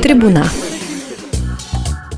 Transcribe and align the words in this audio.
Tribūna. 0.00 0.46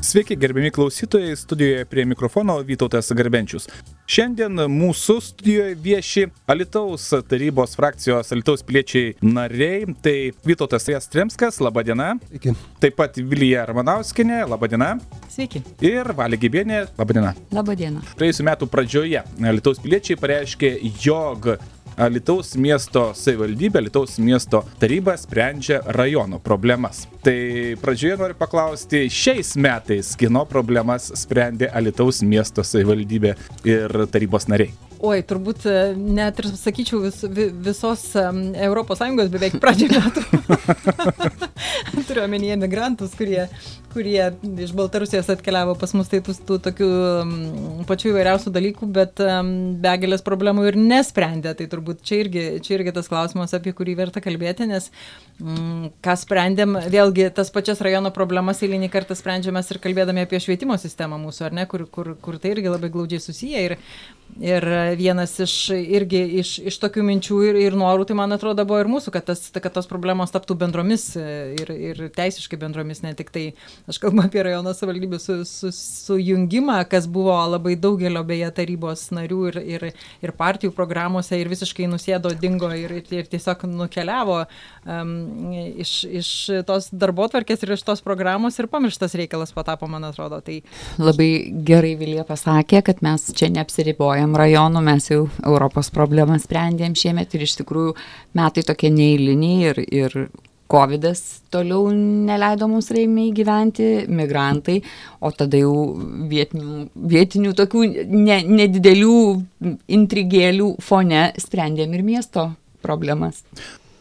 Sveiki, 0.09 0.35
gerbiami 0.39 0.71
klausytojai, 0.71 1.35
studijoje 1.37 1.85
prie 1.85 2.05
mikrofono 2.07 2.55
Vytautas 2.63 3.11
Garbenčius. 3.11 3.67
Šiandien 4.09 4.55
mūsų 4.71 5.17
studijoje 5.21 5.75
vieši 5.83 6.23
Alitaus 6.49 7.09
tarybos 7.29 7.75
frakcijos 7.77 8.31
Alitaus 8.31 8.63
piliečiai 8.65 9.17
nariai, 9.21 9.83
tai 10.01 10.31
Vytautas 10.47 10.87
Jastremskas, 10.89 11.59
laba 11.59 11.83
diena. 11.83 12.13
Sveiki. 12.29 12.55
Taip 12.79 12.95
pat 12.97 13.19
Vilija 13.19 13.67
Ramanauskinė, 13.67 14.39
laba 14.49 14.71
diena. 14.71 14.93
Sveiki. 15.29 15.61
Ir 15.83 16.13
Valė 16.15 16.39
Gybienė, 16.39 16.85
laba 16.97 17.19
diena. 17.19 17.35
Labą 17.51 17.75
dieną. 17.77 18.01
Praėjusiu 18.15 18.47
metu 18.47 18.71
pradžioje 18.71 19.27
Alitaus 19.51 19.83
piliečiai 19.83 20.17
pareiškė, 20.23 20.77
jog 21.03 21.51
Alitaus 21.99 22.53
miesto 22.55 23.09
savivaldybė, 23.17 23.81
Alitaus 23.83 24.15
miesto 24.23 24.61
taryba 24.79 25.17
sprendžia 25.19 25.81
rajono 25.97 26.39
problemas. 26.39 27.03
Tai 27.25 27.35
pradžioje 27.81 28.17
noriu 28.21 28.37
paklausti, 28.39 29.05
šiais 29.11 29.55
metais 29.59 30.13
kino 30.19 30.45
problemas 30.47 31.09
sprendė 31.19 31.67
Alitaus 31.75 32.21
miesto 32.23 32.63
savivaldybė 32.63 33.35
ir 33.67 33.97
tarybos 34.13 34.47
nariai. 34.47 34.71
Oi, 34.99 35.21
turbūt 35.23 35.63
e, 35.71 35.75
net 35.95 36.39
ir 36.41 36.49
sakyčiau 36.59 36.99
vis, 37.05 37.21
vi- 37.31 37.51
visos 37.67 38.01
ES 38.19 39.29
beveik 39.31 39.55
pradžio 39.63 39.87
metų. 39.93 40.23
Turiu 42.09 42.23
omenyje 42.25 42.57
migrantus, 42.59 43.13
kurie, 43.15 43.45
kurie 43.93 44.21
iš 44.63 44.71
Baltarusijos 44.77 45.29
atkeliavo 45.33 45.75
pas 45.79 45.93
mus, 45.97 46.09
tai 46.11 46.19
tų, 46.25 46.35
tų 46.47 46.57
tokių 46.67 46.89
em, 47.21 47.31
pačių 47.89 48.11
įvairiausių 48.11 48.53
dalykų, 48.55 48.89
bet 48.95 49.21
em, 49.23 49.51
begalės 49.83 50.23
problemų 50.25 50.67
ir 50.69 50.77
nesprendė. 50.79 51.55
Tai 51.57 51.67
turbūt 51.71 52.03
čia 52.05 52.21
irgi, 52.23 52.45
čia 52.65 52.77
irgi 52.77 52.93
tas 52.95 53.09
klausimas, 53.11 53.55
apie 53.57 53.73
kurį 53.75 53.97
verta 53.99 54.23
kalbėti, 54.23 54.67
nes 54.69 54.89
mm, 55.39 55.89
ką 56.05 56.15
sprendėm, 56.23 56.77
vėlgi 56.91 57.29
tas 57.35 57.51
pačias 57.53 57.81
rajono 57.85 58.13
problemas 58.15 58.63
eilinį 58.65 58.91
kartą 58.93 59.17
sprendžiame 59.17 59.63
ir 59.69 59.81
kalbėdami 59.83 60.25
apie 60.25 60.41
švietimo 60.43 60.77
sistemą 60.81 61.19
mūsų, 61.25 61.49
ar 61.49 61.59
ne, 61.61 61.67
kur, 61.69 61.87
kur, 61.89 62.13
kur 62.21 62.39
tai 62.41 62.55
irgi 62.55 62.71
labai 62.71 62.91
glaudžiai 62.93 63.23
susiję. 63.23 63.65
Ir, 63.69 63.77
ir 64.43 64.65
vienas 64.99 65.33
iš 65.41 65.55
irgi 65.73 66.21
iš, 66.41 66.53
iš 66.69 66.77
tokių 66.81 67.03
minčių 67.07 67.39
ir, 67.49 67.59
ir 67.67 67.77
norų, 67.79 68.05
tai 68.09 68.17
man 68.19 68.35
atrodo, 68.35 68.65
buvo 68.67 68.79
ir 68.83 68.91
mūsų, 68.91 69.13
kad, 69.15 69.25
tas, 69.31 69.47
kad 69.55 69.73
tos 69.75 69.89
problemos 69.89 70.33
taptų 70.33 70.57
bendromis 70.61 71.09
ir, 71.17 71.71
ir 71.73 72.03
teisiškai 72.15 72.59
bendromis, 72.61 73.01
ne 73.05 73.15
tik 73.17 73.33
tai, 73.33 73.45
aš 73.89 73.99
kalbu 74.01 74.23
apie 74.25 74.43
rajono 74.45 74.73
savivaldybių 74.75 75.19
su, 75.21 75.37
su, 75.47 75.71
sujungimą, 75.75 76.79
kas 76.89 77.07
buvo 77.09 77.35
labai 77.51 77.75
daugelio 77.79 78.23
beje 78.27 78.49
tarybos 78.57 79.07
narių 79.15 79.39
ir, 79.51 79.59
ir, 79.75 79.85
ir 80.25 80.33
partijų 80.37 80.73
programuose 80.75 81.39
ir 81.39 81.51
visiškai 81.51 81.87
nusėdo, 81.91 82.33
dingo 82.39 82.71
ir, 82.75 82.93
ir, 82.99 83.13
ir 83.21 83.29
tiesiog 83.31 83.65
nukeliavo 83.69 84.41
um, 84.43 85.13
iš, 85.53 85.93
iš 86.21 86.31
tos 86.67 86.89
darbo 86.91 87.27
tvarkės 87.31 87.63
ir 87.65 87.75
iš 87.77 87.85
tos 87.87 88.03
programos 88.05 88.59
ir 88.59 88.69
pamirštas 88.71 89.15
reikalas 89.19 89.53
patapo, 89.55 89.89
man 89.91 90.07
atrodo. 90.09 90.41
Tai 90.45 90.59
Labai 90.99 91.29
gerai 91.65 91.95
Vilija 91.99 92.25
pasakė, 92.27 92.83
kad 92.85 93.03
mes 93.05 93.29
čia 93.37 93.51
neapsiribojam 93.53 94.35
rajonu, 94.39 94.83
mes 94.85 95.09
jau 95.11 95.25
Europos 95.45 95.91
problemą 95.93 96.39
sprendėm 96.41 96.97
šiemet 96.97 97.35
ir 97.35 97.47
iš 97.47 97.59
tikrųjų 97.61 97.95
metai 98.37 98.65
tokie 98.67 98.91
neįliniai 98.93 99.71
ir, 99.71 99.83
ir 99.87 100.17
COVID 100.69 101.05
toliau 101.49 101.89
neleido 101.95 102.67
mums 102.69 102.91
reimiai 102.93 103.31
gyventi, 103.33 103.87
migrantai, 104.05 104.77
o 105.19 105.31
tada 105.33 105.57
jau 105.57 105.73
vietinių, 106.29 106.83
vietinių 107.09 107.53
tokių 107.57 107.83
ne, 108.13 108.37
nedidelių 108.45 109.17
intrigėlių 109.97 110.75
fone 110.85 111.23
sprendėm 111.41 111.97
ir 111.97 112.05
miesto 112.05 112.51
problemas. 112.85 113.41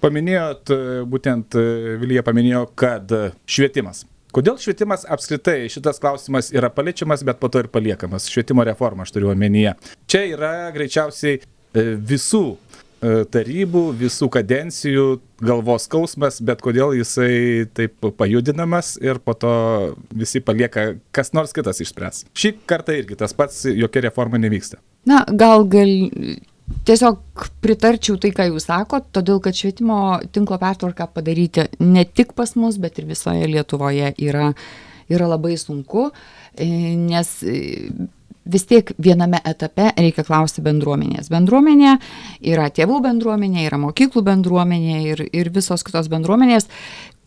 Paminėjot, 0.04 0.70
e, 0.70 1.00
būtent 1.10 1.56
e, 1.58 1.96
Vilija 1.98 2.22
paminėjo, 2.26 2.68
kad 2.78 3.10
e, 3.10 3.24
švietimas. 3.50 4.04
Kodėl 4.36 4.60
švietimas 4.60 5.06
apskritai 5.08 5.70
šitas 5.72 5.98
klausimas 6.02 6.52
yra 6.54 6.68
paliečiamas, 6.70 7.24
bet 7.26 7.40
po 7.40 7.48
to 7.50 7.64
ir 7.64 7.70
paliekamas? 7.72 8.28
Švietimo 8.30 8.62
reforma, 8.68 9.08
aš 9.08 9.16
turiu 9.16 9.32
omenyje. 9.32 9.72
Čia 10.06 10.26
yra 10.36 10.52
greičiausiai 10.76 11.40
visų 11.78 12.44
tarybų, 13.00 13.82
visų 14.00 14.26
kadencijų 14.34 15.06
galvos 15.44 15.86
skausmas, 15.86 16.40
bet 16.42 16.62
kodėl 16.64 16.96
jisai 16.98 17.68
taip 17.76 18.10
pajudinamas 18.18 18.96
ir 19.02 19.20
po 19.22 19.36
to 19.38 19.54
visi 20.10 20.42
palieka, 20.42 20.96
kas 21.14 21.30
nors 21.36 21.54
kitas 21.54 21.78
išspręs. 21.84 22.24
Šį 22.34 22.56
kartą 22.68 22.96
irgi 22.98 23.18
tas 23.20 23.36
pats, 23.38 23.62
jokia 23.70 24.08
reforma 24.08 24.40
nevyksta. 24.42 24.80
Na, 25.08 25.22
gal 25.30 25.66
gal 25.70 25.92
tiesiog 26.88 27.46
pritarčiau 27.62 28.18
tai, 28.20 28.32
ką 28.34 28.48
jūs 28.50 28.68
sakot, 28.68 29.08
todėl 29.14 29.40
kad 29.44 29.56
švietimo 29.56 30.18
tinklo 30.34 30.58
pertvarką 30.60 31.08
padaryti 31.14 31.68
ne 31.82 32.04
tik 32.04 32.34
pas 32.38 32.54
mus, 32.58 32.78
bet 32.80 33.00
ir 33.00 33.08
visoje 33.08 33.48
Lietuvoje 33.48 34.12
yra, 34.24 34.50
yra 35.10 35.30
labai 35.30 35.56
sunku, 35.60 36.08
e, 36.54 36.68
nes 36.98 37.34
e, 37.42 37.56
vis 38.48 38.64
tiek 38.68 38.92
viename 38.98 39.40
etape 39.46 39.90
reikia 39.96 40.24
klausti 40.26 40.64
bendruomenės. 40.64 41.30
Bendruomenė 41.32 41.98
yra 42.52 42.68
tėvų 42.74 43.02
bendruomenė, 43.04 43.66
yra 43.68 43.78
mokyklų 43.82 44.24
bendruomenė 44.26 44.98
ir, 45.12 45.22
ir 45.32 45.52
visos 45.54 45.84
kitos 45.86 46.10
bendruomenės, 46.12 46.68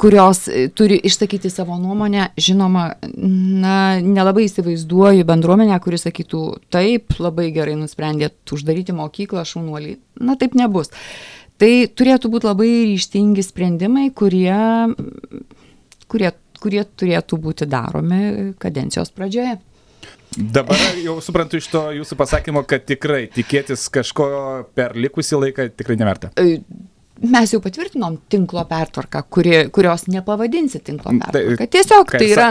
kurios 0.01 0.47
e, 0.49 0.67
turi 0.73 0.97
išsakyti 1.07 1.51
savo 1.53 1.77
nuomonę. 1.77 2.31
Žinoma, 2.41 2.87
na, 3.13 3.75
nelabai 4.01 4.47
įsivaizduoju 4.47 5.27
bendruomenę, 5.29 5.77
kuri 5.83 6.01
sakytų, 6.01 6.41
taip, 6.73 7.17
labai 7.21 7.51
gerai 7.55 7.77
nusprendėt 7.79 8.55
uždaryti 8.55 8.95
mokyklą, 8.97 9.45
šaunuolį. 9.47 9.97
Na, 10.25 10.37
taip 10.41 10.57
nebus. 10.57 10.93
Tai 11.61 11.71
turėtų 11.93 12.31
būti 12.33 12.49
labai 12.49 12.69
ryštingi 12.89 13.43
sprendimai, 13.45 14.07
kurie, 14.17 14.57
kurie, 16.09 16.31
kurie 16.61 16.85
turėtų 16.97 17.37
būti 17.43 17.69
daromi 17.69 18.55
kadencijos 18.61 19.13
pradžioje. 19.13 19.59
Dabar 20.37 20.79
jau 21.03 21.17
suprantu 21.23 21.59
iš 21.59 21.67
to 21.73 21.81
jūsų 21.97 22.15
pasakymo, 22.19 22.63
kad 22.63 22.85
tikrai 22.87 23.25
tikėtis 23.35 23.89
kažko 23.91 24.29
per 24.77 24.95
likusį 24.95 25.41
laiką 25.45 25.67
tikrai 25.75 25.97
neverta. 25.99 26.31
E, 26.39 26.61
Mes 27.21 27.51
jau 27.53 27.59
patvirtinom 27.61 28.15
tinklo 28.33 28.63
pertvarką, 28.65 29.19
kuri, 29.29 29.51
kurios 29.69 30.07
nepavadinsi 30.09 30.79
tinklo 30.81 31.11
Tai, 31.11 31.19
pertvarką. 31.27 31.67
Tiesiog 31.75 32.13
tai 32.15 32.29
yra 32.31 32.47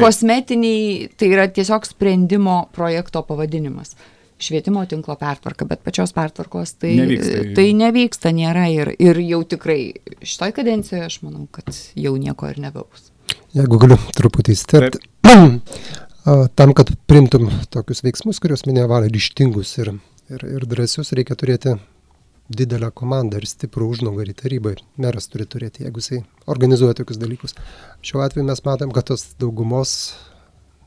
kosmetiniai, 0.00 1.10
tai 1.20 1.28
yra 1.34 1.44
tiesiog 1.52 1.84
sprendimo 1.84 2.62
projekto 2.72 3.20
pavadinimas. 3.28 3.92
Švietimo 4.40 4.80
tinklo 4.88 5.18
pertvarka, 5.20 5.66
bet 5.68 5.82
pačios 5.84 6.14
pertvarkos 6.16 6.72
tai 6.80 6.94
Nevyksta. 7.02 7.42
tai 7.58 7.66
nevyksta, 7.76 8.32
nėra 8.34 8.64
ir, 8.72 8.94
ir 8.98 9.20
jau 9.26 9.42
tikrai 9.52 9.78
šitoj 10.24 10.56
kadencijoje 10.56 11.04
aš 11.04 11.20
manau, 11.26 11.44
kad 11.52 11.68
jau 11.92 12.14
nieko 12.16 12.48
ir 12.48 12.62
nebebus. 12.64 13.10
Jeigu 13.54 13.78
galiu 13.82 14.00
truputį 14.16 14.56
įsterpti. 14.56 15.04
Tam, 16.24 16.70
kad 16.72 16.88
primtum 17.04 17.50
tokius 17.68 18.00
veiksmus, 18.00 18.38
kuriuos 18.40 18.62
minėjo 18.64 18.86
Valė, 18.88 19.10
ryštingus 19.12 19.74
ir, 19.82 19.90
ir, 20.32 20.44
ir 20.56 20.64
drąsius, 20.70 21.10
reikia 21.12 21.36
turėti 21.36 21.74
didelę 22.48 22.88
komandą 22.96 23.42
ir 23.42 23.44
stiprų 23.48 23.90
užnugarį 23.92 24.32
tarybai. 24.38 24.72
Meras 24.96 25.28
turi 25.28 25.44
turėti, 25.44 25.84
jeigu 25.84 26.00
jisai 26.00 26.22
organizuoja 26.48 26.96
tokius 26.96 27.20
dalykus. 27.20 27.52
Šiuo 28.00 28.24
atveju 28.24 28.46
mes 28.48 28.64
matom, 28.64 28.94
kad 28.96 29.10
tos 29.12 29.26
daugumos, 29.40 30.14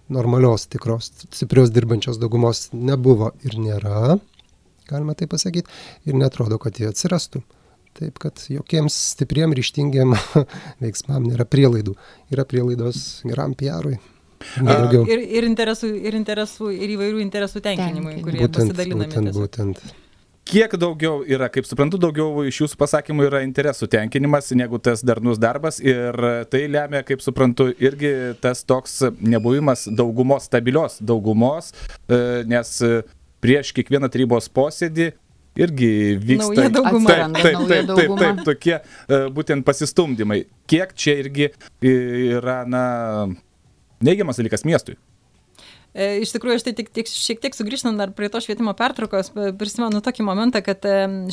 normalios, 0.10 0.66
tikros, 0.74 1.12
stiprios 1.30 1.70
dirbančios 1.70 2.18
daugumos 2.18 2.72
nebuvo 2.74 3.30
ir 3.46 3.62
nėra, 3.62 4.18
galima 4.90 5.14
tai 5.14 5.30
pasakyti, 5.30 5.70
ir 6.10 6.18
netrodo, 6.18 6.58
kad 6.58 6.82
jie 6.82 6.90
atsirastų. 6.90 7.46
Taip, 7.98 8.18
kad 8.26 8.42
jokiems 8.50 8.98
stipriem, 9.14 9.54
ryštingiam 9.58 10.18
veiksmam 10.84 11.30
nėra 11.30 11.46
prielaidų. 11.46 11.94
Yra 12.34 12.50
prielaidos 12.50 13.20
geram 13.26 13.54
PR-ui. 13.58 14.00
Ir, 14.62 15.22
ir, 15.40 15.48
interesų, 15.48 15.94
ir, 15.98 16.18
interesų, 16.18 16.74
ir 16.76 16.98
įvairių 16.98 17.24
interesų 17.24 17.64
tenkinimui, 17.66 18.20
kurie 18.26 18.44
Būtent, 18.44 18.60
pasidalinami. 18.60 19.08
būtent, 19.08 19.32
tiesiog. 19.32 19.48
būtent. 19.48 19.96
Kiek 20.48 20.72
daugiau 20.80 21.26
yra, 21.28 21.50
kaip 21.52 21.66
suprantu, 21.68 22.00
daugiau 22.00 22.46
iš 22.48 22.62
jūsų 22.62 22.78
pasakymų 22.80 23.26
yra 23.28 23.42
interesų 23.44 23.90
tenkinimas 23.92 24.54
negu 24.56 24.80
tas 24.80 25.02
darnus 25.04 25.40
darbas 25.44 25.82
ir 25.84 26.16
tai 26.48 26.62
lemia, 26.72 27.02
kaip 27.04 27.20
suprantu, 27.24 27.68
irgi 27.84 28.14
tas 28.40 28.64
toks 28.64 29.02
nebuvimas 29.20 29.84
daugumos, 29.92 30.48
stabilios 30.48 31.02
daugumos, 31.04 31.74
e, 32.08 32.20
nes 32.48 32.72
e, 32.80 33.02
prieš 33.44 33.74
kiekvieną 33.76 34.08
tarybos 34.14 34.48
posėdį 34.56 35.10
irgi 35.60 35.92
vyksta 36.22 36.54
Nauja 36.54 36.72
dauguma. 36.78 37.12
Taip, 37.12 37.36
taip, 37.42 37.58
nauja 37.58 37.68
taip, 37.68 37.68
taip, 37.68 37.92
dauguma. 37.92 38.22
taip, 38.24 38.42
tokie 38.48 38.76
e, 38.78 39.20
būtent 39.36 39.68
pasistumdymai. 39.68 40.40
Kiek 40.70 40.96
čia 40.96 41.18
irgi 41.26 41.50
yra, 41.92 42.62
na, 42.70 42.86
neigiamas 44.04 44.42
dalykas 44.42 44.66
miestui? 44.68 44.98
E, 45.98 46.20
iš 46.22 46.30
tikrųjų, 46.36 46.60
aš 46.60 46.66
tai 46.68 46.74
tik, 46.78 46.90
tik 46.94 47.08
šiek 47.10 47.40
tiek 47.42 47.56
sugrįžtant 47.58 47.98
dar 47.98 48.12
prie 48.14 48.28
to 48.30 48.38
švietimo 48.44 48.70
pertraukos, 48.78 49.32
prisimenu 49.58 50.02
tokį 50.06 50.26
momentą, 50.28 50.62
kad 50.62 50.84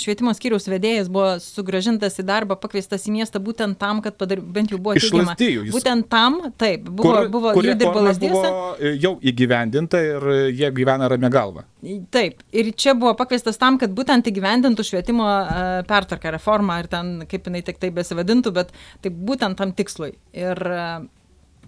švietimo 0.01 0.33
skyriaus 0.37 0.69
vedėjas 0.71 1.11
buvo 1.13 1.35
sugražintas 1.43 2.17
į 2.23 2.25
darbą, 2.31 2.57
pakviestas 2.63 3.05
į 3.05 3.13
miestą 3.19 3.43
būtent 3.45 3.77
tam, 3.81 4.01
kad 4.05 4.17
padar, 4.21 4.41
bent 4.41 4.73
jau 4.73 4.79
buvo 4.81 4.95
teigiama. 4.97 5.35
Būtent 5.75 6.09
tam, 6.13 6.39
taip, 6.61 6.87
buvo, 6.89 7.13
kur, 7.19 7.29
buvo 7.35 7.53
jų 7.59 7.75
dirbo 7.83 8.05
lasdėse. 8.07 8.53
E, 8.79 8.95
jau 9.03 9.17
įgyvendinta 9.21 10.01
ir 10.07 10.29
jie 10.55 10.71
gyvena 10.79 11.11
ramia 11.13 11.33
galva. 11.35 11.67
Taip, 12.15 12.41
ir 12.57 12.71
čia 12.73 12.95
buvo 12.97 13.13
pakviestas 13.19 13.61
tam, 13.61 13.77
kad 13.83 13.93
būtent 13.93 14.31
įgyvendintų 14.31 14.87
švietimo 14.87 15.29
e, 15.29 15.67
pertvarką, 15.91 16.33
reformą, 16.39 16.79
ir 16.81 16.89
ten, 16.95 17.13
kaip 17.29 17.51
jinai 17.51 17.61
tik 17.67 17.83
tai 17.83 17.93
besivadintų, 17.93 18.55
bet 18.57 18.73
tai 19.05 19.13
būtent 19.13 19.61
tam 19.61 19.77
tikslui. 19.77 20.15
Ir 20.33 20.65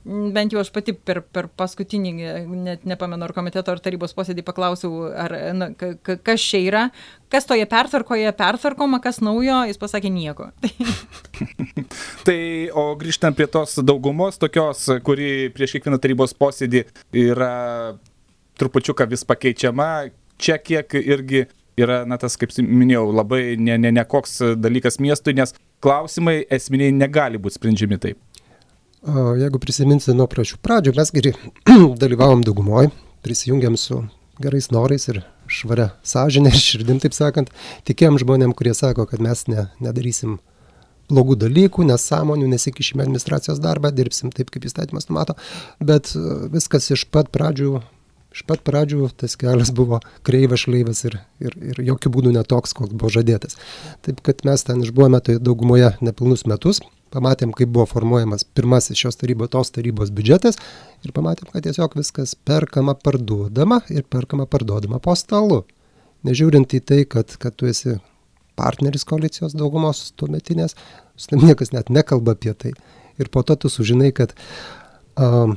bent 0.06 0.55
jau 0.55 0.61
aš 0.62 0.70
pati 0.75 0.94
per, 0.94 1.20
per 1.35 1.49
paskutinį, 1.58 2.12
net 2.62 2.85
nepamenu, 2.87 3.26
ar 3.26 3.35
komiteto 3.35 3.73
ar 3.75 3.81
tarybos 3.82 4.14
posėdį 4.17 4.44
paklausiau, 4.47 5.08
ar, 5.11 5.35
na, 5.56 5.70
kas 5.75 6.44
čia 6.44 6.61
yra, 6.62 6.85
kas 7.32 7.49
toje 7.49 7.67
pertvarkoje 7.70 8.31
pertvarkoma, 8.38 9.00
kas 9.03 9.19
naujo, 9.25 9.64
jis 9.67 9.81
pasakė 9.82 10.12
nieko. 10.14 10.50
tai, 12.26 12.38
o 12.70 12.88
grįžtant 13.00 13.38
prie 13.38 13.49
tos 13.50 13.79
daugumos, 13.82 14.38
tokios, 14.43 14.87
kuri 15.06 15.50
prieš 15.56 15.76
kiekvieną 15.76 16.00
tarybos 16.03 16.37
posėdį 16.38 16.87
yra 17.26 17.52
trupučiuką 18.61 19.09
vis 19.11 19.26
pakeičiama, 19.26 19.91
čia 20.41 20.61
kiek 20.62 20.94
irgi 21.02 21.47
yra, 21.76 22.05
na, 22.09 22.19
tas, 22.20 22.38
kaip 22.41 22.55
minėjau, 22.62 23.09
labai 23.12 23.56
ne, 23.61 23.76
ne, 23.81 23.93
ne 23.93 24.05
koks 24.09 24.38
dalykas 24.56 25.00
miestui, 25.02 25.37
nes 25.37 25.52
klausimai 25.85 26.41
esminiai 26.52 26.94
negali 26.94 27.41
būti 27.43 27.59
sprendžiami 27.59 27.99
taip. 28.00 28.20
Jeigu 29.04 29.60
prisiminsi 29.62 30.14
nuo 30.16 30.26
prašių 30.31 30.58
pradžių, 30.64 30.94
mes 30.96 31.12
geri 31.14 31.32
dalyvavom 32.02 32.43
daugumoje, 32.46 32.90
prisijungiam 33.22 33.76
su 33.78 34.02
gerais 34.43 34.70
norais 34.72 35.06
ir 35.12 35.22
švaria 35.50 35.90
sąžinė 36.06 36.50
ir 36.52 36.60
širdim, 36.60 37.00
taip 37.02 37.14
sakant, 37.16 37.52
tikėjom 37.88 38.19
žmonėm, 38.22 38.54
kurie 38.56 38.75
sako, 38.75 39.06
kad 39.10 39.22
mes 39.22 39.46
ne, 39.50 39.69
nedarysim 39.84 40.38
blogų 41.10 41.37
dalykų, 41.44 41.87
nesąmonių, 41.87 42.48
nesikišime 42.50 43.04
administracijos 43.04 43.60
darbą, 43.62 43.93
dirbsim 43.94 44.32
taip, 44.34 44.50
kaip 44.50 44.66
įstatymas 44.66 45.06
numato, 45.10 45.37
bet 45.78 46.10
e, 46.16 46.25
viskas 46.50 46.90
iš 46.90 47.06
pat 47.14 47.31
pradžių, 47.34 47.76
iš 48.34 48.42
pat 48.49 48.64
pradžių 48.66 49.12
tas 49.22 49.38
kelias 49.38 49.70
buvo 49.76 50.00
kreivas, 50.26 50.64
šleivas 50.66 51.04
ir, 51.06 51.20
ir, 51.38 51.54
ir 51.72 51.82
jokių 51.92 52.12
būdų 52.19 52.34
netoks, 52.40 52.75
koks 52.76 52.90
buvo 52.90 53.12
žadėtas. 53.14 53.54
Taip 54.06 54.19
kad 54.26 54.42
mes 54.49 54.66
ten 54.66 54.82
išbuvome 54.82 55.22
tai 55.22 55.38
daugumoje 55.38 55.94
nepilnus 56.02 56.42
metus, 56.50 56.82
pamatėm, 57.14 57.53
kaip 57.56 57.70
buvo 57.73 57.87
formuojamas 57.91 58.44
pirmasis 58.56 58.99
šios 58.99 59.19
tarybos, 59.20 59.50
tos 59.55 59.73
tarybos 59.75 60.12
biudžetas 60.14 60.58
ir 61.06 61.14
pamatėm, 61.17 61.50
kad 61.53 61.64
tiesiog 61.67 61.97
viskas 61.99 62.35
perkama, 62.35 62.97
parduodama 62.99 63.81
ir 63.93 64.06
perkama, 64.11 64.49
parduodama 64.50 65.00
po 65.03 65.14
stalu. 65.19 65.62
Nežiūrint 66.26 66.75
į 66.75 66.82
tai, 66.82 67.00
kad, 67.08 67.37
kad 67.41 67.55
tu 67.55 67.69
esi 67.70 67.99
partneris 68.58 69.05
koalicijos 69.06 69.55
daugumos 69.56 70.11
tuometinės, 70.19 70.75
niekas 71.32 71.73
net 71.76 71.93
nekalba 71.93 72.35
apie 72.37 72.55
tai. 72.56 72.75
Ir 73.20 73.31
po 73.32 73.44
to 73.47 73.56
tu 73.56 73.70
sužinai, 73.73 74.11
kad 74.17 74.35
uh, 75.20 75.52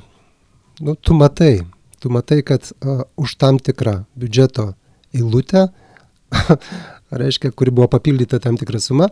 nu, 0.80 0.96
tu 0.96 1.16
matai, 1.18 1.66
tu 2.00 2.12
matai, 2.14 2.42
kad 2.46 2.70
uh, 2.80 3.04
už 3.20 3.36
tam 3.42 3.60
tikrą 3.60 4.04
biudžeto 4.20 4.74
eilutę, 5.16 5.68
reiškia, 7.24 7.52
kuri 7.58 7.74
buvo 7.74 7.90
papildyta 7.92 8.40
tam 8.44 8.60
tikrą 8.60 8.80
sumą, 8.84 9.10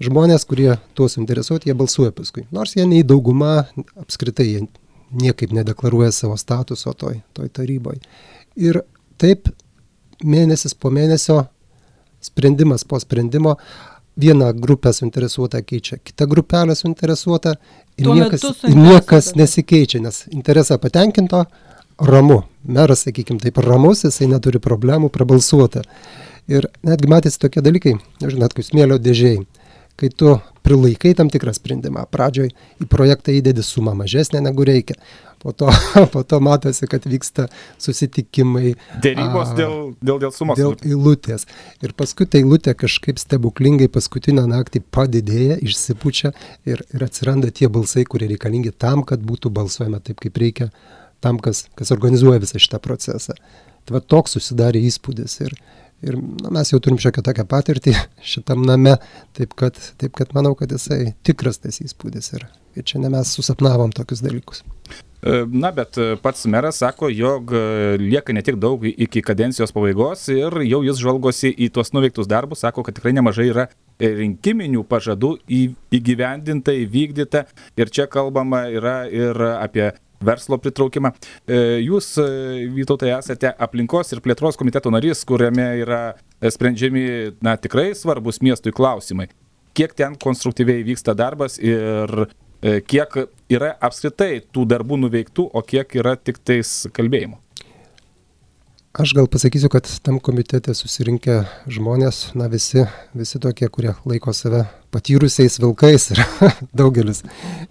žmonės, 0.00 0.46
kurie 0.48 0.74
tuo 0.96 1.08
suinteresuoti, 1.12 1.70
jie 1.70 1.76
balsuoja 1.76 2.14
paskui. 2.16 2.46
Nors 2.54 2.74
jie 2.76 2.86
nei 2.88 3.04
dauguma, 3.06 3.66
apskritai 4.00 4.46
jie 4.48 4.66
niekaip 5.10 5.52
nedeklaruoja 5.52 6.12
savo 6.14 6.36
statuso 6.40 6.92
toj, 6.96 7.20
toj 7.36 7.50
taryboje. 7.52 8.00
Ir 8.60 8.82
taip 9.20 9.50
mėnesis 10.24 10.76
po 10.76 10.92
mėnesio, 10.94 11.42
sprendimas 12.24 12.84
po 12.84 13.00
sprendimo, 13.00 13.56
viena 14.20 14.50
grupė 14.52 14.92
suinteresuota 14.94 15.62
keičia, 15.64 15.98
kita 16.04 16.26
grupelė 16.28 16.76
suinteresuota 16.76 17.54
ir 17.96 18.08
Tuo 18.08 18.16
niekas, 18.16 18.44
niekas 18.68 19.32
nesikeičia, 19.38 20.00
nes 20.04 20.24
interesą 20.32 20.78
patenkinto 20.82 21.44
ramu. 22.00 22.42
Meras, 22.64 23.06
sakykime, 23.06 23.40
taip 23.40 23.60
ramus, 23.64 24.04
jisai 24.04 24.28
neturi 24.30 24.60
problemų 24.62 25.08
prabalsuoti. 25.12 25.84
Ir 26.50 26.66
netgi 26.84 27.08
matėsi 27.08 27.40
tokie 27.40 27.62
dalykai, 27.64 27.94
žinot, 28.24 28.54
kaip 28.56 28.66
smėlio 28.66 28.98
dėžiai 29.00 29.40
kai 30.00 30.08
tu 30.08 30.34
prilaikai 30.64 31.14
tam 31.16 31.30
tikrą 31.32 31.52
sprendimą. 31.56 32.06
Pradžioj 32.12 32.52
į 32.80 32.86
projektą 32.90 33.34
įdedi 33.36 33.64
sumą 33.64 33.94
mažesnę 33.98 34.42
negu 34.44 34.64
reikia. 34.68 34.96
Po 35.40 35.54
to, 35.56 35.70
po 36.14 36.22
to 36.24 36.40
matosi, 36.44 36.88
kad 36.90 37.06
vyksta 37.08 37.48
susitikimai. 37.80 38.74
Dėrybos 39.04 39.54
dėl, 39.56 39.74
dėl, 40.04 40.20
dėl 40.24 40.34
sumos. 40.36 40.60
Dėl 40.60 40.76
eilutės. 40.84 41.46
Ir 41.84 41.94
paskui 41.96 42.28
ta 42.28 42.40
eilutė 42.40 42.76
kažkaip 42.76 43.20
stebuklingai 43.20 43.88
paskutinę 43.92 44.44
naktį 44.50 44.84
padidėja, 44.92 45.56
išsipučia 45.64 46.34
ir, 46.68 46.84
ir 46.92 47.06
atsiranda 47.08 47.52
tie 47.52 47.70
balsai, 47.72 48.04
kurie 48.04 48.28
reikalingi 48.34 48.74
tam, 48.76 49.04
kad 49.08 49.24
būtų 49.24 49.52
balsuojama 49.56 50.02
taip, 50.04 50.20
kaip 50.20 50.40
reikia, 50.44 50.70
tam, 51.24 51.40
kas, 51.40 51.66
kas 51.76 51.92
organizuoja 51.96 52.42
visą 52.44 52.60
šitą 52.60 52.80
procesą. 52.84 53.36
Tai 53.88 53.96
va 53.96 54.04
toks 54.04 54.36
susidarė 54.36 54.84
įspūdis. 54.90 55.40
Ir, 55.46 55.56
Ir 56.06 56.16
na, 56.16 56.48
mes 56.56 56.72
jau 56.72 56.80
turim 56.80 57.00
šiokią 57.00 57.24
tokią 57.26 57.44
patirtį 57.50 57.94
šitam 58.32 58.64
name, 58.68 58.96
taip 59.36 59.54
kad, 59.58 59.76
taip 60.00 60.16
kad 60.16 60.32
manau, 60.36 60.54
kad 60.58 60.72
jisai 60.72 61.14
tikras 61.26 61.60
tas 61.60 61.82
įspūdis 61.84 62.34
yra. 62.38 62.48
Ir 62.78 62.86
čia 62.86 63.02
ne 63.02 63.10
mes 63.12 63.32
susapnavom 63.36 63.92
tokius 63.92 64.22
dalykus. 64.24 64.64
E, 65.20 65.44
na, 65.52 65.68
bet 65.76 65.98
e, 66.00 66.14
pats 66.22 66.46
meras 66.48 66.78
sako, 66.80 67.10
jog 67.12 67.52
e, 67.52 67.96
lieka 68.00 68.32
ne 68.32 68.40
tik 68.46 68.56
daug 68.62 68.86
iki 68.88 69.20
kadencijos 69.20 69.74
pabaigos 69.76 70.22
ir 70.32 70.54
jau 70.64 70.80
jis 70.86 71.02
žvalgosi 71.02 71.50
į 71.52 71.68
tuos 71.74 71.92
nuveiktus 71.92 72.30
darbus, 72.30 72.62
sako, 72.64 72.86
kad 72.86 72.96
tikrai 72.96 73.12
nemažai 73.18 73.50
yra 73.50 73.66
rinkiminių 74.00 74.86
pažadų 74.88 75.34
įgyvendinta, 75.92 76.72
įvykdyta. 76.86 77.44
Ir 77.76 77.92
čia 77.92 78.08
kalbama 78.08 78.64
yra 78.72 79.02
ir 79.12 79.36
apie 79.58 79.90
verslo 80.24 80.58
pritraukimą. 80.60 81.12
E, 81.48 81.58
jūs, 81.84 82.12
e, 82.20 82.68
Vytautai, 82.74 83.12
esate 83.16 83.52
aplinkos 83.58 84.12
ir 84.14 84.22
plėtros 84.24 84.58
komiteto 84.60 84.92
narys, 84.92 85.24
kuriame 85.28 85.68
yra 85.82 86.00
sprendžiami, 86.40 87.04
na, 87.44 87.56
tikrai 87.60 87.90
svarbus 87.98 88.42
miestui 88.44 88.74
klausimai. 88.76 89.30
Kiek 89.76 89.94
ten 89.96 90.16
konstruktyviai 90.20 90.84
vyksta 90.84 91.14
darbas 91.16 91.58
ir 91.62 92.26
e, 92.26 92.80
kiek 92.80 93.22
yra 93.50 93.74
apskritai 93.80 94.42
tų 94.52 94.66
darbų 94.68 94.98
nuveiktų, 95.06 95.46
o 95.54 95.62
kiek 95.64 95.94
yra 96.00 96.16
tik 96.18 96.42
tais 96.44 96.82
kalbėjimo? 96.96 97.40
Aš 98.90 99.12
gal 99.14 99.28
pasakysiu, 99.30 99.68
kad 99.70 99.86
tam 100.02 100.16
komitete 100.18 100.74
susirinkę 100.74 101.44
žmonės, 101.70 102.32
na 102.34 102.48
visi, 102.50 102.82
visi 103.14 103.38
tokie, 103.38 103.68
kurie 103.70 103.92
laiko 104.02 104.34
save 104.34 104.64
patyrusiais 104.90 105.60
vilkais 105.62 106.08
ir 106.16 106.24
daugelis 106.74 107.22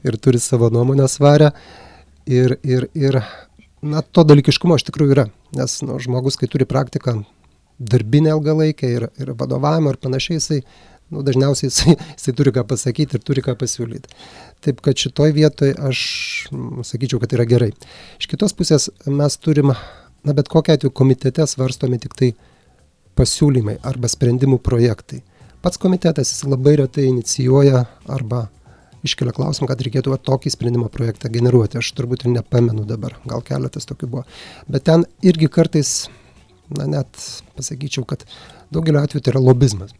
ir 0.07 0.16
turi 0.16 0.40
savo 0.40 0.72
nuomonę 0.72 1.10
svarę. 1.12 1.52
Ir, 2.30 2.60
ir, 2.62 2.86
ir 2.94 3.20
na, 3.81 4.04
to 4.06 4.24
dalykiškumo 4.28 4.78
iš 4.78 4.86
tikrųjų 4.90 5.16
yra, 5.16 5.26
nes 5.58 5.80
nu, 5.81 5.98
žmogus, 6.04 6.38
kai 6.38 6.50
turi 6.52 6.68
praktiką 6.70 7.24
darbinę 7.80 8.36
ilgalaikę 8.36 8.90
ir, 8.92 9.08
ir 9.18 9.31
vadovavimą 9.40 9.96
ir 9.96 10.00
panašiai, 10.04 10.38
jisai 10.38 10.60
nu, 11.10 11.24
dažniausiai 11.26 11.70
jisai, 11.72 11.96
jisai 12.18 12.36
turi 12.38 12.54
ką 12.56 12.66
pasakyti 12.70 13.18
ir 13.18 13.24
turi 13.26 13.44
ką 13.46 13.56
pasiūlyti. 13.60 14.14
Taip 14.66 14.84
kad 14.86 15.00
šitoj 15.00 15.34
vietoj 15.36 15.74
aš 15.90 16.02
sakyčiau, 16.86 17.21
kad 17.24 17.33
yra 17.38 17.48
gerai. 17.50 17.71
Iš 18.19 18.30
kitos 18.30 18.54
pusės 18.57 18.90
mes 19.07 19.40
turim, 19.42 19.74
na 20.28 20.38
bet 20.38 20.52
kokia 20.52 20.78
atveju 20.78 20.94
komitete 20.94 21.48
svarstomi 21.48 22.00
tik 22.04 22.14
tai 22.19 22.33
pasiūlymai 23.19 23.80
arba 23.88 24.12
sprendimų 24.12 24.59
projektai. 24.64 25.24
Pats 25.64 25.80
komitetas 25.81 26.30
jis 26.31 26.45
labai 26.48 26.78
retai 26.80 27.09
inicijuoja 27.09 27.83
arba 28.07 28.45
iškelia 29.06 29.34
klausimą, 29.36 29.70
kad 29.70 29.82
reikėtų 29.86 30.18
tokį 30.28 30.54
sprendimo 30.54 30.90
projektą 30.92 31.32
generuoti. 31.32 31.80
Aš 31.80 31.92
turbūt 31.98 32.26
ir 32.26 32.34
nepamenu 32.38 32.86
dabar, 32.88 33.18
gal 33.30 33.44
keletas 33.46 33.88
tokių 33.90 34.12
buvo. 34.12 34.24
Bet 34.68 34.88
ten 34.90 35.06
irgi 35.26 35.50
kartais, 35.52 36.10
na 36.74 36.88
net 36.90 37.26
pasakyčiau, 37.58 38.06
kad 38.08 38.26
daugelio 38.74 39.04
atveju 39.04 39.24
tai 39.26 39.34
yra 39.36 39.44
lobizmas. 39.44 39.94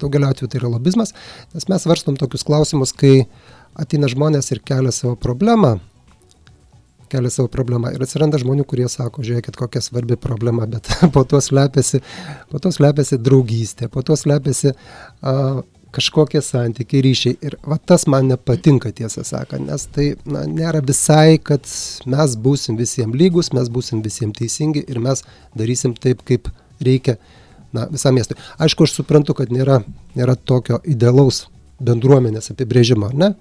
Daugelio 0.00 0.30
atveju 0.30 0.52
tai 0.52 0.60
yra 0.60 0.72
lobizmas, 0.74 1.14
nes 1.54 1.68
mes 1.72 1.86
varstom 1.88 2.18
tokius 2.20 2.44
klausimus, 2.46 2.92
kai 2.92 3.28
ateina 3.78 4.10
žmonės 4.12 4.50
ir 4.52 4.60
kelia 4.64 4.92
savo 4.92 5.14
problemą, 5.20 5.76
kelia 7.12 7.30
savo 7.30 7.48
problemą. 7.52 7.92
Ir 7.94 8.02
atsiranda 8.04 8.40
žmonių, 8.42 8.66
kurie 8.68 8.88
sako, 8.92 9.24
žiūrėkit, 9.26 9.56
kokia 9.58 9.80
svarbi 9.84 10.18
problema, 10.20 10.66
bet 10.70 10.90
po 11.14 11.22
to 11.28 11.40
slepiasi, 11.44 12.02
po 12.50 12.60
to 12.62 12.74
slepiasi 12.74 13.20
draugystė, 13.22 13.88
po 13.92 14.02
to 14.06 14.18
slepiasi 14.18 14.74
uh, 14.74 15.62
kažkokie 15.96 16.42
santykiai, 16.44 17.02
ryšiai. 17.06 17.38
Ir 17.46 17.56
va, 17.64 17.78
tas 17.78 18.06
man 18.10 18.28
nepatinka, 18.30 18.92
tiesą 18.96 19.24
sakant, 19.26 19.66
nes 19.70 19.88
tai 19.94 20.10
na, 20.28 20.44
nėra 20.50 20.82
visai, 20.84 21.38
kad 21.42 21.64
mes 22.08 22.36
būsim 22.44 22.78
visiems 22.80 23.16
lygus, 23.16 23.52
mes 23.56 23.72
būsim 23.72 24.04
visiems 24.04 24.36
teisingi 24.38 24.84
ir 24.84 25.00
mes 25.02 25.24
darysim 25.56 25.96
taip, 25.96 26.22
kaip 26.28 26.50
reikia 26.84 27.16
na, 27.72 27.88
visam 27.92 28.16
miestui. 28.16 28.38
Aišku, 28.62 28.86
aš 28.86 28.98
suprantu, 29.00 29.36
kad 29.38 29.52
nėra, 29.52 29.80
nėra 30.18 30.36
tokio 30.36 30.80
idealaus 30.84 31.46
bendruomenės 31.82 32.52
apibrėžimo, 32.52 33.10
ne? 33.16 33.34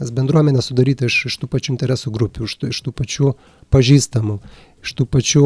Nes 0.00 0.12
bendruomenė 0.14 0.62
sudaryta 0.64 1.06
iš, 1.08 1.26
iš 1.28 1.40
tų 1.42 1.50
pačių 1.52 1.74
interesų 1.74 2.12
grupių, 2.14 2.46
iš 2.48 2.54
tų, 2.58 2.70
iš 2.72 2.78
tų 2.86 2.92
pačių 2.96 3.32
pažįstamų, 3.74 4.38
iš 4.82 4.94
tų 4.96 5.06
pačių, 5.12 5.42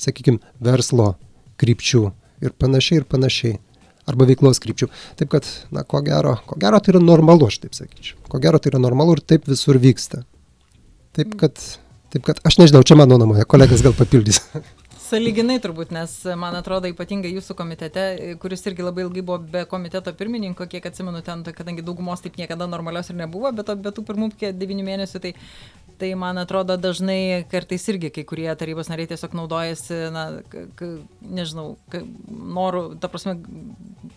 sakykime, 0.00 0.40
verslo 0.64 1.12
krypčių 1.60 2.06
ir 2.40 2.54
panašiai 2.56 3.02
ir 3.02 3.08
panašiai. 3.10 3.58
Arba 4.10 4.26
veiklos 4.28 4.60
krypčių. 4.62 4.90
Taip 5.20 5.30
kad, 5.36 5.46
na, 5.74 5.84
ko 5.86 6.02
gero, 6.06 6.36
ko 6.48 6.58
gero 6.60 6.80
tai 6.82 6.94
yra 6.94 7.04
normalu, 7.04 7.48
aš 7.50 7.60
taip 7.64 7.78
sakyčiau. 7.78 8.18
Ko 8.30 8.42
gero 8.42 8.58
tai 8.58 8.74
yra 8.74 8.82
normalu 8.82 9.16
ir 9.18 9.24
taip 9.34 9.48
visur 9.50 9.78
vyksta. 9.80 10.24
Taip 11.16 11.38
kad, 11.38 11.58
taip 12.14 12.26
kad 12.26 12.42
aš 12.46 12.60
nežinau, 12.60 12.82
čia 12.86 12.98
mano 12.98 13.18
nuomonė, 13.20 13.46
kolegas 13.50 13.82
gal 13.86 13.96
papildys. 13.98 14.42
Saliginai 15.10 15.56
turbūt, 15.58 15.90
nes 15.90 16.12
man 16.38 16.54
atrodo 16.54 16.86
ypatingai 16.86 17.32
jūsų 17.32 17.56
komitete, 17.58 18.02
kuris 18.42 18.62
irgi 18.70 18.84
labai 18.86 19.02
ilgai 19.08 19.24
buvo 19.26 19.40
be 19.42 19.64
komiteto 19.66 20.12
pirmininko, 20.14 20.68
kiek 20.70 20.84
atsimenu 20.86 21.22
ten, 21.26 21.42
kadangi 21.56 21.82
daugumos 21.82 22.22
taip 22.22 22.38
niekada 22.38 22.68
normalios 22.70 23.10
ir 23.10 23.18
nebuvo, 23.18 23.50
bet, 23.56 23.72
bet 23.82 23.96
tų 23.96 24.04
pirmų 24.06 24.30
devynių 24.38 24.86
mėnesių, 24.86 25.22
tai, 25.24 25.32
tai 26.00 26.10
man 26.18 26.40
atrodo 26.40 26.76
dažnai 26.80 27.44
kartais 27.50 27.84
irgi 27.92 28.10
kai 28.14 28.24
kurie 28.28 28.48
tarybos 28.58 28.88
nariai 28.90 29.10
tiesiog 29.10 29.36
naudojasi, 29.36 29.98
na, 30.14 30.24
nežinau, 31.20 31.74
noru, 32.28 32.86
ta 33.00 33.10
prasme, 33.12 33.36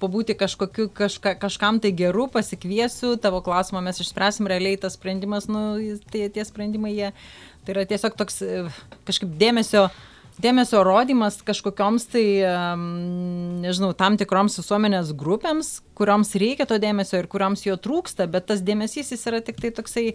pabūti 0.02 0.38
kažkokiu, 0.40 0.88
kažka, 0.96 1.36
kažkam 1.42 1.82
tai 1.84 1.94
geru, 1.96 2.30
pasikviesiu, 2.32 3.18
tavo 3.22 3.44
klausimą 3.46 3.84
mes 3.84 4.02
išspręsim, 4.04 4.50
realiai 4.50 4.80
tas 4.80 4.98
sprendimas, 4.98 5.50
nu, 5.52 5.78
tie, 6.14 6.26
tie 6.34 6.48
sprendimai, 6.48 6.96
jie, 6.96 7.14
tai 7.64 7.78
yra 7.78 7.86
tiesiog 7.92 8.18
toks 8.20 8.42
kažkaip 9.08 9.38
dėmesio 9.40 9.88
dėmesio 10.42 10.82
rodymas 10.86 11.38
kažkokioms 11.46 12.08
tai, 12.14 12.26
nežinau, 13.64 13.92
tam 13.98 14.18
tikroms 14.20 14.58
visuomenės 14.62 15.14
grupėms, 15.18 15.76
kurioms 15.98 16.34
reikia 16.40 16.68
to 16.70 16.80
dėmesio 16.82 17.22
ir 17.22 17.30
kurioms 17.30 17.66
jo 17.68 17.78
trūksta, 17.78 18.28
bet 18.32 18.50
tas 18.50 18.64
dėmesys 18.66 19.14
jis 19.14 19.28
yra 19.30 19.44
tik 19.46 19.62
tai 19.62 19.74
toksai 19.76 20.08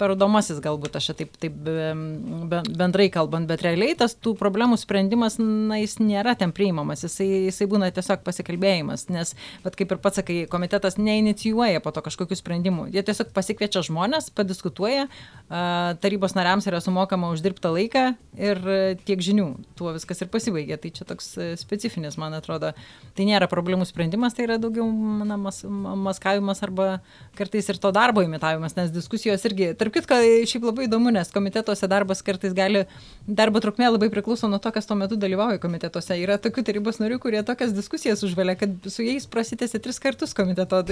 parodomasis 0.00 0.60
galbūt, 0.64 0.96
aš 0.96 1.10
taip, 1.18 1.34
taip 1.42 1.56
bendrai 1.60 3.08
kalbant, 3.12 3.48
bet 3.50 3.64
realiai 3.66 3.96
tas 3.98 4.14
tų 4.16 4.32
problemų 4.40 4.78
sprendimas, 4.80 5.36
na, 5.40 5.78
jis 5.80 5.98
nėra 6.00 6.34
ten 6.40 6.54
priimamas, 6.56 7.04
jisai, 7.04 7.28
jisai 7.50 7.68
būna 7.70 7.90
tiesiog 7.94 8.24
pasikalbėjimas, 8.26 9.08
nes, 9.12 9.34
bet 9.64 9.76
kaip 9.78 9.92
ir 9.92 10.00
pats 10.02 10.20
sakai, 10.22 10.38
komitetas 10.50 10.96
neinicijuoja 11.00 11.82
po 11.84 11.92
to 11.94 12.04
kažkokių 12.06 12.38
sprendimų, 12.40 12.88
jie 12.94 13.04
tiesiog 13.06 13.34
pasikviečia 13.36 13.84
žmonės, 13.86 14.30
padiskutuoja, 14.36 15.06
tarybos 16.02 16.36
nariams 16.38 16.68
yra 16.70 16.80
sumokama 16.82 17.32
uždirbtą 17.34 17.74
laiką 17.76 18.04
ir 18.40 18.62
tiek 19.04 19.24
žinių, 19.24 19.48
tuo 19.78 19.94
viskas 19.96 20.24
ir 20.24 20.32
pasibaigia, 20.32 20.80
tai 20.80 20.92
čia 20.96 21.06
toks 21.08 21.34
specifinis, 21.60 22.16
man 22.20 22.36
atrodo, 22.38 22.72
tai 23.16 23.28
nėra 23.28 23.50
problemų 23.50 23.88
sprendimas, 23.88 24.36
tai 24.36 24.48
yra 24.48 24.58
daugiau 24.62 24.86
na, 24.88 25.36
mas, 25.40 25.62
maskavimas 25.66 26.62
arba 26.64 27.00
kartais 27.38 27.68
ir 27.70 27.80
to 27.82 27.92
darbo 27.94 28.24
imitavimas, 28.24 28.76
nes 28.78 28.92
diskusijos 28.94 29.44
irgi, 29.48 29.72
tarp 29.78 29.89
kitko, 29.94 30.18
šiaip 30.50 30.66
labai 30.68 30.86
įdomu, 30.88 31.12
nes 31.14 31.30
komitetuose 31.34 31.88
darbas 31.90 32.22
kartais 32.26 32.54
gali, 32.56 32.84
darbo 33.26 33.62
trukmė 33.62 33.90
labai 33.90 34.10
priklauso 34.12 34.50
nuo 34.50 34.60
to, 34.62 34.72
kas 34.74 34.88
tuo 34.88 34.96
metu 34.98 35.18
dalyvauja 35.20 35.60
komitetuose. 35.62 36.18
Yra 36.20 36.38
tokių 36.42 36.64
tarybos 36.66 37.00
narių, 37.02 37.20
kurie 37.22 37.42
tokias 37.46 37.74
diskusijas 37.76 38.24
užvelia, 38.26 38.56
kad 38.60 38.90
su 38.92 39.06
jais 39.06 39.28
prasitėsi 39.30 39.80
tris 39.82 40.00
kartus 40.02 40.36
komiteto. 40.36 40.82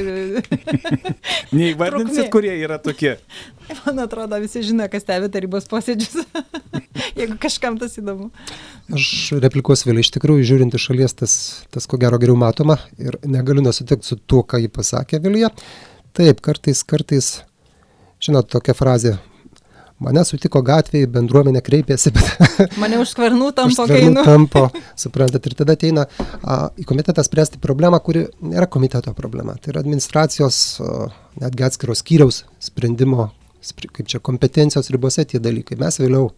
Neįvardinsit, 1.57 2.29
kurie 2.35 2.55
yra 2.59 2.81
tokie. 2.83 3.17
Man 3.85 4.05
atrodo, 4.05 4.39
visi 4.43 4.63
žino, 4.67 4.87
kas 4.91 5.05
stebi 5.05 5.31
tarybos 5.33 5.69
posėdžius. 5.71 6.25
Jeigu 7.19 7.37
kažkam 7.41 7.79
tas 7.81 7.97
įdomu. 8.01 8.31
Aš 8.95 9.35
replikuosiu 9.43 9.91
vėliau, 9.91 10.05
iš 10.07 10.13
tikrųjų, 10.17 10.47
žiūrint 10.53 10.77
iš 10.77 10.89
šalies, 10.91 11.15
tas, 11.19 11.35
tas 11.75 11.87
ko 11.91 11.99
gero 12.01 12.19
geriau 12.21 12.39
matoma 12.39 12.79
ir 13.01 13.19
negaliu 13.27 13.65
nesutikti 13.65 14.09
su 14.09 14.19
tuo, 14.19 14.45
ką 14.47 14.63
jį 14.63 14.73
pasakė 14.75 15.21
Vilija. 15.25 15.53
Taip, 16.17 16.41
kartais, 16.43 16.81
kartais, 16.89 17.29
žinot, 18.23 18.49
tokia 18.53 18.77
frazė. 18.77 19.17
Mane 19.99 20.23
sutiko 20.23 20.61
gatvėje, 20.63 21.09
bendruomenė 21.11 21.59
kreipėsi, 21.67 22.13
bet... 22.15 22.51
Mane 22.83 23.01
už 23.03 23.17
skvernų 23.17 23.49
tampo, 23.57 23.87
kai 23.91 24.05
einu. 24.05 24.23
Tampo, 24.27 24.69
suprantat, 25.03 25.49
ir 25.51 25.57
tada 25.59 25.75
ateina 25.75 26.05
a, 26.07 26.59
į 26.79 26.87
komitetą 26.87 27.25
spręsti 27.27 27.59
problemą, 27.63 27.99
kuri 28.07 28.29
nėra 28.39 28.69
komiteto 28.71 29.11
problema. 29.19 29.57
Tai 29.59 29.73
yra 29.75 29.83
administracijos, 29.83 30.61
a, 30.79 31.09
netgi 31.43 31.67
atskiros 31.67 32.05
skyriaus 32.05 32.45
sprendimo, 32.63 33.33
kaip 33.75 34.07
čia 34.07 34.23
kompetencijos 34.23 34.93
ribose 34.95 35.27
tie 35.27 35.43
dalykai. 35.43 35.81
Mes 35.83 35.99
vėliau 35.99 36.31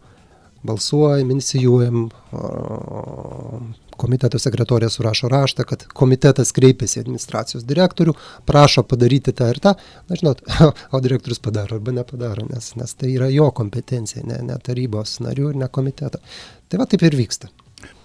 balsuojam, 0.65 1.29
inicijuojam, 1.37 2.07
komiteto 4.01 4.39
sekretorė 4.41 4.89
surašo 4.91 5.29
raštą, 5.31 5.65
kad 5.69 5.85
komitetas 5.97 6.53
kreipiasi 6.57 6.99
į 6.99 7.03
administracijos 7.05 7.65
direktorių, 7.69 8.15
prašo 8.49 8.83
padaryti 8.87 9.35
tą 9.37 9.51
ir 9.53 9.61
tą, 9.63 9.75
na 10.09 10.19
žinot, 10.19 10.43
o 10.95 11.03
direktorius 11.03 11.41
padaro 11.43 11.79
arba 11.79 11.95
nepadaro, 12.01 12.47
nes, 12.51 12.73
nes 12.79 12.97
tai 12.97 13.13
yra 13.15 13.31
jo 13.33 13.49
kompetencija, 13.55 14.25
ne, 14.27 14.41
ne 14.51 14.59
tarybos 14.63 15.19
narių 15.25 15.53
ir 15.53 15.61
ne 15.63 15.71
komiteto. 15.71 16.23
Tai 16.71 16.81
va 16.81 16.89
taip 16.89 17.03
ir 17.07 17.19
vyksta. 17.19 17.51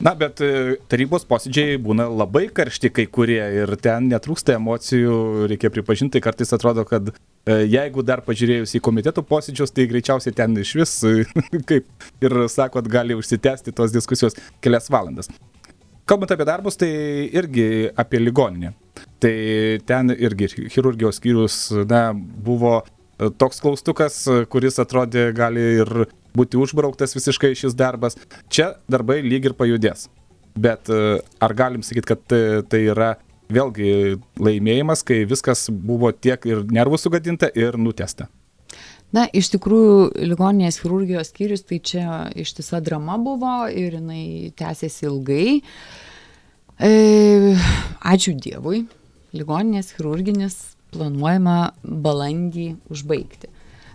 Na, 0.00 0.12
bet 0.18 0.40
e, 0.44 0.76
tarybos 0.90 1.24
posėdžiai 1.28 1.78
būna 1.82 2.06
labai 2.12 2.46
karšti 2.52 2.90
kai 2.92 3.06
kurie 3.12 3.40
ir 3.62 3.72
ten 3.82 4.10
netrūksta 4.10 4.56
emocijų, 4.58 5.46
reikia 5.50 5.70
pripažinti, 5.72 6.22
kartais 6.24 6.52
atrodo, 6.56 6.84
kad 6.88 7.10
e, 7.12 7.14
jeigu 7.64 8.04
dar 8.06 8.22
pažiūrėjus 8.26 8.76
į 8.76 8.82
komiteto 8.84 9.24
posėdžius, 9.26 9.72
tai 9.76 9.88
greičiausiai 9.90 10.36
ten 10.36 10.56
iš 10.60 10.74
vis, 10.80 10.94
kaip 11.70 12.08
ir 12.24 12.38
sakot, 12.52 12.88
gali 12.92 13.16
užsitęsti 13.16 13.74
tos 13.76 13.94
diskusijos 13.96 14.36
kelias 14.64 14.90
valandas. 14.92 15.32
Kalbant 16.06 16.30
apie 16.30 16.46
darbus, 16.46 16.76
tai 16.78 16.90
irgi 17.34 17.88
apie 17.98 18.20
ligoninę. 18.22 18.72
Tai 19.18 19.34
ten 19.88 20.12
irgi 20.14 20.48
chirurgijos 20.70 21.18
skyrius, 21.18 21.56
na, 21.90 22.12
buvo 22.14 22.76
e, 22.84 23.30
toks 23.34 23.58
klaustukas, 23.64 24.20
kuris 24.52 24.78
atrodė 24.78 25.32
gali 25.34 25.64
ir 25.80 25.90
būti 26.36 26.60
užbrauktas 26.62 27.16
visiškai 27.16 27.56
šis 27.58 27.75
darbas. 27.75 28.14
Čia 28.52 28.76
darbai 28.92 29.18
lyg 29.26 29.50
ir 29.50 29.56
pajudės. 29.58 30.06
Bet 30.54 30.86
e, 30.94 31.18
ar 31.42 31.58
galim 31.58 31.82
sakyti, 31.82 32.12
kad 32.14 32.36
tai 32.70 32.84
yra 32.86 33.16
vėlgi 33.50 34.20
laimėjimas, 34.38 35.02
kai 35.06 35.25
viskas 35.26 35.66
buvo 35.70 36.12
tiek 36.14 36.46
ir 36.46 36.62
nervų 36.70 37.02
sugadinta 37.02 37.50
ir 37.50 37.78
nutesta? 37.82 38.30
Na, 39.14 39.26
iš 39.30 39.52
tikrųjų, 39.54 40.25
ligoninės 40.26 40.80
chirurgijos 40.82 41.30
skyrius 41.30 41.62
tai 41.68 41.78
čia 41.78 42.06
ištisa 42.34 42.80
drama 42.84 43.16
buvo 43.22 43.68
ir 43.70 44.00
jinai 44.00 44.52
tęsėsi 44.58 45.06
ilgai. 45.06 45.60
E, 46.76 46.90
ačiū 48.02 48.34
Dievui, 48.34 48.82
ligoninės 49.36 49.92
chirurginis 49.94 50.58
planuojama 50.92 51.58
balandį 51.84 52.72
užbaigti. 52.92 53.52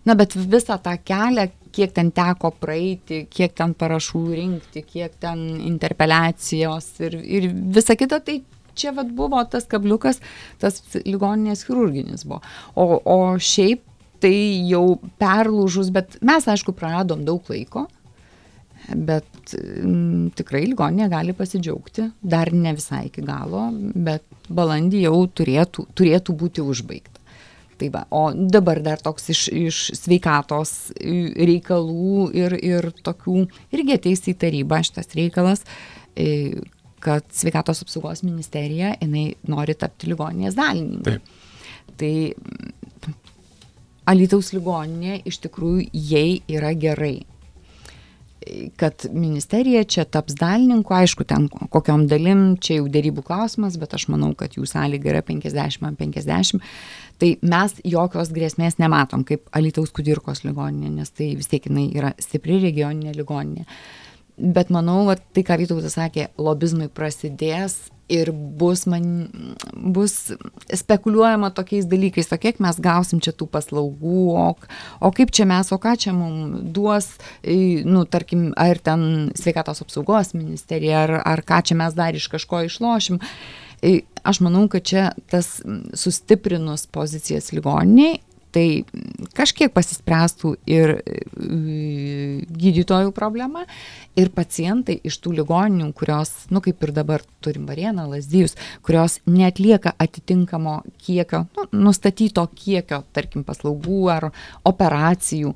Na, 0.07 0.15
bet 0.17 0.33
visą 0.33 0.79
tą 0.81 0.95
kelią, 1.05 1.49
kiek 1.75 1.91
ten 1.93 2.09
teko 2.15 2.49
praeiti, 2.57 3.25
kiek 3.29 3.53
ten 3.57 3.75
parašų 3.77 4.23
rinkti, 4.31 4.81
kiek 4.87 5.13
ten 5.21 5.43
interpeliacijos 5.67 6.87
ir, 7.05 7.19
ir 7.21 7.51
visa 7.75 7.95
kita, 7.99 8.17
tai 8.25 8.39
čia 8.73 8.95
vat 8.97 9.11
buvo 9.13 9.43
tas 9.51 9.67
kabliukas, 9.69 10.19
tas 10.63 10.81
ligoninės 11.05 11.67
chirurginis 11.67 12.25
buvo. 12.25 12.41
O, 12.73 12.97
o 12.97 13.19
šiaip 13.37 13.85
tai 14.21 14.35
jau 14.69 14.85
perlūžus, 15.21 15.91
bet 15.93 16.19
mes, 16.25 16.45
aišku, 16.47 16.75
praradom 16.77 17.25
daug 17.27 17.47
laiko, 17.51 17.87
bet 18.89 19.55
m, 19.55 19.91
mm, 19.91 20.27
tikrai 20.37 20.65
ligoninė 20.69 21.09
gali 21.11 21.35
pasidžiaugti, 21.37 22.09
dar 22.21 22.51
ne 22.53 22.73
visai 22.77 23.05
iki 23.09 23.23
galo, 23.25 23.69
bet 23.95 24.25
balandį 24.49 25.05
jau 25.05 25.15
turėtų, 25.39 25.87
turėtų 25.97 26.37
būti 26.37 26.65
užbaigta. 26.65 27.21
Tai 27.81 27.87
va, 27.89 28.03
o 28.13 28.27
dabar 28.33 28.77
dar 28.85 29.01
toks 29.01 29.31
iš, 29.33 29.47
iš 29.49 29.77
sveikatos 29.97 30.91
reikalų 31.01 32.27
ir, 32.37 32.53
ir 32.61 32.91
tokių 33.01 33.47
irgi 33.73 33.95
ateis 33.97 34.21
į 34.29 34.35
tarybą 34.43 34.83
šitas 34.85 35.09
reikalas, 35.17 35.63
kad 37.01 37.25
sveikatos 37.33 37.81
apsaugos 37.81 38.21
ministerija, 38.21 38.93
jinai 39.01 39.31
nori 39.49 39.73
tapti 39.73 40.11
ligoninės 40.11 40.59
dalininku. 40.59 41.17
Tai 41.97 42.13
Alitaus 44.11 44.51
ligoninė 44.55 45.21
iš 45.29 45.39
tikrųjų 45.45 45.87
jai 45.93 46.41
yra 46.51 46.73
gerai 46.75 47.21
kad 48.75 49.05
ministerija 49.13 49.83
čia 49.83 50.03
taps 50.09 50.33
dalininku, 50.33 50.93
aišku, 50.93 51.23
ten 51.29 51.47
kokiam 51.69 52.07
dalim, 52.09 52.55
čia 52.57 52.79
jau 52.79 52.87
dėrybų 52.89 53.23
klausimas, 53.25 53.77
bet 53.77 53.93
aš 53.93 54.07
manau, 54.09 54.31
kad 54.37 54.57
jų 54.57 54.65
sąlyga 54.69 55.11
yra 55.13 55.21
50 55.25 55.85
ant 55.85 55.99
50, 55.99 56.63
tai 57.21 57.35
mes 57.45 57.75
jokios 57.85 58.33
grėsmės 58.33 58.79
nematom 58.81 59.25
kaip 59.27 59.45
Alitaus 59.53 59.93
kudirkos 59.93 60.41
ligoninė, 60.47 60.89
nes 60.97 61.13
tai 61.13 61.35
vis 61.37 61.51
tiek 61.51 61.69
jinai 61.69 61.89
yra 61.93 62.15
stipri 62.21 62.57
regioninė 62.63 63.13
ligoninė. 63.19 63.67
Bet 64.37 64.71
manau, 64.73 65.03
va, 65.09 65.17
tai 65.17 65.43
ką 65.45 65.57
Vytautas 65.61 65.97
sakė, 65.97 66.29
lobizmai 66.39 66.87
prasidės 66.91 67.91
ir 68.11 68.31
bus, 68.31 68.83
man, 68.91 69.05
bus 69.71 70.33
spekuliuojama 70.75 71.51
tokiais 71.55 71.87
dalykais, 71.87 72.31
o 72.33 72.39
kiek 72.41 72.59
mes 72.63 72.79
gausim 72.83 73.21
čia 73.23 73.31
tų 73.35 73.47
paslaugų, 73.53 74.23
o, 74.35 74.47
o 74.99 75.11
kaip 75.15 75.31
čia 75.35 75.47
mes, 75.49 75.71
o 75.71 75.79
ką 75.81 75.95
čia 75.99 76.13
mums 76.15 76.65
duos, 76.75 77.07
nu, 77.87 78.03
tarkim, 78.11 78.49
ar 78.59 78.81
ten 78.83 79.31
sveikatos 79.39 79.83
apsaugos 79.85 80.33
ministerija, 80.35 81.05
ar, 81.05 81.15
ar 81.23 81.43
ką 81.47 81.61
čia 81.69 81.79
mes 81.79 81.95
dar 81.97 82.17
iš 82.17 82.27
kažko 82.33 82.65
išlošim. 82.67 83.21
Aš 84.27 84.41
manau, 84.45 84.67
kad 84.69 84.85
čia 84.85 85.05
tas 85.31 85.55
sustiprinus 85.97 86.85
pozicijas 86.91 87.49
ligoniniai, 87.55 88.19
tai 88.53 88.83
kažkiek 89.37 89.71
pasispręstų 89.73 90.53
ir 90.69 90.93
e, 90.99 91.19
gydytojų 92.51 93.13
problema, 93.15 93.65
ir 94.19 94.31
pacientai 94.35 94.97
iš 95.07 95.19
tų 95.23 95.35
ligoninių, 95.41 95.91
kurios, 95.97 96.33
nu 96.51 96.61
kaip 96.63 96.83
ir 96.83 96.93
dabar 96.95 97.25
turim 97.43 97.67
Varieną, 97.69 98.09
Lazdijus, 98.11 98.57
kurios 98.85 99.19
netlieka 99.25 99.95
atitinkamo 100.01 100.81
kiekio, 101.01 101.45
nu, 101.57 101.67
nustatyto 101.87 102.45
kiekio, 102.55 103.03
tarkim, 103.15 103.45
paslaugų 103.47 104.01
ar 104.11 104.31
operacijų, 104.67 105.55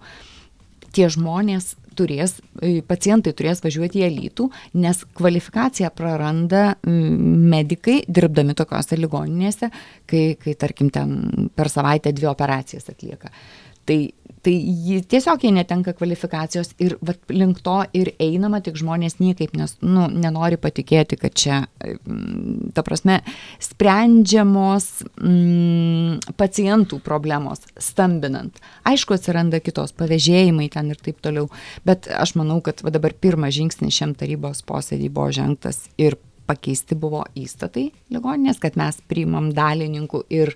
tie 0.96 1.10
žmonės 1.12 1.74
turės, 1.98 2.38
e, 2.62 2.80
pacientai 2.86 3.34
turės 3.38 3.64
važiuoti 3.64 4.02
į 4.02 4.08
Alytų, 4.10 4.50
nes 4.82 5.04
kvalifikaciją 5.18 5.92
praranda 5.96 6.76
medikai 6.86 8.02
dirbdami 8.08 8.56
tokiuose 8.58 9.00
ligoninėse, 9.00 9.72
kai, 10.10 10.26
kai 10.42 10.56
tarkim 10.60 10.92
ten 10.94 11.50
per 11.56 11.72
savaitę 11.72 12.14
dvi 12.16 12.30
operacijas 12.32 12.92
atlieka. 12.92 13.32
Tai 13.86 14.00
tai 14.46 14.54
ji 14.86 15.00
tiesiog 15.10 15.42
jie 15.44 15.52
netenka 15.56 15.94
kvalifikacijos 15.98 16.76
ir 16.84 16.96
vat 17.06 17.32
link 17.34 17.62
to 17.66 17.80
ir 17.98 18.12
einama 18.22 18.60
tik 18.66 18.78
žmonės 18.78 19.18
niekaip 19.18 19.56
nes 19.58 19.74
nu 19.82 20.06
nenori 20.12 20.60
patikėti 20.62 21.18
kad 21.18 21.34
čia 21.34 21.62
mm, 21.82 22.76
ta 22.78 22.84
prasme 22.86 23.18
sprendžiamos 23.64 24.88
mm, 25.18 26.36
pacientų 26.38 27.02
problemos 27.06 27.66
stambinant. 27.82 28.62
Aišku 28.86 29.18
atsiranda 29.18 29.62
kitos 29.66 29.96
pavėžėjimai 29.98 30.70
ten 30.78 30.94
ir 30.94 31.02
taip 31.02 31.26
toliau 31.26 31.50
bet 31.88 32.10
aš 32.14 32.36
manau 32.38 32.62
kad 32.66 32.86
va 32.86 32.94
dabar 32.94 33.18
pirmas 33.18 33.58
žingsnis 33.58 33.98
šiam 33.98 34.14
tarybos 34.18 34.62
posėdy 34.68 35.10
buvo 35.10 35.32
žengtas 35.34 35.88
ir 35.98 36.20
pakeisti 36.48 36.98
buvo 37.00 37.24
įstatai 37.38 37.90
ligoninės, 38.14 38.60
kad 38.64 38.78
mes 38.80 39.00
priimam 39.10 39.52
dalininkų 39.56 40.26
ir 40.34 40.54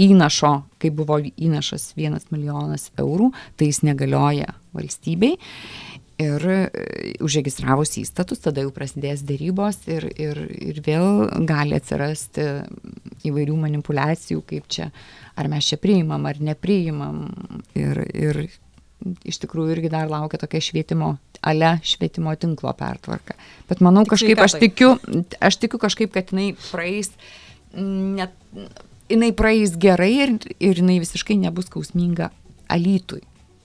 įnašo, 0.00 0.52
kai 0.82 0.92
buvo 0.94 1.18
įnašas 1.22 1.92
vienas 1.98 2.28
milijonas 2.32 2.90
eurų, 3.00 3.32
tai 3.56 3.70
jis 3.70 3.82
negalioja 3.86 4.54
valstybei. 4.76 5.36
Ir 6.22 6.44
e, 6.46 6.58
užregistravus 7.24 7.96
įstatus, 7.98 8.42
tada 8.44 8.62
jau 8.62 8.70
prasidės 8.74 9.24
dėrybos 9.26 9.80
ir, 9.90 10.06
ir, 10.20 10.38
ir 10.52 10.82
vėl 10.84 11.24
gali 11.48 11.74
atsirasti 11.78 12.44
įvairių 13.26 13.56
manipulacijų, 13.64 14.42
kaip 14.46 14.68
čia, 14.70 14.90
ar 15.34 15.48
mes 15.50 15.72
čia 15.72 15.80
priimam, 15.82 16.28
ar 16.28 16.38
nepriimam. 16.38 17.24
Ir, 17.78 18.04
ir 18.12 18.44
iš 19.28 19.40
tikrųjų 19.42 19.76
irgi 19.76 19.90
dar 19.92 20.10
laukia 20.10 20.40
tokia 20.42 20.62
švietimo, 20.64 21.16
ale 21.42 21.74
švietimo 21.86 22.34
tinklo 22.40 22.72
pertvarka. 22.78 23.36
Bet 23.70 23.82
manau 23.84 24.04
Tik 24.06 24.14
kažkaip, 24.14 24.42
aš 24.44 24.56
tikiu, 24.62 24.92
aš 25.40 25.58
tikiu 25.62 25.80
kažkaip, 25.82 26.12
kad 26.14 26.32
jinai 26.32 26.52
praeis, 26.70 27.12
net, 27.74 28.34
jinai 29.10 29.32
praeis 29.36 29.76
gerai 29.80 30.12
ir, 30.26 30.38
ir 30.58 30.80
jinai 30.82 31.00
visiškai 31.02 31.38
nebus 31.40 31.70
skausminga 31.70 32.30
alytui. 32.72 33.22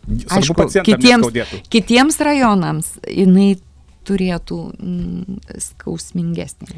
Aišku, 0.08 0.70
kitiems, 0.88 1.32
kitiems 1.68 2.22
rajonams 2.24 2.94
jinai 3.12 3.58
turėtų 4.08 4.60
mm, 4.72 5.40
skausmingesnė. 5.66 6.78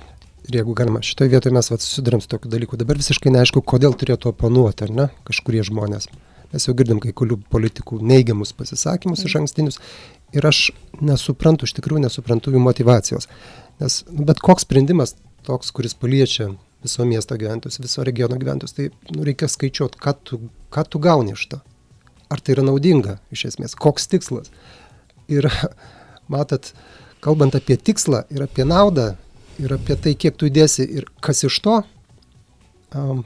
Ir 0.49 0.57
jeigu 0.61 0.73
galima, 0.73 1.01
šitoje 1.05 1.29
vietoje 1.29 1.53
mes 1.53 1.67
susidurėm 1.69 2.23
su 2.23 2.31
tokiu 2.31 2.49
dalyku, 2.49 2.79
dabar 2.79 2.97
visiškai 2.97 3.29
neaišku, 3.35 3.61
kodėl 3.61 3.93
turėtų 3.93 4.31
oponuoti, 4.31 4.87
ar 4.87 4.93
ne, 4.95 5.05
kažkurie 5.27 5.61
žmonės. 5.67 6.09
Mes 6.53 6.65
jau 6.65 6.73
girdim 6.73 7.01
kai 7.03 7.11
kurių 7.13 7.37
politikų 7.53 7.99
neigiamus 8.09 8.55
pasisakymus 8.57 9.21
iš 9.27 9.35
ankstinius 9.37 9.77
ir 10.33 10.45
aš 10.49 10.69
nesuprantu, 11.01 11.67
iš 11.67 11.75
tikrųjų 11.77 12.07
nesuprantu 12.07 12.53
jų 12.53 12.61
motivacijos. 12.63 13.29
Nes 13.81 14.01
nu, 14.09 14.25
bet 14.25 14.41
koks 14.43 14.65
sprendimas 14.65 15.15
toks, 15.47 15.71
kuris 15.75 15.95
paliečia 15.97 16.51
viso 16.83 17.05
miesto 17.05 17.37
gyventojus, 17.39 17.79
viso 17.83 18.03
regiono 18.07 18.39
gyventojus, 18.39 18.75
tai 18.75 18.89
nu, 19.13 19.23
reikia 19.27 19.49
skaičiuoti, 19.51 19.99
ką 20.01 20.15
tu, 20.23 20.41
ką 20.73 20.85
tu 20.89 21.01
gauni 21.03 21.35
iš 21.35 21.47
to. 21.51 21.61
Ar 22.29 22.41
tai 22.41 22.55
yra 22.55 22.65
naudinga 22.65 23.17
iš 23.33 23.47
esmės, 23.51 23.77
koks 23.77 24.09
tikslas. 24.11 24.51
Ir 25.29 25.49
matot, 26.33 26.73
kalbant 27.23 27.57
apie 27.57 27.77
tikslą 27.77 28.25
ir 28.33 28.45
apie 28.45 28.65
naudą 28.67 29.11
ir 29.59 29.73
apie 29.75 29.97
tai, 29.99 30.15
kiek 30.15 30.37
tu 30.39 30.47
įdėsi 30.49 30.85
ir 30.97 31.09
kas 31.25 31.43
iš 31.47 31.59
to, 31.65 31.81
um, 32.95 33.25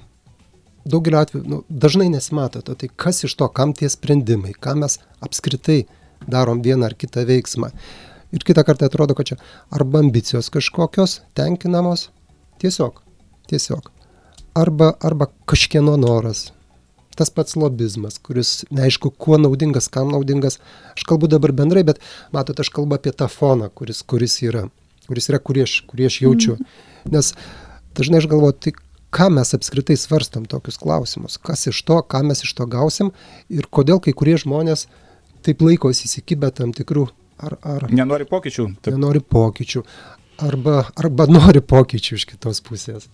daugeliu 0.86 1.20
atveju 1.20 1.44
nu, 1.48 1.62
dažnai 1.70 2.10
nesimato 2.10 2.62
to, 2.62 2.76
tai 2.76 2.90
kas 2.96 3.24
iš 3.24 3.36
to, 3.40 3.48
kam 3.48 3.74
tie 3.78 3.90
sprendimai, 3.90 4.54
ką 4.54 4.76
mes 4.84 5.00
apskritai 5.24 5.84
darom 6.28 6.62
vieną 6.64 6.90
ar 6.90 6.96
kitą 6.96 7.26
veiksmą. 7.28 7.72
Ir 8.34 8.44
kitą 8.48 8.64
kartą 8.66 8.90
atrodo, 8.90 9.16
kad 9.16 9.30
čia 9.30 9.38
arba 9.72 10.02
ambicijos 10.02 10.50
kažkokios 10.54 11.22
tenkinamos, 11.38 12.10
tiesiog, 12.62 13.04
tiesiog. 13.52 13.92
Arba, 14.58 14.94
arba 15.02 15.30
kažkieno 15.50 15.96
noras. 15.98 16.52
Tas 17.14 17.30
pats 17.30 17.54
lobizmas, 17.56 18.18
kuris 18.18 18.64
neaišku, 18.74 19.12
kuo 19.22 19.38
naudingas, 19.38 19.86
kam 19.94 20.10
naudingas. 20.10 20.58
Aš 20.98 21.06
kalbu 21.10 21.30
dabar 21.30 21.54
bendrai, 21.54 21.84
bet 21.86 22.02
matot, 22.34 22.58
aš 22.58 22.72
kalbu 22.74 22.98
apie 22.98 23.14
tą 23.14 23.28
foną, 23.30 23.70
kuris, 23.70 24.02
kuris 24.02 24.40
yra, 24.42 24.64
kuris 25.06 25.30
yra, 25.30 25.38
kurį 25.38 25.66
aš, 25.68 25.76
kurį 25.90 26.10
aš 26.10 26.18
jaučiu. 26.26 26.56
Mhm. 26.58 27.14
Nes 27.14 27.34
dažnai 27.94 28.24
aš 28.24 28.30
galvoju, 28.32 28.58
tai 28.58 28.74
ką 29.14 29.30
mes 29.34 29.54
apskritai 29.56 29.98
svarstam 30.00 30.48
tokius 30.50 30.80
klausimus, 30.82 31.38
kas 31.38 31.68
iš 31.70 31.84
to, 31.88 32.00
ką 32.02 32.24
mes 32.30 32.44
iš 32.46 32.54
to 32.58 32.68
gausim 32.70 33.14
ir 33.54 33.70
kodėl 33.70 34.02
kai 34.04 34.16
kurie 34.18 34.36
žmonės 34.42 34.88
taip 35.46 35.62
laikosi 35.62 36.08
įsikibę 36.10 36.50
tam 36.56 36.74
tikrų 36.76 37.08
ar... 37.44 37.58
ar 37.62 37.88
nenori 37.92 38.28
pokyčių. 38.30 38.68
Taip. 38.82 38.96
Nenori 38.96 39.22
pokyčių. 39.22 39.84
Arba, 40.44 40.80
arba 40.98 41.28
nori 41.30 41.62
pokyčių 41.62 42.18
iš 42.18 42.28
kitos 42.32 42.64
pusės. 42.66 43.06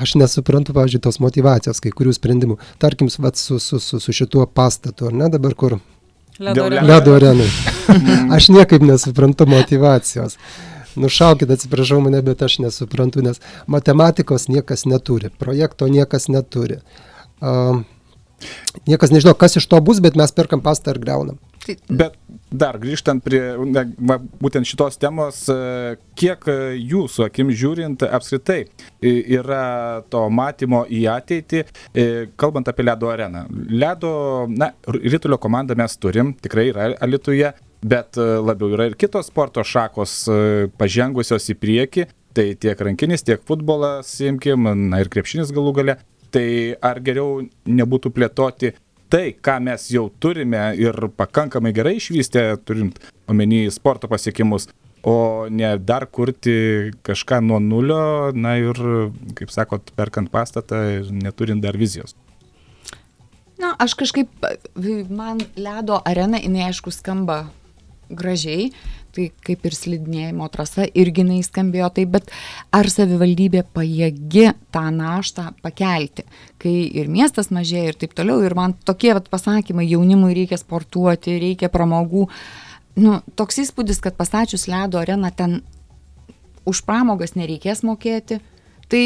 Aš 0.00 0.16
nesuprantu, 0.18 0.72
pavyzdžiui, 0.74 1.02
tos 1.04 1.20
motivacijos, 1.22 1.78
kai 1.82 1.92
kurių 1.94 2.14
sprendimų. 2.16 2.56
Tarkim, 2.82 3.10
vat, 3.22 3.38
su, 3.38 3.60
su, 3.62 3.78
su, 3.78 4.00
su 4.02 4.14
šituo 4.16 4.46
pastatu, 4.50 5.10
ar 5.10 5.14
ne 5.14 5.28
dabar 5.30 5.54
kur? 5.54 5.76
Ledo 6.40 7.14
arenai. 7.14 7.46
Aš 8.36 8.48
niekaip 8.50 8.82
nesuprantu 8.82 9.46
motivacijos 9.46 10.34
nušaukit, 10.96 11.50
atsiprašau 11.50 12.00
mane, 12.04 12.20
bet 12.26 12.42
aš 12.46 12.58
nesuprantu, 12.64 13.24
nes 13.26 13.42
matematikos 13.66 14.48
niekas 14.52 14.86
neturi, 14.90 15.32
projekto 15.38 15.88
niekas 15.90 16.28
neturi. 16.32 16.80
Uh, 17.44 17.82
niekas 18.86 19.12
nežino, 19.14 19.34
kas 19.34 19.56
iš 19.56 19.66
to 19.70 19.80
bus, 19.84 20.00
bet 20.04 20.18
mes 20.18 20.32
perkam 20.34 20.62
pastą 20.64 20.94
ir 20.94 21.02
greunam. 21.02 21.40
Tai- 21.64 21.76
bet 21.88 22.16
dar 22.52 22.76
grįžtant 22.78 23.22
prie 23.24 23.40
ne, 23.64 23.84
būtent 24.42 24.68
šitos 24.68 24.98
temos, 25.00 25.48
e, 25.48 25.96
kiek 26.14 26.44
jūsų 26.76 27.24
akim 27.24 27.48
žiūrint 27.48 28.04
apskritai 28.04 28.66
yra 29.00 30.02
to 30.12 30.28
matymo 30.28 30.84
į 30.84 31.06
ateitį, 31.08 31.64
e, 31.94 32.26
kalbant 32.36 32.68
apie 32.68 32.84
ledo 32.84 33.08
areną. 33.08 33.46
Ledo, 33.70 34.46
na, 34.48 34.72
rytulio 34.86 35.38
komandą 35.38 35.74
mes 35.74 35.96
turim, 35.96 36.34
tikrai 36.34 36.68
yra 36.68 36.92
Alituje, 37.00 37.54
bet 37.84 38.18
e, 38.18 38.26
labiau 38.40 38.72
yra 38.74 38.88
ir 38.88 38.96
kitos 38.98 39.28
sporto 39.30 39.64
šakos 39.64 40.16
e, 40.28 40.38
pažengusios 40.80 41.50
į 41.52 41.58
priekį, 41.60 42.06
tai 42.34 42.46
tiek 42.58 42.80
rankinis, 42.80 43.22
tiek 43.26 43.42
futbolas, 43.46 44.16
imkim, 44.24 44.66
na 44.88 45.02
ir 45.02 45.12
krepšinis 45.12 45.52
galų 45.54 45.76
gale. 45.80 45.98
Tai 46.34 46.46
ar 46.82 46.98
geriau 47.04 47.44
nebūtų 47.70 48.10
plėtoti 48.10 48.72
tai, 49.12 49.28
ką 49.38 49.60
mes 49.62 49.84
jau 49.92 50.08
turime 50.18 50.72
ir 50.80 50.96
pakankamai 51.14 51.70
gerai 51.76 51.98
išvystę, 52.00 52.48
turint 52.66 52.98
omeny 53.30 53.68
sporto 53.70 54.10
pasiekimus, 54.10 54.66
o 55.06 55.46
ne 55.52 55.76
dar 55.78 56.08
kurti 56.10 56.90
kažką 57.06 57.38
nuo 57.44 57.60
nulio, 57.62 58.32
na 58.34 58.56
ir, 58.58 58.80
kaip 59.38 59.52
sakot, 59.54 59.92
perkant 59.94 60.32
pastatą 60.32 60.80
neturint 61.12 61.62
dar 61.62 61.78
vizijos. 61.78 62.16
Na, 63.60 63.76
aš 63.78 63.94
kažkaip, 64.00 64.32
man 65.14 65.44
ledo 65.54 66.00
arena, 66.02 66.40
jinai 66.42 66.66
aišku 66.72 66.90
skamba 66.90 67.44
gražiai, 68.10 68.70
tai 69.14 69.28
kaip 69.46 69.66
ir 69.68 69.76
slidinėjimo 69.76 70.46
trasa 70.52 70.86
irgi 70.90 71.22
jinai 71.22 71.40
skambėjo 71.46 71.90
taip, 71.98 72.10
bet 72.16 72.32
ar 72.74 72.88
savivaldybė 72.90 73.62
pajėgi 73.76 74.48
tą 74.74 74.84
naštą 74.94 75.52
pakelti, 75.62 76.26
kai 76.62 76.74
ir 76.90 77.10
miestas 77.12 77.52
mažėja 77.54 77.92
ir 77.92 78.00
taip 78.00 78.16
toliau, 78.18 78.40
ir 78.42 78.56
man 78.58 78.74
tokie 78.86 79.14
vat, 79.14 79.30
pasakymai, 79.30 79.86
jaunimui 79.86 80.34
reikia 80.36 80.58
sportuoti, 80.60 81.38
reikia 81.42 81.70
pramogų, 81.72 82.26
nu, 83.02 83.20
toks 83.38 83.62
įspūdis, 83.64 84.02
kad 84.02 84.18
pastačius 84.18 84.66
ledo 84.70 84.98
areną 85.02 85.30
ten 85.36 85.62
už 86.66 86.82
pramogas 86.86 87.36
nereikės 87.38 87.84
mokėti. 87.86 88.40
Tai, 88.88 89.02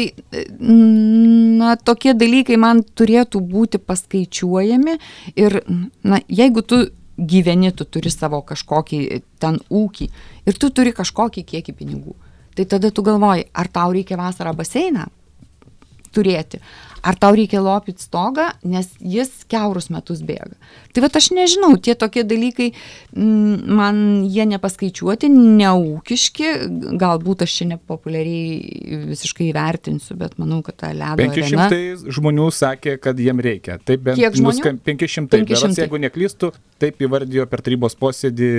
na, 0.59 1.75
tokie 1.79 2.11
dalykai 2.13 2.57
man 2.59 2.81
turėtų 2.83 3.39
būti 3.39 3.79
paskaičiuojami 3.79 4.97
ir, 5.39 5.61
na, 6.03 6.19
jeigu 6.27 6.63
tu 6.67 6.81
gyveni, 7.19 7.71
tu 7.75 7.85
turi 7.85 8.11
savo 8.13 8.41
kažkokį 8.47 8.99
ten 9.41 9.59
ūkį 9.69 10.09
ir 10.47 10.59
tu 10.59 10.71
turi 10.71 10.93
kažkokį 10.95 11.45
kiekį 11.53 11.75
pinigų. 11.75 12.15
Tai 12.55 12.65
tada 12.75 12.91
tu 12.91 13.03
galvoji, 13.05 13.47
ar 13.53 13.69
tau 13.71 13.93
reikia 13.95 14.17
vasarą 14.19 14.53
baseiną 14.57 15.07
turėti, 16.15 16.59
ar 17.03 17.17
tau 17.19 17.35
reikia 17.37 17.61
lopyti 17.63 18.03
stogą, 18.03 18.49
nes 18.63 18.89
jis 18.99 19.31
keurus 19.51 19.89
metus 19.93 20.21
bėga. 20.25 20.55
Tai 20.93 21.03
va 21.05 21.09
aš 21.19 21.29
nežinau, 21.35 21.75
tie 21.77 21.95
tokie 21.99 22.23
dalykai, 22.27 22.71
mm, 23.15 23.75
man 23.79 23.99
jie 24.29 24.45
nepaskaičiuoti, 24.49 25.29
neūkiški, 25.33 26.49
galbūt 26.99 27.45
aš 27.45 27.57
čia 27.59 27.69
nepopuliariai 27.75 29.03
visiškai 29.11 29.49
įvertinsiu, 29.51 30.17
bet 30.19 30.37
manau, 30.41 30.61
kad 30.65 30.79
ta 30.81 30.91
ledo. 30.93 31.19
500 31.21 31.61
arena, 31.67 32.15
žmonių 32.17 32.49
sakė, 32.55 32.97
kad 33.01 33.19
jiem 33.21 33.41
reikia. 33.43 33.77
Taip 33.85 34.03
bent 34.07 34.19
Kiek 34.19 34.33
žmonių? 34.39 34.57
nuskam- 34.59 34.79
500. 34.79 35.29
500. 35.29 35.45
500. 35.45 35.47
Berods, 35.49 35.81
jeigu 35.83 36.01
neklystu, 36.05 36.51
taip 36.79 37.01
įvardijo 37.05 37.45
per 37.49 37.61
tarybos 37.65 37.95
posėdį, 37.99 38.49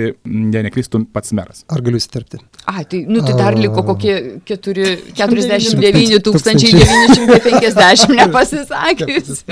jei 0.55 0.63
neklystu, 0.67 1.03
pats 1.11 1.33
meras. 1.37 1.63
Ar 1.69 1.81
galiu 1.81 1.99
įsiterpti? 1.99 2.39
Ai, 2.71 2.85
tai, 2.85 3.03
nu, 3.09 3.21
tai 3.25 3.35
dar 3.37 3.57
liko 3.57 3.81
A. 3.81 3.85
kokie 3.91 4.15
4, 4.45 4.97
49 5.17 6.21
950 6.21 8.30
nepasisakius. 8.31 9.43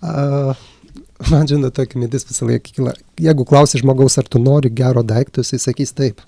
A, 0.00 0.54
Man 1.28 1.44
žinot, 1.44 1.74
tokia 1.76 2.00
mintis 2.00 2.24
visą 2.24 2.46
laiką 2.48 2.72
kyla. 2.72 2.94
Jeigu 3.20 3.44
klausi 3.48 3.80
žmogaus, 3.82 4.16
ar 4.20 4.28
tu 4.30 4.40
nori 4.40 4.70
gero 4.72 5.02
daikto, 5.04 5.42
jisai 5.44 5.58
sakys 5.60 5.92
taip. 5.92 6.22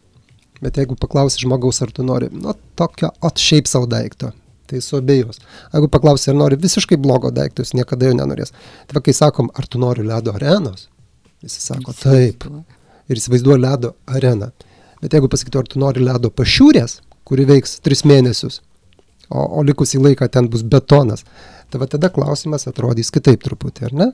Bet 0.63 0.77
jeigu 0.79 0.95
paklausi 1.01 1.41
žmogaus, 1.43 1.81
ar 1.83 1.91
tu 1.95 2.05
nori, 2.07 2.29
nu, 2.31 2.53
tokio, 2.79 3.09
at 3.25 3.41
šiaip 3.41 3.71
savo 3.71 3.89
daikto, 3.91 4.31
tai 4.71 4.83
suabejos. 4.85 5.41
Jeigu 5.73 5.89
paklausi, 5.91 6.29
ar 6.31 6.37
nori 6.39 6.59
visiškai 6.61 6.99
blogo 7.01 7.33
daikto, 7.35 7.65
jis 7.65 7.73
niekada 7.79 8.11
jo 8.11 8.19
nenorės. 8.19 8.53
Tai 8.87 8.99
va, 8.99 9.05
kai 9.07 9.17
sakom, 9.17 9.49
ar 9.59 9.67
tu 9.67 9.81
nori 9.83 10.05
ledo 10.07 10.35
arenos, 10.37 10.87
jis 11.43 11.57
sako 11.71 11.97
taip. 11.99 12.47
Ir 13.09 13.19
įsivaizduoja 13.19 13.59
ledo 13.65 13.95
areną. 14.07 14.53
Bet 15.03 15.17
jeigu 15.17 15.33
pasakytų, 15.33 15.65
ar 15.65 15.73
tu 15.73 15.81
nori 15.83 16.05
ledo 16.05 16.31
pašiūrės, 16.31 17.01
kuri 17.27 17.49
veiks 17.49 17.81
tris 17.83 18.05
mėnesius, 18.07 18.61
o, 19.33 19.49
o 19.61 19.64
likusį 19.66 20.03
laiką 20.07 20.29
ten 20.33 20.51
bus 20.53 20.62
betonas, 20.62 21.25
tai 21.73 21.81
va 21.83 21.88
tada 21.90 22.12
klausimas 22.12 22.68
atrodys 22.71 23.12
kitaip 23.14 23.42
truputį, 23.45 23.88
ar 23.88 23.99
ne? 24.03 24.11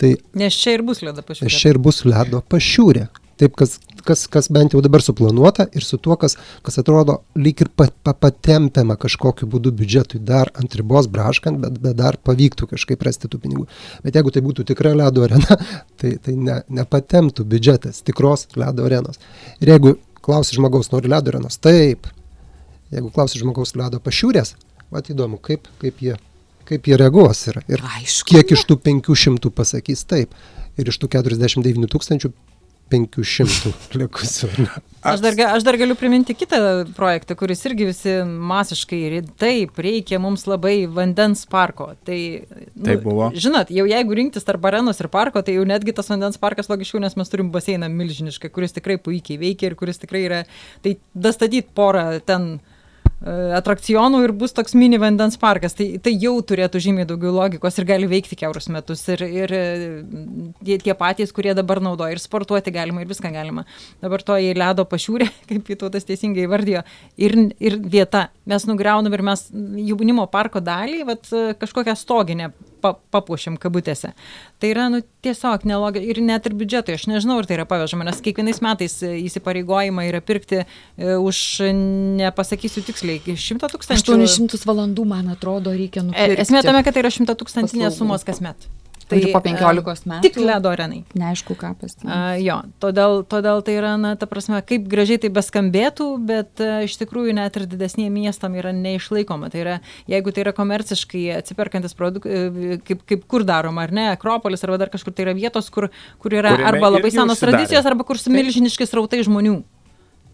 Tai 0.00 0.14
Nes 0.40 0.56
čia 0.56 0.78
ir 0.78 0.84
bus 0.86 1.02
ledo 1.04 1.24
pašiūrė. 1.24 1.50
iš 1.50 1.58
čia 1.60 1.74
ir 1.74 1.80
bus 1.82 2.04
ledo 2.08 2.44
pašiūrė. 2.52 3.08
Taip, 3.40 3.54
kas, 3.56 3.78
kas, 4.04 4.26
kas 4.28 4.50
bent 4.52 4.74
jau 4.74 4.82
dabar 4.84 5.00
suplanuota 5.00 5.64
ir 5.76 5.84
su 5.84 5.96
tuo, 5.96 6.12
kas, 6.20 6.34
kas 6.64 6.76
atrodo 6.82 7.22
lyg 7.40 7.62
ir 7.64 7.70
pa, 7.72 7.86
pa, 8.04 8.12
patempiama 8.12 8.98
kažkokiu 9.00 9.48
būdu 9.48 9.72
biudžetui, 9.78 10.20
dar 10.28 10.50
ant 10.60 10.76
ribos 10.76 11.08
braškant, 11.08 11.56
bet, 11.62 11.78
bet 11.80 11.96
dar 11.96 12.18
pavyktų 12.20 12.68
kažkaip 12.74 13.00
rasti 13.08 13.30
tų 13.32 13.40
pinigų. 13.40 13.64
Bet 14.04 14.18
jeigu 14.20 14.34
tai 14.34 14.44
būtų 14.44 14.68
tikra 14.68 14.92
ledo 14.92 15.24
arena, 15.24 15.56
tai, 16.02 16.18
tai 16.20 16.36
ne, 16.36 16.60
nepatemptų 16.82 17.48
biudžetas 17.48 18.04
tikros 18.04 18.44
ledo 18.60 18.84
arenos. 18.90 19.20
Ir 19.64 19.72
jeigu 19.72 19.96
klausi 20.20 20.60
žmogaus, 20.60 20.92
nori 20.92 21.08
ledo 21.08 21.32
arenos, 21.32 21.56
taip. 21.64 22.12
Jeigu 22.90 23.10
klausi 23.14 23.38
žmogaus 23.38 23.76
ledo 23.78 24.00
pašiūrės, 24.02 24.54
va 24.90 25.02
įdomu, 25.06 25.38
kaip, 25.42 25.68
kaip, 25.82 26.00
jie, 26.02 26.16
kaip 26.68 26.88
jie 26.90 26.98
reaguos 26.98 27.44
ir, 27.52 27.60
ir 27.70 27.84
Aišku. 27.96 28.32
kiek 28.34 28.56
iš 28.56 28.66
tų 28.66 28.80
500 28.82 29.52
pasakys 29.54 30.06
taip. 30.10 30.34
Ir 30.78 30.88
iš 30.88 30.98
tų 31.02 31.10
49 31.12 31.90
tūkstančių 31.90 32.30
500 32.90 33.70
likusių. 34.00 34.48
Aš 35.06 35.22
dar, 35.22 35.36
aš 35.54 35.64
dar 35.64 35.78
galiu 35.80 35.94
priminti 35.98 36.34
kitą 36.36 36.58
projektą, 36.96 37.36
kuris 37.38 37.62
irgi 37.68 37.86
visi 37.88 38.14
masiškai 38.26 38.98
ir 39.06 39.28
taip 39.40 39.78
reikia 39.80 40.18
mums 40.22 40.44
labai 40.50 40.88
vandens 40.90 41.46
parko. 41.50 41.92
Tai, 42.06 42.18
Tai 42.74 42.96
buvo. 43.04 43.30
Žinot, 43.34 43.70
jau 43.74 43.86
jeigu 43.88 44.18
rinktis 44.18 44.46
tarp 44.48 44.66
arenos 44.68 45.00
ir 45.00 45.08
parko, 45.12 45.44
tai 45.46 45.54
jau 45.56 45.66
netgi 45.68 45.94
tas 45.96 46.10
vandens 46.10 46.40
parkas 46.42 46.68
logiškiau, 46.72 47.00
nes 47.04 47.16
mes 47.18 47.32
turim 47.32 47.52
baseiną 47.54 47.88
milžinišką, 47.94 48.50
kuris 48.52 48.74
tikrai 48.76 48.98
puikiai 49.00 49.38
veikia 49.40 49.70
ir 49.70 49.78
kuris 49.78 50.02
tikrai 50.02 50.26
yra, 50.26 50.42
tai 50.84 50.96
dastatyti 51.14 51.70
porą 51.76 52.08
ten 52.26 52.56
atrakcionų 53.20 54.22
ir 54.24 54.32
bus 54.36 54.54
toks 54.56 54.72
mini 54.78 54.96
vandens 55.00 55.36
parkas. 55.40 55.74
Tai, 55.76 55.86
tai 56.02 56.14
jau 56.16 56.32
turėtų 56.40 56.80
žymiai 56.80 57.08
daugiau 57.08 57.34
logikos 57.36 57.76
ir 57.78 57.86
gali 57.88 58.08
veikti 58.08 58.38
keurus 58.40 58.70
metus. 58.72 59.04
Ir, 59.12 59.24
ir 59.26 59.52
e, 59.52 59.64
tie, 60.64 60.78
tie 60.80 60.96
patys, 60.96 61.34
kurie 61.36 61.52
dabar 61.56 61.82
naudoja 61.84 62.16
ir 62.16 62.22
sportuoti 62.22 62.72
galima 62.72 63.04
ir 63.04 63.10
viską 63.10 63.32
galima. 63.34 63.66
Dabar 64.00 64.24
to 64.24 64.38
į 64.40 64.54
ledo 64.56 64.86
pašiūrė, 64.88 65.28
kaip 65.50 65.68
Vytautas 65.70 66.08
teisingai 66.08 66.46
įvardijo, 66.48 66.82
ir, 67.20 67.36
ir 67.60 67.78
vieta. 67.84 68.28
Mes 68.48 68.64
nugriaunam 68.66 69.14
ir 69.14 69.26
mes 69.26 69.46
jaunimo 69.52 70.24
parko 70.32 70.64
dalį, 70.64 71.04
vat, 71.12 71.28
kažkokią 71.60 71.98
stoginę 71.98 72.50
pa, 72.82 72.94
papuošiam 73.14 73.58
kabutėse. 73.60 74.12
Tai 74.60 74.72
yra 74.72 74.88
nu, 74.92 75.02
tiesiog 75.24 75.66
nelogiška 75.68 76.12
ir 76.12 76.20
net 76.24 76.48
ir 76.48 76.56
biudžetui, 76.58 76.96
aš 76.98 77.06
nežinau, 77.10 77.38
ar 77.42 77.48
tai 77.48 77.58
yra 77.58 77.66
pavežama, 77.68 78.06
nes 78.08 78.20
kiekvienais 78.24 78.62
metais 78.64 78.98
e, 79.06 79.14
įsipareigojimai 79.28 80.08
yra 80.10 80.22
pirkti 80.24 80.62
e, 80.62 80.66
už, 81.20 81.42
nepasakysiu 82.20 82.84
tiksliai, 82.88 83.22
100 83.30 83.72
tūkstančių. 83.76 84.18
800 84.18 84.68
valandų, 84.68 85.06
man 85.08 85.32
atrodo, 85.36 85.74
reikia 85.76 86.02
E, 86.04 86.08
nupirkti. 86.10 86.42
Esmė 86.46 86.64
tame, 86.66 86.84
kad 86.86 86.96
tai 86.96 87.04
yra 87.04 87.14
100 87.14 87.38
tūkstantinės 87.40 88.00
sumos 88.00 88.26
kasmet. 88.26 88.68
Tai 89.10 89.20
po 89.34 89.40
15 89.44 90.06
e, 90.06 90.10
metų? 90.12 90.20
Tik 90.26 90.38
ledo 90.40 90.70
arenai. 90.70 91.00
Neaišku, 91.18 91.56
ką 91.58 91.72
pasakyti. 91.80 92.18
Jo, 92.44 92.60
todėl, 92.82 93.20
todėl 93.30 93.62
tai 93.66 93.76
yra, 93.80 93.94
na, 94.00 94.12
ta 94.20 94.28
prasme, 94.30 94.60
kaip 94.66 94.86
gražiai 94.90 95.20
tai 95.22 95.32
beskambėtų, 95.34 96.08
bet 96.28 96.62
a, 96.62 96.82
iš 96.86 96.96
tikrųjų 97.02 97.34
net 97.40 97.58
ir 97.58 97.66
didesniem 97.70 98.14
miestam 98.14 98.54
yra 98.58 98.72
neišlaikoma. 98.76 99.50
Tai 99.52 99.64
yra, 99.64 99.76
jeigu 100.10 100.34
tai 100.34 100.46
yra 100.46 100.54
komerciškai 100.56 101.26
atsiperkantis 101.40 101.96
produktas, 101.98 102.80
kaip, 102.86 103.02
kaip 103.10 103.26
kur 103.30 103.46
daroma, 103.48 103.88
ar 103.88 103.94
ne, 103.96 104.06
Akropolis, 104.14 104.62
arba 104.66 104.78
dar 104.80 104.92
kažkur 104.92 105.14
tai 105.16 105.26
yra 105.28 105.36
vietos, 105.38 105.72
kur, 105.74 105.90
kur 106.22 106.38
yra 106.38 106.54
Kuriame 106.54 106.70
arba 106.70 106.94
labai 106.94 107.12
senos 107.14 107.42
tradicijos, 107.42 107.86
arba 107.90 108.06
kur 108.06 108.20
su 108.20 108.32
milžiniški 108.32 108.88
srautai 108.88 109.24
žmonių. 109.26 109.60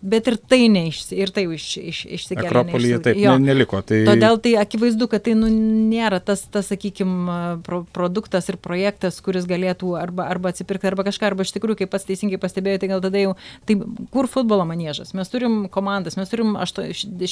Bet 0.05 0.29
ir 0.29 0.37
tai 0.37 0.67
neiš, 0.69 1.01
ir 1.17 1.31
tai 1.35 1.47
iš, 1.57 1.67
iš, 1.81 2.01
išsikėlė. 2.19 2.51
Akropolyje 2.51 2.99
taip 3.07 3.17
Jo. 3.19 3.33
ne, 3.37 3.49
neliko. 3.49 3.81
Tai 3.87 4.03
Todėl 4.07 4.37
tai 4.45 4.53
akivaizdu, 4.61 5.09
kad 5.11 5.25
tai 5.25 5.33
nu, 5.39 5.49
nėra 5.49 6.21
tas, 6.25 6.43
tas 6.53 6.69
sakykime, 6.69 7.39
pro, 7.67 7.81
produktas 7.97 8.51
ir 8.53 8.59
projektas, 8.63 9.23
kuris 9.25 9.49
galėtų 9.49 9.95
arba, 9.99 10.29
arba 10.33 10.53
atsipirkti, 10.53 10.91
arba 10.91 11.07
kažką, 11.09 11.31
arba 11.33 11.47
iš 11.47 11.55
tikrųjų, 11.57 11.81
kaip 11.81 11.95
pats 11.95 12.07
teisingai 12.09 12.41
pastebėjote, 12.43 12.85
tai 12.85 12.93
gal 12.93 13.03
tada 13.07 13.25
jau, 13.25 13.33
tai 13.67 13.79
kur 14.13 14.29
futbolo 14.31 14.69
manėžas? 14.69 15.15
Mes 15.17 15.33
turim 15.33 15.65
komandas, 15.73 16.19
mes 16.21 16.31
turim 16.31 16.55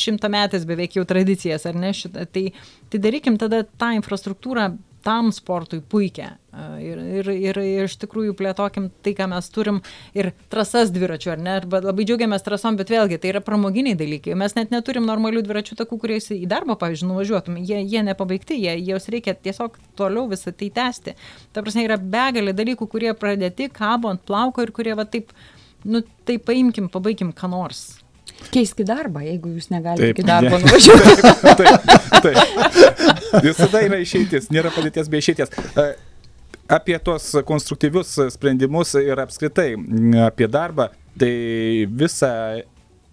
šimtametės 0.05 0.65
beveik 0.69 0.97
jau 0.97 1.05
tradicijas, 1.09 1.69
ar 1.69 1.79
ne? 1.79 1.93
Šitą, 1.95 2.25
tai, 2.33 2.49
tai 2.91 3.05
darykim 3.05 3.37
tada 3.41 3.63
tą 3.69 3.93
infrastruktūrą 4.01 4.73
tam 5.05 5.31
sportui 5.33 5.81
puikia. 5.81 6.35
Ir, 6.79 7.01
ir, 7.19 7.29
ir, 7.35 7.59
ir 7.59 7.87
iš 7.89 7.97
tikrųjų 8.05 8.37
plėtokim 8.39 8.87
tai, 9.03 9.13
ką 9.19 9.27
mes 9.33 9.49
turim 9.51 9.81
ir 10.15 10.31
trasas 10.53 10.93
dviračių, 10.95 11.33
ar 11.35 11.41
ne? 11.43 11.57
Arba 11.59 11.81
labai 11.83 12.07
džiaugiamės 12.07 12.47
trasom, 12.47 12.79
bet 12.79 12.93
vėlgi 12.95 13.19
tai 13.21 13.33
yra 13.33 13.43
pramoginiai 13.45 13.99
dalykai. 13.99 14.37
Mes 14.39 14.55
net 14.55 14.71
neturim 14.75 15.07
normalių 15.09 15.43
dviračių 15.45 15.79
takų, 15.83 15.99
kuriais 16.05 16.31
į 16.35 16.45
darbą, 16.51 16.79
pavyzdžiui, 16.81 17.11
nuvažiuotum. 17.11 17.59
Jie, 17.59 17.81
jie 17.83 18.05
nepabaigti, 18.07 18.61
jie, 18.63 18.77
jos 18.87 19.11
reikia 19.13 19.35
tiesiog 19.35 19.81
toliau 19.99 20.29
visą 20.31 20.55
tai 20.55 20.71
tęsti. 20.79 21.17
Ta 21.53 21.67
prasme, 21.67 21.89
yra 21.89 21.99
begalė 21.99 22.55
dalykų, 22.55 22.89
kurie 22.93 23.11
pradėti, 23.19 23.69
kabo 23.75 24.15
ant 24.15 24.23
plauko 24.25 24.63
ir 24.63 24.73
kurie 24.77 24.95
va 24.95 25.09
taip, 25.11 25.35
nu 25.85 26.05
tai 26.25 26.39
paimkim, 26.39 26.89
pabaigim 26.93 27.35
ką 27.35 27.51
nors. 27.51 28.04
Keiskit 28.55 28.87
darbą, 28.89 29.23
jeigu 29.25 29.51
jūs 29.57 29.71
negalite 29.73 30.11
Taip, 30.11 30.19
iki 30.19 30.27
darbo 30.27 30.59
ne. 30.59 30.65
nuvažiuoti. 30.65 31.33
taip, 31.61 31.95
taip. 32.25 33.39
Visada 33.45 33.83
yra 33.87 33.99
išeitis, 34.03 34.51
nėra 34.55 34.73
padėties 34.75 35.11
be 35.11 35.21
išeities. 35.23 35.55
E, 35.75 35.87
Apie 36.65 36.97
tuos 37.05 37.27
konstruktyvius 37.45 38.15
sprendimus 38.33 38.95
ir 38.97 39.21
apskritai 39.21 39.75
apie 40.25 40.47
darbą, 40.49 40.87
tai 41.21 41.33
visą, 41.93 42.31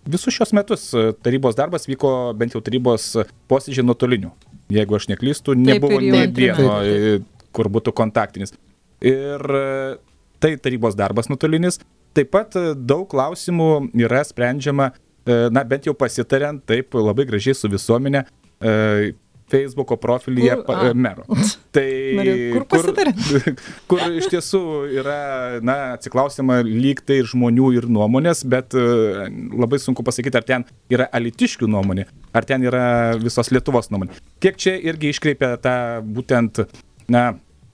visus 0.07 0.31
šios 0.37 0.53
metus 0.55 0.85
tarybos 1.19 1.57
darbas 1.59 1.83
vyko 1.89 2.31
bent 2.39 2.55
jau 2.55 2.61
tarybos 2.63 3.09
posėdžiai 3.51 3.83
nuotoliniu. 3.83 4.31
Jeigu 4.71 4.95
aš 4.95 5.09
neklystu, 5.11 5.57
nebuvo 5.59 5.99
nei 5.99 6.29
vieno, 6.31 6.77
e, 6.79 7.17
kur 7.51 7.67
būtų 7.67 7.91
kontaktinis. 7.97 8.55
Ir 9.03 9.43
e, 9.43 9.97
tai 10.39 10.55
tarybos 10.55 10.95
darbas 10.95 11.27
nuotolinis. 11.27 11.81
Taip 12.17 12.31
pat 12.33 12.57
e, 12.59 12.71
daug 12.75 13.07
klausimų 13.11 13.69
yra 14.03 14.21
sprendžiama, 14.27 14.91
e, 15.23 15.41
na 15.53 15.63
bent 15.67 15.87
jau 15.87 15.95
pasitariant 15.97 16.63
taip 16.67 16.95
labai 16.97 17.27
gražiai 17.29 17.55
su 17.57 17.71
visuomenė. 17.71 18.25
e, 18.61 19.13
Facebooko 19.51 19.97
profilyje 19.99 20.53
Kur? 20.55 20.63
pa- 20.63 20.93
mero. 20.95 21.25
Tai 21.75 21.83
Norėjau, 22.15 22.51
kur 22.53 22.65
pasitarė? 22.71 23.11
kur 23.91 24.03
iš 24.15 24.29
tiesų 24.31 24.61
yra, 24.95 25.15
na, 25.59 25.75
atsiklausima 25.97 26.61
lyg 26.63 27.01
tai 27.03 27.17
žmonių 27.27 27.73
ir 27.75 27.87
nuomonės, 27.91 28.45
bet 28.47 28.71
labai 28.71 29.81
sunku 29.83 30.05
pasakyti, 30.07 30.39
ar 30.39 30.47
ten 30.47 30.65
yra 30.91 31.09
alitiškių 31.19 31.67
nuomonė, 31.67 32.05
ar 32.31 32.47
ten 32.47 32.63
yra 32.63 32.85
visos 33.19 33.51
Lietuvos 33.51 33.91
nuomonė. 33.91 34.15
Kiek 34.39 34.55
čia 34.55 34.77
irgi 34.79 35.11
iškreipia 35.11 35.57
tą 35.59 35.75
būtent, 35.99 36.63
na, 37.11 37.33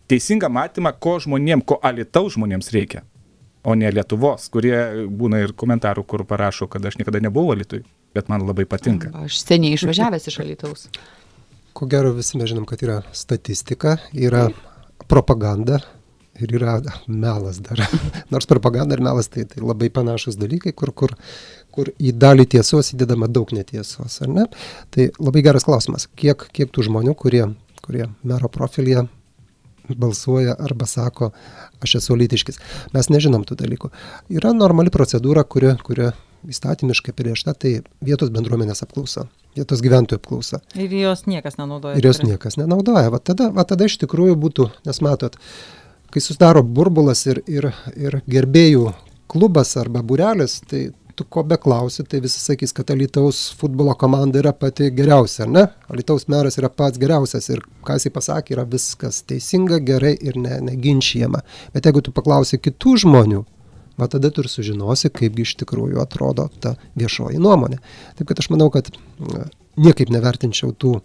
teisingą 0.10 0.50
matymą, 0.50 0.96
ko 0.98 1.18
žmonėm, 1.22 1.62
ko 1.62 1.78
alitaus 1.86 2.34
žmonėms 2.38 2.74
reikia, 2.74 3.04
o 3.68 3.76
ne 3.76 3.92
Lietuvos, 3.92 4.48
kurie 4.54 4.78
būna 5.12 5.42
ir 5.44 5.54
komentarų, 5.58 6.06
kur 6.08 6.24
parašo, 6.28 6.70
kad 6.72 6.86
aš 6.88 7.00
niekada 7.02 7.22
nebuvau 7.24 7.52
alitui, 7.56 7.84
bet 8.16 8.32
man 8.32 8.46
labai 8.48 8.68
patinka. 8.70 9.12
Aš 9.26 9.42
seniai 9.44 9.76
išvažiavęs 9.76 10.30
iš 10.32 10.40
Alitaus. 10.44 10.88
Ko 11.76 11.90
gero 11.92 12.14
visi 12.16 12.40
mes 12.40 12.50
žinom, 12.50 12.66
kad 12.70 12.82
yra 12.86 13.02
statistika, 13.12 13.98
yra 14.16 14.48
propaganda 15.12 15.82
ir 16.42 16.56
yra 16.58 16.80
melas 17.08 17.60
dar. 17.66 17.84
Nors 18.34 18.50
propaganda 18.50 18.98
ir 18.98 19.04
melas 19.06 19.30
tai, 19.34 19.46
tai 19.50 19.62
labai 19.62 19.92
panašus 19.94 20.40
dalykai, 20.40 20.74
kur, 20.78 20.94
kur, 20.96 21.14
kur 21.74 21.92
į 21.98 22.16
dalį 22.18 22.48
tiesos 22.56 22.94
įdedama 22.96 23.30
daug 23.30 23.52
netiesos, 23.54 24.22
ar 24.24 24.34
ne? 24.34 24.50
Tai 24.94 25.12
labai 25.20 25.44
geras 25.46 25.68
klausimas, 25.68 26.08
kiek, 26.16 26.48
kiek 26.56 26.72
tų 26.74 26.88
žmonių, 26.88 27.18
kurie 27.20 27.46
kurie 27.88 28.08
mero 28.28 28.50
profilyje 28.52 29.06
balsuoja 29.96 30.56
arba 30.60 30.88
sako, 30.90 31.32
aš 31.84 31.98
esu 32.02 32.18
lytiškis. 32.20 32.60
Mes 32.96 33.10
nežinom 33.14 33.46
tų 33.48 33.60
dalykų. 33.62 33.92
Yra 34.36 34.54
normali 34.56 34.94
procedūra, 34.94 35.46
kuri, 35.48 35.76
kuri 35.86 36.12
įstatymiškai 36.48 37.16
priešta, 37.18 37.54
tai 37.58 37.80
vietos 38.04 38.32
bendruomenės 38.34 38.84
apklausa, 38.86 39.26
vietos 39.58 39.82
gyventojų 39.84 40.22
apklausa. 40.22 40.62
Ir 40.78 40.94
jos 41.00 41.26
niekas 41.30 41.58
nenaudoja. 41.60 41.98
Ir 41.98 42.08
jos 42.08 42.22
niekas 42.24 42.60
nenaudoja. 42.60 43.12
Va 43.14 43.20
tada, 43.20 43.50
va 43.54 43.66
tada 43.68 43.88
iš 43.90 43.98
tikrųjų 44.04 44.38
būtų, 44.44 44.70
nes 44.88 45.02
matot, 45.06 45.38
kai 46.14 46.24
susidaro 46.24 46.64
burbulas 46.64 47.26
ir, 47.28 47.42
ir, 47.50 47.72
ir 47.96 48.22
gerbėjų 48.30 48.92
klubas 49.32 49.76
arba 49.80 50.04
burelis, 50.06 50.62
tai 50.70 50.90
tu 51.18 51.26
ko 51.26 51.42
beklausi, 51.44 52.04
tai 52.06 52.20
visi 52.22 52.40
sakys, 52.40 52.74
kad 52.78 52.92
Alitaus 52.94 53.40
futbolo 53.58 53.96
komanda 53.98 54.38
yra 54.38 54.54
pati 54.54 54.92
geriausia, 54.94 55.48
ne? 55.50 55.64
Alitaus 55.90 56.28
meras 56.30 56.60
yra 56.62 56.70
pats 56.70 57.00
geriausias 57.02 57.50
ir 57.50 57.64
ką 57.86 57.98
jisai 57.98 58.12
pasakė, 58.14 58.54
yra 58.54 58.66
viskas 58.70 59.24
teisinga, 59.26 59.80
gerai 59.88 60.14
ir 60.22 60.38
ne, 60.38 60.60
neginčiama. 60.70 61.42
Bet 61.74 61.90
jeigu 61.90 62.04
tu 62.06 62.14
paklausi 62.14 62.62
kitų 62.62 62.94
žmonių, 63.06 63.42
va 63.98 64.10
tada 64.14 64.30
tu 64.30 64.46
ir 64.46 64.52
sužinosi, 64.54 65.10
kaipgi 65.10 65.48
iš 65.48 65.56
tikrųjų 65.64 66.04
atrodo 66.04 66.52
ta 66.62 66.76
viešoji 67.02 67.42
nuomonė. 67.42 67.82
Taip 68.20 68.30
kad 68.30 68.44
aš 68.44 68.52
manau, 68.54 68.70
kad 68.74 68.92
niekaip 69.82 70.14
nevertinčiau 70.14 70.76
tų, 70.78 71.00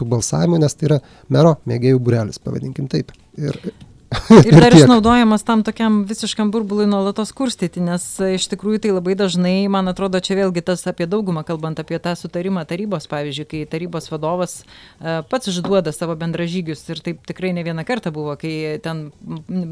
tų 0.00 0.08
balsavimų, 0.14 0.62
nes 0.64 0.80
tai 0.80 0.88
yra 0.92 1.00
mero 1.28 1.58
mėgėjų 1.68 2.00
burelis, 2.08 2.40
pavadinkim 2.40 2.88
taip. 2.88 3.12
Ir, 3.36 3.60
Ir 4.08 4.54
dar 4.56 4.72
tiek. 4.72 4.80
išnaudojamas 4.80 5.42
tam 5.44 5.62
tokiam 5.62 6.00
visiškam 6.08 6.48
burbului 6.50 6.86
nuolatos 6.88 7.28
kurstyti, 7.36 7.82
nes 7.84 8.04
e, 8.24 8.30
iš 8.38 8.46
tikrųjų 8.48 8.80
tai 8.86 8.92
labai 8.94 9.12
dažnai, 9.18 9.68
man 9.68 9.90
atrodo, 9.90 10.20
čia 10.24 10.38
vėlgi 10.38 10.62
tas 10.64 10.86
apie 10.88 11.04
daugumą, 11.10 11.42
kalbant 11.44 11.80
apie 11.82 11.98
tą 12.00 12.14
sutarimą 12.16 12.64
tarybos, 12.68 13.04
pavyzdžiui, 13.10 13.46
kai 13.50 13.60
tarybos 13.68 14.08
vadovas 14.08 14.62
e, 14.62 15.18
pats 15.28 15.52
išduoda 15.52 15.92
savo 15.92 16.16
bendražygius 16.16 16.86
ir 16.88 17.02
taip 17.04 17.20
tikrai 17.28 17.52
ne 17.56 17.66
vieną 17.66 17.84
kartą 17.88 18.12
buvo, 18.14 18.38
kai 18.40 18.78
ten 18.84 19.10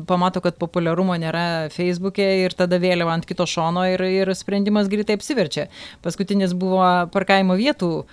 pamato, 0.08 0.44
kad 0.44 0.60
populiarumo 0.60 1.16
nėra 1.16 1.72
Facebook'e 1.72 2.28
ir 2.44 2.56
tada 2.58 2.76
vėliava 2.82 3.16
ant 3.16 3.28
kito 3.28 3.48
šono 3.48 3.86
ir, 3.88 4.04
ir 4.04 4.34
sprendimas 4.36 4.92
greitai 4.92 5.16
apsiverčia. 5.16 5.70
Paskutinis 6.04 6.52
buvo 6.52 6.84
parkavimo 7.14 7.56
vietų 7.56 8.04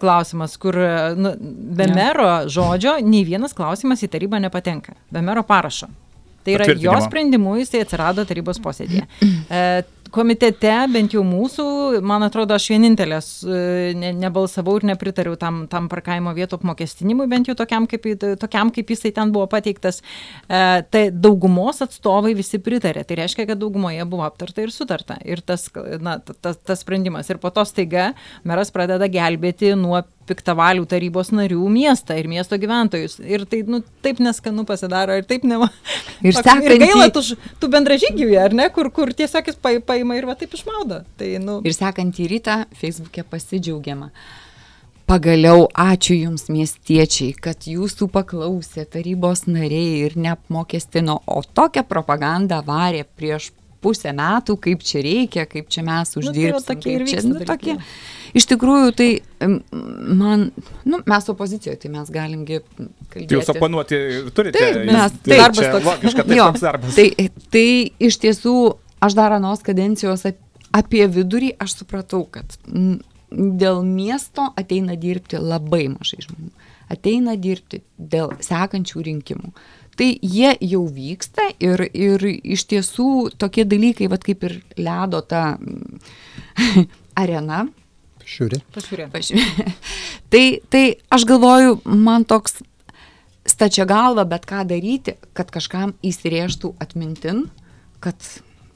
klausimas, 0.00 0.56
kur 0.56 0.78
e, 0.80 1.14
nu, 1.14 1.34
be 1.76 1.84
Jo. 1.88 1.94
mero 1.94 2.28
žodžio 2.48 2.96
nei 3.04 3.24
vienas 3.28 3.52
klausimas 3.56 4.02
į 4.02 4.08
tarybą 4.14 4.40
nepatenka. 4.40 4.94
Be 5.10 5.20
mero 5.22 5.42
parašo. 5.44 5.90
Tai 6.44 6.54
yra 6.54 6.64
jo 6.80 6.94
sprendimu 7.04 7.58
jisai 7.58 7.82
atsirado 7.84 8.24
tarybos 8.24 8.60
posėdėje. 8.64 9.04
Komitete, 10.14 10.72
bent 10.92 11.12
jau 11.12 11.22
mūsų, 11.26 11.64
man 12.06 12.24
atrodo, 12.24 12.56
aš 12.56 12.68
vienintelės 12.72 13.28
e, 13.44 13.60
ne, 13.98 14.12
nebalsavau 14.16 14.76
ir 14.78 14.86
nepritariau 14.90 15.36
tam, 15.40 15.62
tam 15.70 15.88
parkavimo 15.90 16.32
vietų 16.36 16.58
apmokestinimui, 16.60 17.26
bent 17.30 17.50
jau 17.50 17.56
tokiam 17.58 17.88
kaip, 17.90 18.06
tokiam, 18.40 18.72
kaip 18.74 18.92
jisai 18.94 19.12
ten 19.16 19.32
buvo 19.34 19.48
pateiktas. 19.50 20.00
E, 20.48 20.60
tai 20.92 21.04
daugumos 21.12 21.82
atstovai 21.84 22.34
visi 22.38 22.60
pritarė. 22.62 23.04
Tai 23.08 23.20
reiškia, 23.22 23.48
kad 23.50 23.60
daugumoje 23.60 24.06
buvo 24.08 24.24
aptarta 24.28 24.64
ir 24.64 24.72
sutarta. 24.74 25.18
Ir 25.28 25.42
tas, 25.44 25.68
na, 26.00 26.18
ta- 26.22 26.36
tas, 26.36 26.60
tas 26.62 26.84
sprendimas. 26.84 27.28
Ir 27.28 27.42
po 27.42 27.52
to 27.54 27.66
staiga 27.68 28.12
meras 28.48 28.72
pradeda 28.74 29.10
gelbėti 29.12 29.74
nuo 29.78 30.04
piktavalių 30.28 30.84
tarybos 30.90 31.30
narių 31.34 31.60
miestą 31.72 32.16
ir 32.20 32.28
miesto 32.30 32.58
gyventojus. 32.60 33.18
Ir 33.24 33.44
tai, 33.50 33.62
nu, 33.66 33.80
taip 34.04 34.20
neskanu 34.22 34.64
pasidaro 34.68 35.16
ir 35.18 35.24
taip 35.28 35.46
nema. 35.48 35.70
Ir 36.26 36.34
sekantį- 36.36 36.74
ir 36.76 36.82
gaila 36.82 37.06
tų, 37.14 37.22
tų 37.62 37.68
bendražygių, 37.76 38.28
ar 38.42 38.54
ne, 38.58 38.66
kur, 38.74 38.90
kur 38.94 39.12
tiesiog 39.14 39.48
jis 39.52 39.58
pa- 39.62 39.78
paima 39.86 40.16
ir 40.18 40.26
va 40.28 40.34
taip 40.38 40.54
išmaudo. 40.58 41.02
Tai, 41.20 41.28
nu, 41.44 41.60
Ir 41.64 41.76
sekantį 41.76 42.26
rytą 42.34 42.56
Facebook'e 42.80 43.22
pasidžiaugiama. 43.30 44.10
Pagaliau 45.08 45.62
ačiū 45.72 46.18
Jums, 46.18 46.50
miestiečiai, 46.52 47.32
kad 47.40 47.64
Jūsų 47.64 48.10
paklausė 48.12 48.82
tarybos 48.92 49.46
nariai 49.48 50.02
ir 50.04 50.18
neapmokestino, 50.20 51.14
o 51.24 51.40
tokią 51.56 51.86
propagandą 51.88 52.58
varė 52.66 53.06
prieš 53.16 53.46
pusę 53.84 54.12
metų, 54.16 54.56
kaip 54.64 54.82
čia 54.86 55.02
reikia, 55.04 55.44
kaip 55.50 55.68
čia 55.72 55.82
mes 55.86 56.10
tai 56.14 56.20
va 56.22 56.30
uždirbsim. 56.32 56.66
tokie 56.70 56.94
ir 56.96 57.04
čia, 57.10 57.22
nu, 57.26 57.38
tokie. 57.48 57.76
Iš 58.36 58.44
tikrųjų, 58.50 58.88
tai 58.98 59.08
man, 60.20 60.48
nu, 60.84 60.98
mes 61.08 61.28
opozicijoje, 61.32 61.78
tai 61.84 61.90
mes 61.94 62.10
galimgi 62.12 62.58
kalbėti. 63.12 63.32
Jūs 63.38 63.48
oponuoti 63.54 64.00
turite. 64.36 64.58
Taip, 64.58 64.82
mes- 64.90 65.16
tai 65.24 65.38
darbas 65.40 65.62
čia 65.62 65.70
toks. 65.76 65.86
Logiška, 65.92 66.26
tai 66.28 66.36
Jo, 66.36 66.48
toks 66.52 66.64
darbas. 66.66 66.98
Tai, 66.98 67.30
tai 67.54 67.66
iš 68.10 68.18
tiesų, 68.24 68.54
aš 69.00 69.16
dar 69.16 69.32
anos 69.38 69.62
kadencijos 69.64 70.26
ap- 70.28 70.44
apie 70.82 71.06
vidurį 71.08 71.54
aš 71.62 71.78
supratau, 71.80 72.26
kad 72.30 72.58
dėl 73.32 73.82
miesto 73.84 74.50
ateina 74.56 74.96
dirbti 74.96 75.40
labai 75.40 75.86
mažai 75.92 76.20
žmonių. 76.24 76.50
Ateina 76.88 77.34
dirbti 77.36 77.82
dėl 78.00 78.30
sekančių 78.40 79.02
rinkimų. 79.04 79.50
Tai 79.98 80.08
jie 80.22 80.52
jau 80.62 80.84
vyksta 80.94 81.48
ir, 81.58 81.82
ir 81.90 82.22
iš 82.28 82.68
tiesų 82.70 83.08
tokie 83.38 83.64
dalykai, 83.66 84.06
vat 84.10 84.22
kaip 84.26 84.44
ir 84.46 84.60
ledo 84.78 85.20
ta 85.26 85.56
arena, 87.22 87.64
Šiuri. 88.28 88.60
pažiūrėk. 88.76 89.10
Pažiūrė. 89.14 89.72
tai, 90.32 90.44
tai 90.70 90.84
aš 91.10 91.26
galvoju, 91.26 91.80
man 91.88 92.26
toks 92.28 92.60
stačia 93.48 93.88
galva, 93.88 94.26
bet 94.28 94.46
ką 94.46 94.62
daryti, 94.68 95.16
kad 95.34 95.50
kažkam 95.50 95.96
įsirėžtų 96.04 96.74
atmintin, 96.82 97.46
kad 98.04 98.20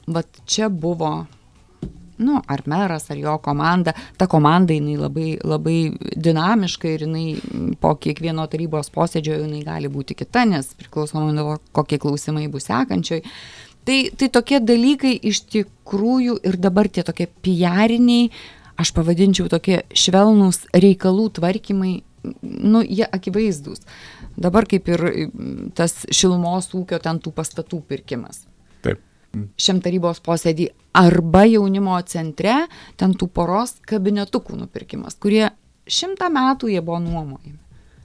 vat 0.09 0.27
čia 0.49 0.67
buvo, 0.67 1.27
nu, 2.23 2.39
ar 2.47 2.63
meras, 2.69 3.09
ar 3.11 3.19
jo 3.19 3.35
komanda. 3.43 3.93
Ta 4.17 4.27
komanda, 4.31 4.75
jinai 4.75 4.95
labai, 4.99 5.27
labai 5.43 5.77
dinamiška 6.15 6.89
ir 6.93 7.05
jinai 7.07 7.75
po 7.81 7.93
kiekvieno 7.99 8.45
tarybos 8.51 8.91
posėdžio 8.93 9.41
jinai 9.41 9.63
gali 9.67 9.91
būti 9.91 10.17
kita, 10.19 10.45
nes 10.49 10.71
priklausomai 10.79 11.35
nuo 11.35 11.57
kokie 11.75 11.99
klausimai 12.01 12.47
bus 12.51 12.69
sekančioj. 12.71 13.21
Tai, 13.83 13.99
tai 14.15 14.29
tokie 14.31 14.61
dalykai 14.63 15.17
iš 15.29 15.43
tikrųjų 15.51 16.37
ir 16.47 16.57
dabar 16.61 16.87
tie 16.87 17.03
tokie 17.03 17.27
piariniai, 17.43 18.29
aš 18.79 18.93
pavadinčiau 18.95 19.51
tokie 19.51 19.83
švelnūs 19.91 20.63
reikalų 20.71 21.27
tvarkymai, 21.37 21.93
nu, 22.41 22.79
jie 22.81 23.03
akivaizdus. 23.03 23.83
Dabar 24.39 24.65
kaip 24.65 24.87
ir 24.89 25.03
tas 25.77 26.05
šilumos 26.09 26.71
ūkio 26.73 26.97
ten 27.03 27.19
tų 27.21 27.35
pastatų 27.35 27.83
pirkimas 27.91 28.45
Taip. 28.83 28.99
Šiam 29.33 29.81
tarybos 29.83 30.21
posėdį 30.23 30.69
arba 30.97 31.43
jaunimo 31.47 31.97
centre 32.09 32.67
ten 32.99 33.15
tų 33.17 33.29
poros 33.33 33.77
kabinetukų 33.89 34.57
nupirkimas, 34.59 35.17
kurie 35.17 35.49
šimtą 35.89 36.29
metų 36.33 36.69
jie 36.73 36.81
buvo 36.81 36.99
nuomojami. 37.03 37.57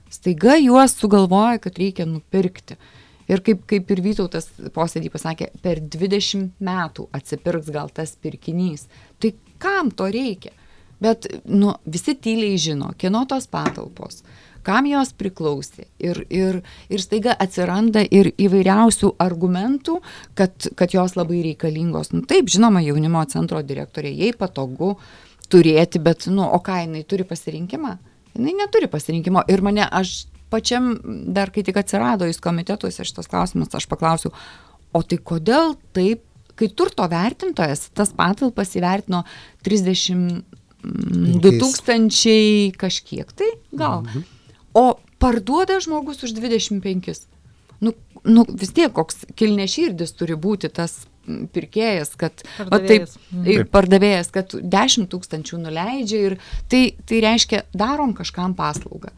Staiga 0.09 0.55
juos 0.57 0.95
sugalvoja, 0.97 1.59
kad 1.61 1.77
reikia 1.77 2.07
nupirkti. 2.09 2.79
Ir 3.29 3.43
kaip, 3.45 3.61
kaip 3.69 3.91
ir 3.93 3.99
Vytautas 4.01 4.47
posėdį 4.73 5.11
pasakė, 5.13 5.51
per 5.61 5.83
20 5.85 6.47
metų 6.65 7.05
atsipirks 7.13 7.69
gal 7.69 7.91
tas 7.93 8.15
pirkinys. 8.17 8.87
Tai 9.21 9.35
kam 9.61 9.91
to 9.93 10.07
reikia? 10.09 10.55
Bet 10.99 11.29
nu, 11.45 11.75
visi 11.85 12.17
tyliai 12.17 12.57
žino, 12.59 12.89
kieno 12.99 13.21
tos 13.29 13.45
patalpos, 13.47 14.23
kam 14.65 14.87
jos 14.89 15.13
priklausė. 15.17 15.87
Ir, 16.01 16.21
ir, 16.33 16.61
ir 16.89 17.03
staiga 17.03 17.35
atsiranda 17.39 18.03
ir 18.03 18.31
įvairiausių 18.37 19.13
argumentų, 19.21 19.99
kad, 20.39 20.69
kad 20.79 20.95
jos 20.95 21.15
labai 21.19 21.43
reikalingos. 21.51 22.13
Nu, 22.15 22.23
taip, 22.29 22.51
žinoma, 22.51 22.83
jaunimo 22.85 23.23
centro 23.31 23.61
direktorė, 23.65 24.13
jai 24.15 24.33
patogu 24.37 24.95
turėti, 25.49 26.01
bet, 26.03 26.27
nu, 26.31 26.45
o 26.45 26.61
ką 26.63 26.83
jinai 26.83 27.03
turi 27.09 27.25
pasirinkimą? 27.27 27.95
Jinai 28.37 28.55
neturi 28.61 28.89
pasirinkimo. 28.91 29.43
Ir 29.49 29.63
mane 29.65 29.85
aš 29.85 30.23
pačiam, 30.49 30.93
dar 31.33 31.51
kai 31.53 31.63
tik 31.65 31.77
atsirado 31.79 32.27
į 32.29 32.37
komitetuose 32.43 33.05
šitas 33.05 33.29
klausimas, 33.29 33.73
aš 33.75 33.87
paklausiu, 33.89 34.33
o 34.93 35.01
tai 35.05 35.19
kodėl 35.21 35.75
taip, 35.95 36.25
kai 36.59 36.69
turto 36.75 37.05
vertintojas 37.07 37.87
tas 37.95 38.11
patalpas 38.15 38.73
įvertino 38.75 39.23
32 39.63 40.41
Penkiais. 40.79 41.61
tūkstančiai 41.61 42.73
kažkiek 42.79 43.31
tai 43.31 43.53
gal. 43.71 44.03
Mhm. 44.03 44.38
O 44.77 44.99
parduoda 45.19 45.79
žmogus 45.83 46.23
už 46.23 46.35
25. 46.37 47.27
Nu, 47.79 47.93
nu 48.23 48.43
vis 48.49 48.73
tiek 48.75 48.91
koks 48.93 49.23
kilneširdis 49.39 50.13
turi 50.19 50.35
būti 50.35 50.69
tas 50.71 51.05
pirkėjas, 51.53 52.15
kad 52.19 52.43
va, 52.57 52.79
taip, 52.79 53.05
Pardavėjas. 53.05 53.15
Mm. 53.31 53.45
taip. 53.45 53.71
pardavėjas, 53.73 54.31
kad 54.33 54.55
10 54.75 55.09
tūkstančių 55.11 55.61
nuleidžia 55.61 56.21
ir 56.29 56.37
tai, 56.71 56.83
tai 57.05 57.21
reiškia 57.25 57.63
darom 57.77 58.15
kažkam 58.17 58.55
paslaugą. 58.57 59.13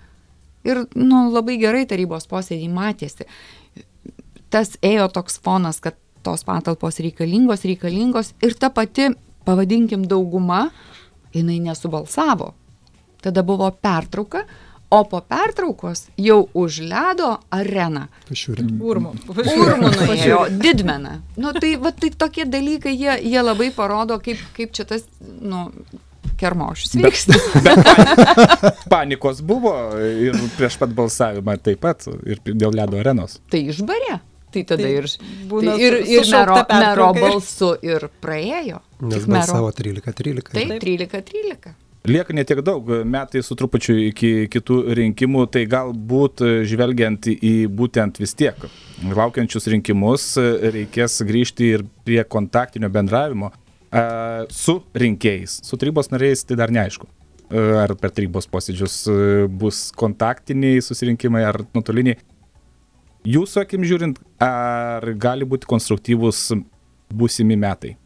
Ir 0.67 0.83
nu, 0.93 1.29
labai 1.33 1.57
gerai 1.61 1.85
tarybos 1.89 2.27
posėdį 2.29 2.67
matėsi. 2.73 3.25
Tas 4.53 4.75
ėjo 4.85 5.07
toks 5.15 5.39
fonas, 5.41 5.79
kad 5.81 5.97
tos 6.21 6.43
patalpos 6.45 6.99
reikalingos, 7.01 7.63
reikalingos 7.65 8.35
ir 8.45 8.53
ta 8.59 8.69
pati, 8.69 9.09
pavadinkim, 9.47 10.03
dauguma, 10.05 10.67
jinai 11.33 11.57
nesubalsavo. 11.63 12.51
Tada 13.21 13.41
buvo 13.45 13.69
pertrauka, 13.71 14.43
o 14.91 15.01
po 15.07 15.21
pertraukos 15.23 16.05
jau 16.19 16.41
už 16.53 16.81
ledo 16.91 17.31
areną. 17.55 18.07
Šiuri. 18.35 18.65
Urmo. 18.83 19.13
Urmų 19.31 19.91
nuėjo, 19.95 20.39
didmeną. 20.61 21.17
Nu, 21.39 21.53
tai, 21.55 21.73
va, 21.79 21.93
tai 21.95 22.11
tokie 22.11 22.45
dalykai, 22.45 22.93
jie, 22.99 23.15
jie 23.31 23.43
labai 23.43 23.69
parodo, 23.75 24.19
kaip, 24.23 24.41
kaip 24.57 24.73
čia 24.75 24.85
tas, 24.89 25.05
nu, 25.41 25.69
kermošius 26.41 26.95
Bet, 26.97 27.05
vyksta. 27.05 27.37
bet 27.63 27.85
pan- 27.85 28.73
panikos 28.89 29.41
buvo 29.45 29.73
ir 30.01 30.35
prieš 30.57 30.77
pat 30.81 30.91
balsavimą 30.97 31.55
taip 31.63 31.79
pat 31.85 32.07
ir 32.25 32.41
dėl 32.49 32.73
ledo 32.75 32.99
arenos. 33.01 33.39
Tai 33.51 33.61
išbarė. 33.71 34.19
Tai 34.51 34.65
tada 34.67 34.83
Tai 34.83 34.89
ir, 34.91 35.05
būna 35.47 35.77
tai 35.77 35.85
ir, 35.87 35.93
ir 36.11 36.25
mero, 36.27 36.55
mero 36.67 37.05
balsu 37.15 37.69
ir 37.87 38.09
praėjo. 38.19 38.81
Nes 39.07 39.23
balsavo 39.23 39.69
13-13. 39.77 40.51
Taip, 40.51 40.73
13-13. 40.83 41.71
Lieka 42.01 42.33
netiek 42.33 42.63
daug, 42.65 42.87
metai 43.05 43.43
su 43.45 43.53
trupučiu 43.53 43.93
iki 44.07 44.47
kitų 44.49 44.77
rinkimų, 44.97 45.43
tai 45.53 45.67
galbūt 45.69 46.41
e, 46.41 46.49
žvelgiant 46.65 47.27
į 47.29 47.51
būtent 47.69 48.17
vis 48.17 48.33
tiek 48.33 48.57
laukiančius 49.05 49.69
rinkimus 49.69 50.25
e, 50.41 50.47
reikės 50.73 51.19
grįžti 51.29 51.69
ir 51.75 51.85
prie 52.01 52.23
kontaktinio 52.25 52.89
bendravimo 52.89 53.51
e, 53.53 54.01
su 54.49 54.79
rinkėjais, 54.97 55.59
su 55.61 55.77
tarybos 55.77 56.09
nariais 56.09 56.41
tai 56.41 56.57
dar 56.57 56.73
neaišku. 56.73 57.05
Ar 57.51 57.91
per 57.99 58.13
tarybos 58.15 58.47
posėdžius 58.47 58.93
bus 59.61 59.89
kontaktiniai 59.99 60.79
susirinkimai 60.81 61.41
ar 61.43 61.59
nuotoliniai. 61.75 62.15
Jūsų 63.27 63.65
akim 63.65 63.83
žiūrint, 63.85 64.21
ar 64.39 65.03
gali 65.19 65.45
būti 65.45 65.67
konstruktyvūs 65.69 66.45
būsimi 67.11 67.59
metai 67.59 67.97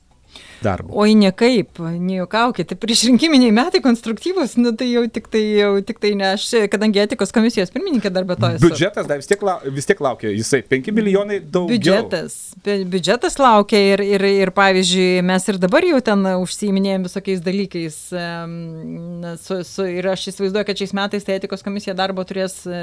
darbo? 0.65 0.91
Oi, 1.01 1.13
niekaip, 1.19 1.77
nejuokaukite, 1.79 2.75
prieš 2.81 3.05
rinkiminiai 3.11 3.53
metai 3.55 3.81
konstruktyvus, 3.85 4.57
nu 4.61 4.73
tai 4.77 4.89
jau 4.91 5.05
tik 5.07 5.29
tai, 5.33 5.43
jau 5.61 5.71
tik 5.85 6.01
tai 6.03 6.13
ne 6.17 6.31
aš, 6.33 6.47
kadangi 6.73 7.03
etikos 7.05 7.33
komisijos 7.35 7.71
pirmininkė 7.75 8.11
dar 8.15 8.25
be 8.27 8.35
to 8.41 8.49
esu. 8.55 8.65
Biudžetas 8.65 9.07
dar 9.09 9.21
vis 9.21 9.29
tiek, 9.29 9.45
lau, 9.45 9.59
vis 9.77 9.87
tiek 9.89 10.01
laukia, 10.03 10.33
jisai 10.35 10.63
5 10.75 10.91
milijonai 10.97 11.39
daugiau. 11.43 11.75
Biudžetas. 11.75 12.37
Bi- 12.65 12.81
Biudžetas 12.95 13.37
laukia 13.41 13.79
ir, 13.93 14.03
ir, 14.17 14.25
ir, 14.43 14.51
pavyzdžiui, 14.57 15.21
mes 15.25 15.47
ir 15.51 15.61
dabar 15.61 15.85
jau 15.85 16.01
ten 16.11 16.25
užsiiminėjom 16.41 17.05
visokiais 17.09 17.43
dalykais. 17.45 18.01
na, 18.15 19.35
Su, 19.41 19.59
su, 19.67 19.83
ir 19.89 20.07
aš 20.09 20.27
įsivaizduoju, 20.31 20.65
kad 20.67 20.79
šiais 20.79 20.93
metais 20.95 21.25
tai 21.27 21.35
etikos 21.39 21.63
komisija 21.65 21.93
darbo 21.97 22.23
turės 22.27 22.61
e, 22.67 22.79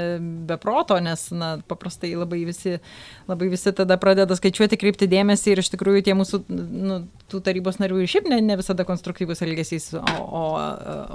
be 0.47 0.57
proto, 0.61 0.97
nes 1.03 1.25
na, 1.35 1.55
paprastai 1.67 2.13
labai 2.15 2.43
visi, 2.47 2.77
labai 3.29 3.47
visi 3.51 3.73
tada 3.75 3.97
pradeda 4.01 4.35
skaičiuoti, 4.37 4.77
kreipti 4.79 5.07
dėmesį 5.11 5.53
ir 5.55 5.61
iš 5.63 5.71
tikrųjų 5.73 6.03
tie 6.07 6.15
mūsų 6.19 6.41
nu, 6.49 6.99
tų 7.31 7.41
tarybos 7.45 7.72
narių 7.81 8.01
ir 8.03 8.11
šiaip 8.11 8.29
ne, 8.31 8.39
ne 8.45 8.57
visada 8.59 8.85
konstruktyvus 8.87 9.43
elgesys, 9.45 9.91
o, 9.97 10.03
o, 10.23 10.43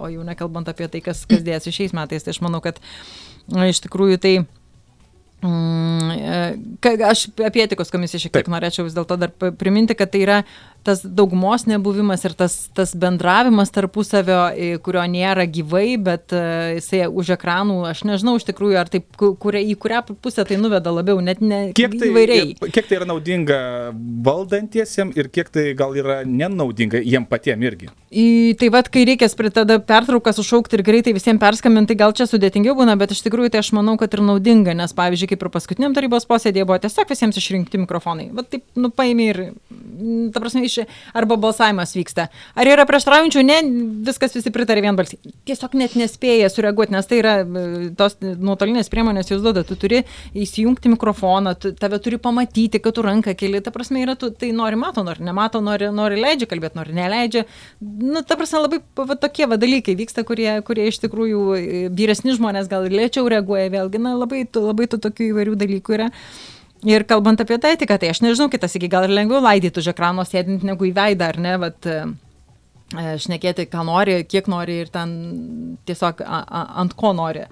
o 0.02 0.12
jau 0.12 0.26
nekalbant 0.26 0.70
apie 0.70 0.88
tai, 0.92 1.02
kas, 1.04 1.24
kas 1.28 1.44
dėsi 1.46 1.74
šiais 1.74 1.96
metais. 1.96 2.26
Tai 2.26 2.34
aš 2.34 2.42
manau, 2.44 2.62
kad 2.64 2.80
iš 3.68 3.82
tikrųjų 3.86 4.22
tai 4.22 4.34
Mm, 5.38 6.10
e, 6.82 7.04
aš 7.06 7.28
apie 7.46 7.62
etikos 7.62 7.92
komisiją 7.94 8.24
šiek 8.24 8.32
tiek 8.32 8.42
Taip. 8.42 8.50
norėčiau 8.50 8.82
vis 8.88 8.94
dėlto 8.96 9.14
dar 9.22 9.30
priminti, 9.54 9.94
kad 9.94 10.10
tai 10.10 10.24
yra 10.24 10.38
tas 10.88 11.02
daugumos 11.04 11.66
nebuvimas 11.68 12.24
ir 12.24 12.32
tas, 12.38 12.56
tas 12.76 12.94
bendravimas 12.98 13.70
tarpusavio, 13.74 14.40
kurio 14.84 15.04
nėra 15.12 15.44
gyvai, 15.52 15.98
bet 16.00 16.32
e, 16.32 16.42
jisai 16.80 17.04
už 17.12 17.34
ekranų, 17.36 17.78
aš 17.92 18.02
nežinau 18.08 18.38
iš 18.40 18.48
tikrųjų, 18.48 18.78
ar 18.80 18.88
taip, 18.92 19.06
ku- 19.20 19.34
kuria, 19.40 19.60
į 19.60 19.76
kurią 19.84 20.00
pusę 20.24 20.46
tai 20.48 20.56
nuveda 20.60 20.90
labiau, 20.96 21.20
net 21.24 21.44
ne 21.44 21.60
Kiek 21.76 21.94
tai, 22.00 22.08
įvairiai. 22.10 22.56
kiek 22.72 22.88
tai 22.88 22.98
yra 23.02 23.08
naudinga 23.12 23.60
valdantiesiems 24.28 25.16
ir 25.18 25.28
kiek 25.32 25.50
tai 25.52 25.72
gal 25.78 25.94
yra 25.98 26.20
nenaudinga 26.26 27.00
jiem 27.04 27.26
patiem 27.28 27.62
irgi? 27.66 27.88
Į, 28.08 28.24
tai 28.60 28.70
vad, 28.72 28.88
kai 28.92 29.02
reikės 29.08 29.34
prie 29.36 29.50
tada 29.52 29.76
pertrauką 29.84 30.32
sušaukti 30.32 30.78
ir 30.78 30.82
greitai 30.86 31.12
visiems 31.16 31.40
perskambinti, 31.42 31.96
gal 31.98 32.14
čia 32.16 32.24
sudėtingiau 32.30 32.72
būna, 32.78 32.94
bet 33.00 33.12
iš 33.12 33.20
tikrųjų 33.26 33.52
tai 33.52 33.60
aš 33.60 33.72
manau, 33.76 33.98
kad 34.00 34.14
ir 34.16 34.22
naudinga, 34.24 34.72
nes 34.78 34.94
pavyzdžiui, 34.96 35.28
kaip 35.34 35.44
ir 35.44 35.50
paskutiniam 35.52 35.96
tarybos 35.96 36.24
posėdėje 36.30 36.64
buvo 36.68 36.78
tiesiog 36.86 37.10
visiems 37.12 37.36
išrinkti 37.40 37.82
mikrofonai. 37.84 38.30
Va 38.32 38.46
taip, 38.48 38.64
nu 38.80 38.88
paėmė 38.94 39.26
ir, 39.34 39.40
ta 40.32 40.40
prasme, 40.40 40.64
iš, 40.64 40.77
arba 41.16 41.38
balsavimas 41.40 41.94
vyksta. 41.96 42.28
Ar 42.58 42.70
yra 42.70 42.84
prieštraujančių? 42.88 43.44
Ne, 43.46 43.58
viskas 44.06 44.36
visi 44.36 44.52
pritarė 44.54 44.82
vienbalsiai. 44.84 45.34
Tiesiog 45.48 45.74
net 45.80 45.96
nespėja 45.98 46.50
sureaguoti, 46.52 46.94
nes 46.94 47.08
tai 47.08 47.20
yra 47.22 47.34
e, 47.42 47.64
tos 47.98 48.18
nuotolinės 48.20 48.90
priemonės 48.92 49.32
jūs 49.32 49.42
duoda, 49.44 49.64
tu 49.66 49.78
turi 49.80 50.02
įsijungti 50.38 50.92
mikrofoną, 50.94 51.54
tu, 51.60 51.72
tave 51.78 52.00
turi 52.04 52.20
pamatyti, 52.22 52.82
kad 52.84 52.96
tu 52.96 53.04
ranką 53.06 53.34
keli, 53.38 53.62
ta 53.64 53.72
prasme 53.74 54.02
yra, 54.04 54.16
tu, 54.18 54.30
tai 54.34 54.52
nori 54.56 54.78
mato, 54.80 55.04
nori 55.06 55.24
nemato, 55.26 55.62
nori, 55.64 55.90
nori 55.94 56.20
leidžia 56.20 56.50
kalbėti, 56.50 56.78
nori 56.78 56.96
neleidžia. 56.96 57.46
Nu, 57.80 58.22
ta 58.26 58.38
prasme, 58.40 58.62
labai 58.66 58.82
va, 58.98 59.18
tokie 59.18 59.48
va, 59.50 59.58
dalykai 59.60 59.96
vyksta, 59.98 60.26
kurie, 60.28 60.50
kurie 60.66 60.88
iš 60.90 61.00
tikrųjų 61.06 61.42
e, 61.56 61.82
vyresni 61.94 62.36
žmonės 62.36 62.70
gal 62.70 62.88
lėčiau 62.92 63.28
reaguoja, 63.30 63.72
vėlgi, 63.74 64.02
na, 64.02 64.14
labai, 64.18 64.44
labai 64.52 64.90
tų 64.90 65.02
tokių 65.08 65.32
įvairių 65.32 65.58
dalykų 65.64 65.98
yra. 65.98 66.12
Ir 66.86 67.02
kalbant 67.10 67.40
apie 67.42 67.58
tą 67.58 67.72
etiką, 67.74 67.96
tai 67.98 68.12
aš 68.12 68.20
nežinau, 68.22 68.46
kitas 68.52 68.76
iki 68.78 68.90
gal 68.90 69.08
ir 69.08 69.14
lengviau 69.16 69.42
laidyti 69.42 69.80
už 69.82 69.90
ekrano 69.94 70.22
sėdint 70.26 70.62
negu 70.66 70.86
į 70.86 70.92
veidą, 70.94 71.32
ar 71.32 71.38
ne, 71.42 71.54
e, 71.90 71.96
šnekėti, 72.92 73.66
ką 73.68 73.82
nori, 73.84 74.22
kiek 74.24 74.46
nori 74.48 74.80
ir 74.84 74.88
ten 74.92 75.10
tiesiog 75.88 76.22
ant 76.24 76.94
ko 76.96 77.12
nori. 77.16 77.44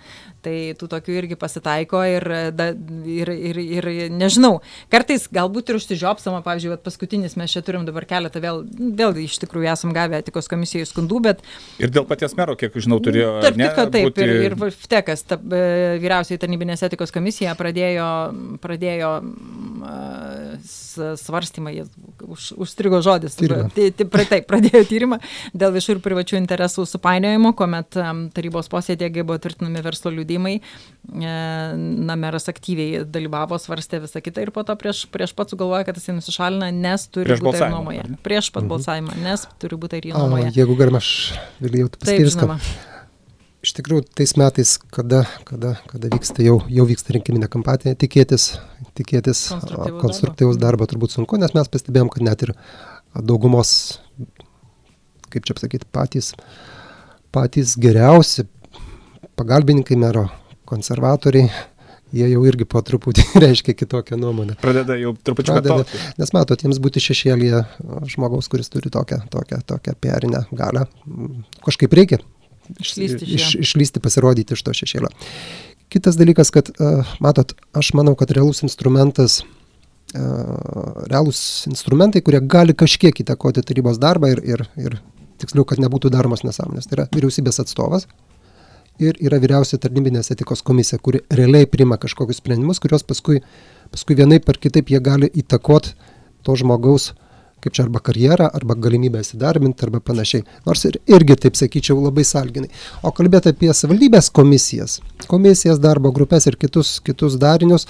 Tai 0.46 0.54
tų 0.78 0.86
tokių 0.92 1.14
irgi 1.18 1.34
pasitaiko 1.34 2.00
ir, 2.06 2.22
e, 2.30 2.50
da, 2.54 2.68
ir, 3.10 3.30
ir, 3.34 3.58
ir 3.58 3.86
nežinau, 4.14 4.60
kartais 4.92 5.24
galbūt 5.34 5.72
ir 5.72 5.78
užsižiopsama, 5.80 6.38
pavyzdžiui, 6.46 6.76
paskutinis 6.84 7.34
mes 7.40 7.50
čia 7.50 7.64
turim 7.66 7.82
dabar 7.88 8.06
keletą, 8.06 8.38
vėl, 8.44 8.60
vėl 8.70 9.18
iš 9.24 9.40
tikrųjų 9.42 9.72
esam 9.72 9.90
gavę 9.96 10.20
etikos 10.22 10.46
komisijai 10.52 10.86
skundų, 10.86 11.18
bet 11.24 11.42
Ir 11.82 11.90
dėl 11.90 12.06
paties 12.06 12.36
mero, 12.38 12.54
kiek 12.54 12.78
žinau, 12.78 13.00
turėjo. 13.02 13.32
Tarp 13.42 13.58
kitko, 13.58 13.88
taip, 13.90 14.06
būti- 14.12 14.28
ir, 14.28 14.54
ir 14.54 14.76
Vtekas, 14.86 15.26
ta, 15.26 15.34
e, 15.34 15.98
vyriausiai 16.04 16.38
tarnybinės 16.38 16.86
etikos 16.86 17.10
komisija 17.10 17.56
pradėjo, 17.58 18.06
pradėjo 18.62 19.12
s- 20.62 21.16
svarstymą, 21.22 21.70
jis 21.74 21.88
už, 22.26 22.46
užstrigo 22.64 23.00
žodis, 23.04 23.36
pra- 24.12 24.26
taip, 24.30 24.46
pradėjo 24.50 24.82
tyrimą 24.88 25.18
dėl 25.54 25.74
viešų 25.76 25.96
ir 25.96 26.00
privačių 26.04 26.38
interesų 26.40 26.86
supainiojimo, 26.88 27.52
kuomet 27.58 27.98
tarybos 28.36 28.70
posėdėje 28.72 29.24
buvo 29.26 29.38
tvirtinami 29.42 29.82
verslo 29.84 30.10
liūdimai, 30.14 30.56
na, 31.12 32.16
meras 32.16 32.48
aktyviai 32.50 33.04
dalyvavo, 33.04 33.58
svarstė 33.60 34.00
visą 34.04 34.22
kitą 34.24 34.42
ir 34.46 34.50
po 34.54 34.64
to 34.66 34.76
prieš, 34.78 35.04
prieš 35.12 35.34
pat 35.36 35.52
sugalvojo, 35.52 35.84
kad 35.88 35.96
jisai 36.00 36.16
nusišalina, 36.18 36.72
nes 36.74 37.06
turi 37.08 37.30
Prieš 37.30 37.44
būti 37.44 37.62
ir 37.62 37.70
nuomoje. 37.74 38.04
Prieš 38.26 38.50
pat 38.54 38.66
balsavimą, 38.70 39.16
nes 39.22 39.46
turi 39.62 39.76
būti 39.80 40.00
ir 40.02 40.12
nuomoje. 40.14 40.52
jeigu 40.56 40.76
galima, 40.78 40.98
aš 41.02 41.12
vėliau 41.62 41.88
pasakyti 41.92 42.28
viską. 42.28 42.46
žinoma. 42.46 42.94
Iš 43.66 43.72
tikrųjų, 43.74 44.04
tais 44.14 44.36
metais, 44.38 44.76
kada, 44.94 45.24
kada, 45.42 45.72
kada 45.90 46.06
vyksta 46.12 46.44
jau, 46.44 46.60
jau 46.70 46.84
vyksta 46.86 47.16
rinkiminė 47.16 47.48
kampanija, 47.50 47.96
tikėtis, 47.98 48.60
tikėtis 48.94 49.40
Konstruktyvaus 49.50 50.02
konstruktyvaus 50.04 50.60
darbo. 50.62 50.86
turbūt 50.86 51.16
sunku, 51.16 51.34
nes 51.42 51.50
mes 51.56 51.70
pastebėjom, 51.72 52.12
kad 52.14 52.22
net 52.22 52.44
ir 52.46 52.52
daugumos, 53.18 53.72
kaip 55.34 55.48
čia 55.48 55.56
pasakyti, 55.58 55.88
patys, 55.90 56.28
patys 57.34 57.74
geriausi 57.74 58.46
pagalbininkai 59.34 59.98
mero, 59.98 60.28
konservatoriai, 60.70 61.50
jie 62.14 62.30
jau 62.36 62.46
irgi 62.46 62.68
po 62.70 62.84
truputį 62.86 63.26
reiškia 63.48 63.74
kitokią 63.82 64.20
nuomonę. 64.22 64.60
Pradeda 64.62 64.94
jau 65.02 65.16
truputį 65.26 65.56
Pradeda, 65.56 66.06
nes 66.22 66.34
matot, 66.38 66.62
jiems 66.62 66.78
būti 66.86 67.02
šešėlėje 67.02 67.66
žmogaus, 68.14 68.46
kuris 68.46 68.70
turi 68.70 68.94
tokią, 68.94 69.24
tokią, 69.34 69.58
tokią 69.74 69.98
perinę 69.98 70.46
galę, 70.54 70.86
kažkaip 71.66 71.98
reikia 71.98 72.22
Išlįsti 72.82 73.28
iš 73.36 73.48
išlysti, 73.62 74.02
pasirodyti 74.04 74.56
iš 74.56 74.64
to 74.66 74.74
šešėlio. 74.76 75.10
Kitas 75.92 76.18
dalykas, 76.18 76.50
kad, 76.54 76.72
a, 76.82 77.04
matot, 77.22 77.54
aš 77.76 77.92
manau, 77.98 78.16
kad 78.18 78.32
realus 78.34 78.64
instrumentas, 78.66 79.40
a, 80.14 80.26
realūs 81.10 81.40
instrumentai, 81.70 82.24
kurie 82.26 82.42
gali 82.42 82.74
kažkiek 82.74 83.24
įtakoti 83.24 83.64
tarybos 83.66 84.00
darbą 84.02 84.34
ir, 84.34 84.42
ir, 84.44 84.64
ir 84.80 84.98
tiksliau, 85.42 85.66
kad 85.68 85.82
nebūtų 85.82 86.10
daromos 86.14 86.42
nesąmonės, 86.46 86.88
tai 86.88 87.00
yra 87.00 87.10
vyriausybės 87.14 87.62
atstovas 87.62 88.08
ir 89.02 89.18
yra 89.20 89.38
vyriausia 89.40 89.78
tarnybinės 89.80 90.30
etikos 90.32 90.62
komisija, 90.64 90.98
kuri 91.02 91.20
realiai 91.28 91.68
priima 91.68 91.98
kažkokius 92.00 92.40
sprendimus, 92.40 92.80
kurios 92.80 93.04
paskui, 93.06 93.42
paskui 93.92 94.16
vienai 94.16 94.40
per 94.40 94.58
kitaip 94.60 94.90
jie 94.92 95.00
gali 95.04 95.28
įtakoti 95.28 95.92
to 96.46 96.56
žmogaus, 96.56 97.12
kaip 97.64 97.74
čia 97.76 97.86
arba 97.86 98.02
karjerą, 98.04 98.50
arba 98.54 98.76
galimybę 98.78 99.22
įsidarbinti, 99.24 99.86
arba 99.86 100.00
panašiai. 100.04 100.44
Nors 100.66 100.84
ir, 100.88 101.00
irgi, 101.10 101.38
taip 101.46 101.56
sakyčiau, 101.58 101.98
labai 102.04 102.24
salginai. 102.26 102.70
O 103.02 103.12
kalbėti 103.16 103.50
apie 103.52 103.72
savivaldybės 103.74 104.30
komisijas, 104.36 105.00
komisijas, 105.30 105.80
darbo 105.82 106.12
grupės 106.14 106.46
ir 106.50 106.58
kitus, 106.60 106.98
kitus 107.06 107.38
darinius, 107.42 107.88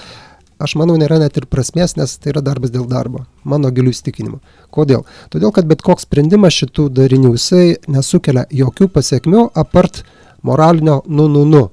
aš 0.62 0.76
manau, 0.80 0.96
nėra 1.00 1.18
net 1.20 1.36
ir 1.36 1.48
prasmės, 1.50 1.96
nes 1.98 2.16
tai 2.16 2.32
yra 2.32 2.42
darbas 2.44 2.72
dėl 2.72 2.86
darbo, 2.88 3.26
mano 3.44 3.70
gilių 3.74 3.92
įstikinimu. 3.92 4.40
Kodėl? 4.72 5.04
Todėl, 5.32 5.52
kad 5.52 5.68
bet 5.68 5.84
koks 5.84 6.06
sprendimas 6.08 6.56
šitų 6.56 6.88
darinių, 6.96 7.34
jisai 7.36 7.76
nesukelia 7.92 8.46
jokių 8.54 8.88
pasiekmių 8.94 9.50
apart 9.54 10.04
moralinio 10.46 11.02
nu, 11.06 11.28
nu, 11.28 11.44
nu. 11.44 11.66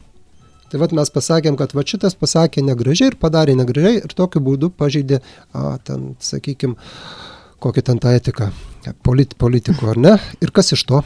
Tai 0.73 0.79
vad 0.81 0.95
mes 0.97 1.11
pasakėm, 1.13 1.53
kad 1.53 1.75
va 1.77 1.83
šitas 1.85 2.15
pasakė 2.17 2.63
negražiai 2.65 3.11
ir 3.11 3.19
padarė 3.21 3.53
negražiai 3.59 3.99
ir 3.99 4.15
tokiu 4.17 4.41
būdu 4.41 4.71
pažeidė, 4.73 5.19
a, 5.53 5.75
ten, 5.85 6.15
sakykime, 6.17 6.73
kokią 7.63 7.81
ten 7.89 7.99
tą 8.03 8.11
etiką, 8.11 8.49
polit, 9.05 9.35
politikų 9.39 9.93
ar 9.93 10.01
ne. 10.05 10.15
Ir 10.43 10.51
kas 10.55 10.73
iš 10.75 10.83
to? 10.89 11.03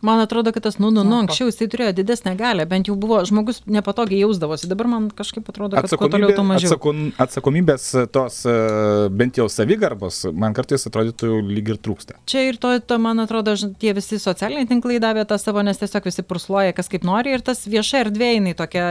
Man 0.00 0.20
atrodo, 0.22 0.52
kad 0.52 0.64
tas, 0.64 0.78
nu, 0.80 0.88
nu, 0.90 1.02
nu, 1.04 1.18
anksčiau 1.20 1.50
jisai 1.50 1.66
turėjo 1.68 1.92
didesnę 1.98 2.32
galę, 2.38 2.64
bent 2.68 2.88
jau 2.88 2.94
buvo, 2.96 3.18
žmogus 3.28 3.60
nepatogiai 3.68 4.22
jausdavosi, 4.22 4.68
dabar 4.70 4.88
man 4.88 5.08
kažkaip 5.12 5.48
atrodo, 5.52 5.76
kad 5.76 5.92
kuo 6.00 6.08
toliau, 6.08 6.32
tuo 6.32 6.44
mažiau. 6.48 6.70
atsakon, 6.72 7.02
atsakomybės 7.20 7.88
tos 8.14 8.38
e, 8.48 8.54
bent 9.12 9.36
jau 9.36 9.44
savigarbos, 9.52 10.22
man 10.32 10.56
kartais 10.56 10.88
atrodytų 10.88 11.42
lyg 11.50 11.68
ir 11.74 11.80
trūksta. 11.84 12.16
Čia 12.24 12.46
ir 12.48 12.60
to, 12.62 12.72
to, 12.80 12.96
man 13.02 13.20
atrodo, 13.20 13.52
tie 13.82 13.92
visi 13.96 14.16
socialiniai 14.22 14.70
tinklai 14.70 14.96
davė 15.04 15.26
tą 15.28 15.36
savo, 15.42 15.60
nes 15.66 15.80
tiesiog 15.82 16.08
visi 16.08 16.24
pursluoja, 16.24 16.72
kas 16.76 16.88
kaip 16.92 17.04
nori 17.04 17.36
ir 17.36 17.44
tas 17.44 17.60
vieša 17.68 18.04
erdvė, 18.06 18.30
jinai 18.38 18.56
tokia 18.56 18.86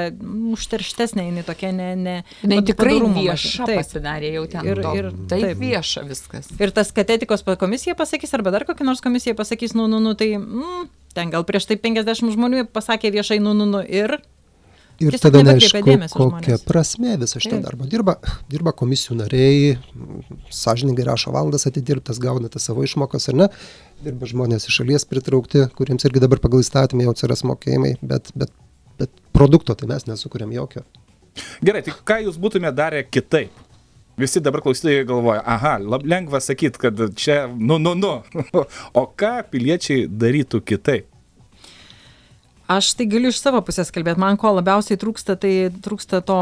užterštesnė, 0.53 1.25
jinai 1.31 1.45
tokia 1.47 1.73
ne... 1.73 1.89
ne 1.97 2.15
Jinai 2.43 2.61
tikrai 2.69 2.99
vieša. 3.01 3.65
Taip. 3.65 3.81
pasidarė 3.81 4.33
jau 4.37 4.45
ten. 4.51 4.69
Ir- 4.69 4.83
to. 4.85 4.93
ir- 4.99 5.11
taip, 5.31 5.43
taip. 5.47 5.57
vieša 5.61 6.05
viskas. 6.07 6.53
Ir 6.59 6.73
tas, 6.75 6.93
kad 6.95 7.09
etikos 7.17 7.43
pa- 7.45 7.57
komisija 7.59 7.97
pasakys, 7.99 8.33
arba 8.37 8.53
dar 8.55 8.65
kokia 8.69 8.87
nors 8.87 9.01
komisija 9.03 9.35
pasakys, 9.37 9.73
nu, 9.77 9.87
nu, 9.91 10.01
nu, 10.03 10.13
tai 10.19 10.33
mm, 10.37 10.87
ten 11.19 11.31
gal 11.35 11.45
prieš 11.47 11.67
tai 11.69 11.77
50 11.79 12.35
žmonių 12.35 12.65
pasakė 12.73 13.11
viešai, 13.19 13.41
nu, 13.43 13.53
nu, 13.57 13.67
nu, 13.69 13.83
ir 13.83 14.17
Ir 14.99 15.15
Tiesiog 15.15 15.31
tada 15.31 15.41
neaišku, 15.47 15.79
kokia 15.79 16.07
žmonės. 16.11 16.63
prasme 16.67 17.13
viso 17.21 17.39
šito 17.39 17.55
Taip. 17.55 17.63
darbo. 17.63 17.85
Dirba, 17.87 18.17
dirba 18.51 18.73
komisijų 18.75 19.15
nariai, 19.15 19.77
sąžininkai 20.51 21.05
rašo 21.07 21.31
valandas 21.31 21.63
atidirbtas, 21.69 22.19
gauna 22.19 22.51
tas 22.51 22.67
savo 22.67 22.83
išmokas 22.83 23.29
ar 23.31 23.37
ne. 23.39 23.47
Dirba 24.03 24.27
žmonės 24.27 24.67
iš 24.67 24.81
šalies 24.81 25.07
pritraukti, 25.07 25.69
kuriems 25.79 26.03
irgi 26.03 26.19
dabar 26.19 26.43
pagal 26.43 26.65
įstatymą 26.65 27.07
jau 27.07 27.15
atsiras 27.15 27.45
mokėjimai, 27.47 27.93
bet, 28.03 28.33
bet, 28.35 28.51
bet 28.99 29.15
produkto 29.31 29.77
tai 29.79 29.87
mes 29.87 30.03
nesukūrėm 30.09 30.51
jokio. 30.57 30.83
Gerai, 31.63 31.85
tai 31.87 31.95
ką 31.95 32.19
jūs 32.27 32.35
būtumėte 32.43 32.75
darę 32.75 33.05
kitaip? 33.07 33.55
Visi 34.19 34.41
dabar 34.43 34.59
klausytojai 34.61 35.05
galvoja, 35.07 35.43
aha, 35.47 35.77
lab, 35.79 36.03
lengva 36.03 36.41
sakyti, 36.43 36.81
kad 36.81 36.99
čia, 37.15 37.45
nu, 37.47 37.77
nu, 37.79 37.93
nu. 37.95 38.17
O 38.99 39.05
ką 39.15 39.31
piliečiai 39.51 40.09
darytų 40.11 40.59
kitaip? 40.67 41.07
Aš 42.69 42.91
tai 42.93 43.07
galiu 43.09 43.31
iš 43.33 43.39
savo 43.41 43.57
pusės 43.65 43.89
kalbėti. 43.89 44.21
Man 44.21 44.35
ko 44.37 44.51
labiausiai 44.53 44.99
trūksta, 45.01 45.33
tai 45.41 45.71
trūksta 45.81 46.19
to 46.21 46.35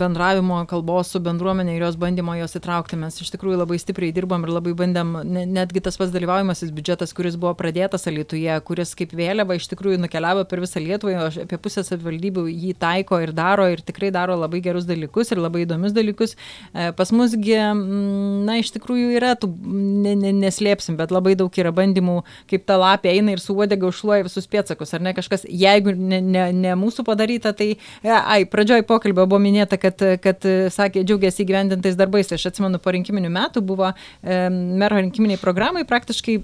bendravimo, 0.00 0.62
kalbos 0.70 1.10
su 1.12 1.20
bendruomenė 1.20 1.74
ir 1.76 1.82
jos 1.84 1.98
bandymo 2.00 2.32
jos 2.38 2.56
įtraukti. 2.56 2.96
Mes 2.96 3.18
iš 3.20 3.28
tikrųjų 3.34 3.58
labai 3.60 3.76
stipriai 3.82 4.14
dirbam 4.16 4.46
ir 4.46 4.54
labai 4.54 4.72
bandėm, 4.78 5.10
ne- 5.28 5.42
netgi 5.44 5.82
tas 5.84 5.98
pats 6.00 6.14
dalyvaujamasis 6.14 6.70
biudžetas, 6.72 7.12
kuris 7.12 7.36
buvo 7.36 7.52
pradėtas 7.58 8.08
Alytuje, 8.08 8.54
kuris 8.64 8.94
kaip 8.96 9.12
vėliava 9.12 9.58
iš 9.58 9.66
tikrųjų 9.74 9.98
nukeliavo 10.00 10.46
per 10.48 10.62
visą 10.64 10.80
Lietuvą, 10.80 11.26
apie 11.44 11.58
pusę 11.60 11.84
savivaldybių 11.84 12.46
jį 12.48 12.72
taiko 12.80 13.20
ir 13.20 13.34
daro 13.36 13.68
ir 13.68 13.84
tikrai 13.84 14.08
daro 14.16 14.40
labai 14.40 14.62
gerus 14.64 14.88
dalykus 14.88 15.34
ir 15.36 15.44
labai 15.44 15.66
įdomius 15.66 15.92
dalykus. 15.92 16.38
E, 16.72 16.88
Pas 16.96 17.12
musgi, 17.12 17.52
mm, 17.52 18.48
na, 18.48 18.56
iš 18.64 18.72
tikrųjų 18.78 19.12
yra, 19.20 19.34
tų, 19.36 19.52
ne, 19.60 20.16
ne, 20.24 20.32
neslėpsim, 20.40 20.96
bet 20.96 21.12
labai 21.12 21.36
daug 21.36 21.52
yra 21.60 21.68
bandymų, 21.68 22.22
kaip 22.48 22.64
ta 22.64 22.80
lapė 22.80 23.12
eina 23.12 23.36
ir 23.36 23.44
su 23.44 23.52
uodega 23.52 23.92
užšluoja 23.92 24.24
visus 24.30 24.48
pėtsakus, 24.48 24.96
ar 24.96 25.04
ne 25.04 25.12
kažkas, 25.12 25.44
jeigu 25.66 25.94
ne, 25.96 26.20
ne, 26.24 26.46
ne 26.54 26.74
mūsų 26.78 27.04
padaryta, 27.06 27.52
tai, 27.56 27.72
e, 28.02 28.12
ai, 28.12 28.40
pradžioj 28.50 28.84
pokalbio 28.88 29.26
buvo 29.28 29.40
minėta, 29.42 29.78
kad, 29.80 30.02
kad 30.22 30.46
e, 30.48 30.56
sakė, 30.72 31.04
džiaugiasi 31.06 31.44
įgyvendintais 31.44 31.98
darbais. 31.98 32.32
Aš 32.36 32.48
atsimenu, 32.52 32.80
po 32.82 32.94
rinkiminių 32.96 33.32
metų 33.36 33.64
buvo 33.66 33.90
e, 33.92 34.38
mero 34.52 35.00
rinkiminiai 35.00 35.40
programai, 35.42 35.86
praktiškai 35.88 36.38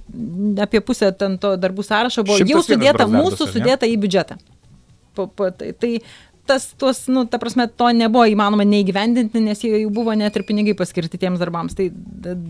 apie 0.63 0.83
pusę 0.85 1.13
ten 1.19 1.39
to 1.43 1.55
darbų 1.61 1.87
sąrašo 1.87 2.27
buvo 2.27 2.41
jau 2.43 2.63
101 2.63 2.69
sudėta 2.69 3.09
mūsų, 3.09 3.39
darbas, 3.39 3.41
ar 3.41 3.49
ne? 3.49 3.55
sudėta 3.59 3.91
į 3.91 3.97
biudžetą. 4.03 4.39
Po, 5.13 5.27
po, 5.29 5.51
tai, 5.53 5.75
tai 5.77 5.99
tas, 6.47 6.75
tuos, 6.79 7.07
nu, 7.07 7.25
ta 7.25 7.39
prasme, 7.39 7.69
to 7.71 7.89
nebuvo 7.95 8.25
įmanoma 8.27 8.65
neįgyvendinti, 8.67 9.41
nes 9.45 9.63
jau 9.63 9.79
buvo 9.95 10.15
net 10.19 10.35
ir 10.37 10.45
pinigai 10.47 10.75
paskirti 10.79 11.21
tiems 11.21 11.41
darbams. 11.43 11.77
Tai 11.79 11.87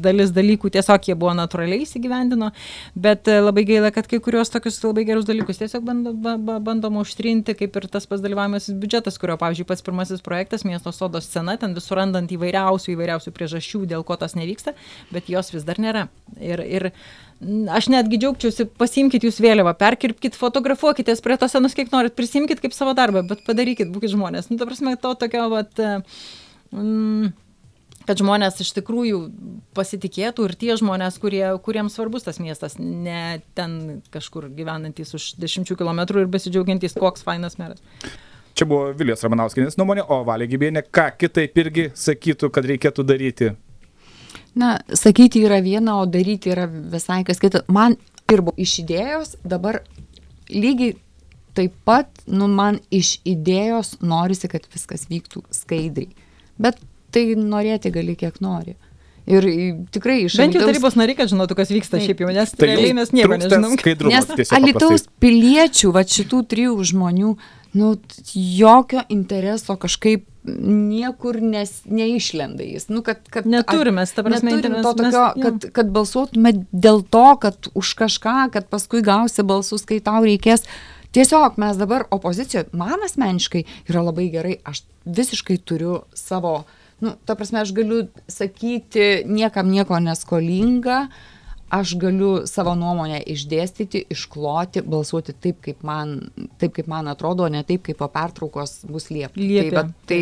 dalis 0.04 0.32
dalykų 0.34 0.70
tiesiog 0.72 1.08
jie 1.10 1.16
buvo 1.18 1.34
natūraliai 1.36 1.84
įsigyvendino, 1.84 2.50
bet 2.96 3.28
e, 3.28 3.38
labai 3.42 3.66
gaila, 3.68 3.92
kad 3.94 4.08
kai 4.10 4.20
kurios 4.24 4.52
tokius 4.52 4.80
labai 4.84 5.04
gerus 5.08 5.28
dalykus 5.28 5.60
tiesiog 5.60 5.84
bando, 5.86 6.14
ba, 6.16 6.38
ba, 6.40 6.58
bandoma 6.64 7.04
užtrinti, 7.04 7.56
kaip 7.58 7.76
ir 7.78 7.88
tas 7.92 8.08
pats 8.08 8.24
dalyvavimasis 8.24 8.78
biudžetas, 8.80 9.20
kurio, 9.20 9.36
pavyzdžiui, 9.40 9.68
pats 9.68 9.84
pirmasis 9.84 10.24
projektas, 10.24 10.64
miesto 10.68 10.92
sodo 10.96 11.20
scena, 11.24 11.58
ten 11.60 11.76
visur 11.76 12.00
randant 12.00 12.32
įvairiausių, 12.32 12.94
įvairiausių 12.96 13.34
priežasčių, 13.36 13.84
dėl 13.92 14.06
ko 14.08 14.16
tas 14.20 14.38
nevyksta, 14.38 14.72
bet 15.12 15.28
jos 15.32 15.52
vis 15.52 15.68
dar 15.68 15.80
nėra. 15.82 16.08
Ir, 16.40 16.64
ir 16.64 16.92
aš 17.72 17.88
netgi 17.92 18.18
džiaugčiausi, 18.22 18.66
pasimkite 18.78 19.28
jūs 19.28 19.40
vėliavą, 19.42 19.74
perkirpkite, 19.78 20.38
fotografuokite 20.38 21.14
prie 21.24 21.36
tos 21.40 21.54
senus, 21.54 21.76
kiek 21.76 21.92
norit, 21.92 22.14
prisimkite 22.18 22.62
kaip 22.62 22.74
savo 22.76 22.94
darbą, 22.98 23.24
bet 23.26 23.44
padarykit, 23.46 23.90
būkite 23.92 24.14
žmonės. 24.14 24.50
Nu, 24.50 24.58
ta 24.60 24.68
prasme, 24.68 24.94
to 25.00 25.14
tokio, 25.18 25.48
vat, 25.52 25.82
mm, 26.72 27.32
kad 28.06 28.22
žmonės 28.22 28.60
iš 28.62 28.72
tikrųjų 28.78 29.22
pasitikėtų 29.76 30.46
ir 30.48 30.56
tie 30.58 30.76
žmonės, 30.78 31.18
kurie, 31.22 31.44
kuriems 31.64 31.98
svarbus 31.98 32.26
tas 32.26 32.38
miestas, 32.42 32.78
ne 32.78 33.40
ten 33.58 34.02
kažkur 34.14 34.50
gyvenantys 34.54 35.14
už 35.18 35.32
dešimčių 35.42 35.78
kilometrų 35.80 36.24
ir 36.24 36.30
besidžiaugiantys, 36.32 36.98
koks 36.98 37.26
fainas 37.26 37.58
meras. 37.62 37.82
Čia 38.52 38.66
buvo 38.68 38.90
Vilijos 38.96 39.22
Ramanauskinės 39.24 39.78
nuomonė, 39.80 40.04
o 40.12 40.22
Valė 40.28 40.46
Gybienė 40.50 40.84
ką 40.92 41.06
kitaip 41.16 41.56
irgi 41.62 41.90
sakytų, 41.96 42.50
kad 42.52 42.66
reikėtų 42.68 43.06
daryti? 43.08 43.54
Na, 44.58 44.74
sakyti 44.92 45.44
yra 45.46 45.62
viena, 45.64 45.96
o 46.02 46.06
daryti 46.06 46.52
yra 46.52 46.66
visai 46.68 47.22
kas 47.24 47.40
kita. 47.40 47.64
Man 47.72 47.96
ir 48.32 48.42
buvo 48.44 48.56
iš 48.60 48.78
idėjos, 48.82 49.36
dabar 49.44 49.80
lygiai 50.52 50.96
taip 51.56 51.74
pat, 51.84 52.08
nu, 52.28 52.48
man 52.48 52.80
iš 52.92 53.18
idėjos 53.28 53.98
norisi, 54.04 54.48
kad 54.52 54.64
viskas 54.72 55.06
vyktų 55.10 55.44
skaidriai. 55.52 56.12
Bet 56.60 56.80
tai 57.12 57.26
norėti 57.36 57.92
gali 57.92 58.16
kiek 58.18 58.40
nori. 58.44 58.76
Ir 59.28 59.44
tikrai 59.94 60.24
iš 60.26 60.34
Bent 60.40 60.56
jau 60.56 60.64
tarybos 60.66 60.96
nariai, 60.98 61.14
kad 61.20 61.30
žinotų, 61.30 61.54
kas 61.60 61.70
vyksta 61.70 61.94
Taip. 61.94 62.08
šiaip 62.08 62.22
jau, 62.24 62.30
nes 62.34 62.54
Tai 62.58 62.66
realiai 62.66 62.96
mes 62.98 63.12
nieko 63.14 63.36
nežinom. 63.38 63.76
Nes 64.10 64.50
Alitaus 64.56 65.06
piliečių, 65.22 65.92
va 65.94 66.02
šitų 66.02 66.40
trijų 66.50 66.74
žmonių, 66.90 67.34
nu, 67.78 67.92
jokio 68.34 69.04
intereso 69.14 69.76
kažkaip 69.78 70.26
niekur 70.44 71.38
nes, 71.42 71.70
neišlenda 71.86 72.64
jis. 72.66 72.88
Nu, 72.90 73.02
kad, 73.06 73.22
kad, 73.30 73.46
Neturime, 73.46 74.04
ta 74.06 74.24
prasme, 74.26 74.50
neturim 74.50 74.82
to 74.82 74.94
mes- 74.98 75.14
tokio, 75.14 75.26
jo. 75.36 75.42
kad, 75.42 75.68
kad 75.72 75.92
balsuotume 75.94 76.52
dėl 76.72 77.02
to, 77.06 77.26
kad 77.42 77.68
už 77.78 77.94
kažką, 77.98 78.50
kad 78.52 78.66
paskui 78.72 79.02
gausi 79.06 79.44
balsus, 79.46 79.86
kai 79.86 80.00
tau 80.02 80.24
reikės. 80.26 80.66
Tiesiog 81.12 81.58
mes 81.60 81.76
dabar 81.76 82.06
opozicijoje, 82.10 82.70
man 82.72 83.04
asmeniškai 83.04 83.66
yra 83.90 84.02
labai 84.02 84.30
gerai, 84.32 84.56
aš 84.64 84.82
visiškai 85.04 85.58
turiu 85.60 86.02
savo, 86.16 86.64
nu, 87.04 87.12
ta 87.28 87.36
prasme, 87.36 87.60
aš 87.60 87.74
galiu 87.76 88.06
sakyti 88.32 89.22
niekam 89.28 89.68
nieko 89.70 89.98
neskolinga, 90.00 91.06
aš 91.72 91.94
galiu 91.96 92.30
savo 92.48 92.74
nuomonę 92.76 93.22
išdėstyti, 93.32 94.04
iškloti, 94.12 94.82
balsuoti 94.84 95.32
taip, 95.32 95.62
kaip 95.64 95.80
man, 95.86 96.18
taip, 96.60 96.74
kaip 96.76 96.88
man 96.90 97.08
atrodo, 97.08 97.46
o 97.46 97.52
ne 97.52 97.62
taip, 97.64 97.80
kaip 97.86 97.96
po 98.02 98.08
pertraukos 98.12 98.82
bus 98.90 99.08
liepta. 99.08 99.40
Liepia. 99.40 99.86
Tai, 99.88 99.88
tai, 100.10 100.20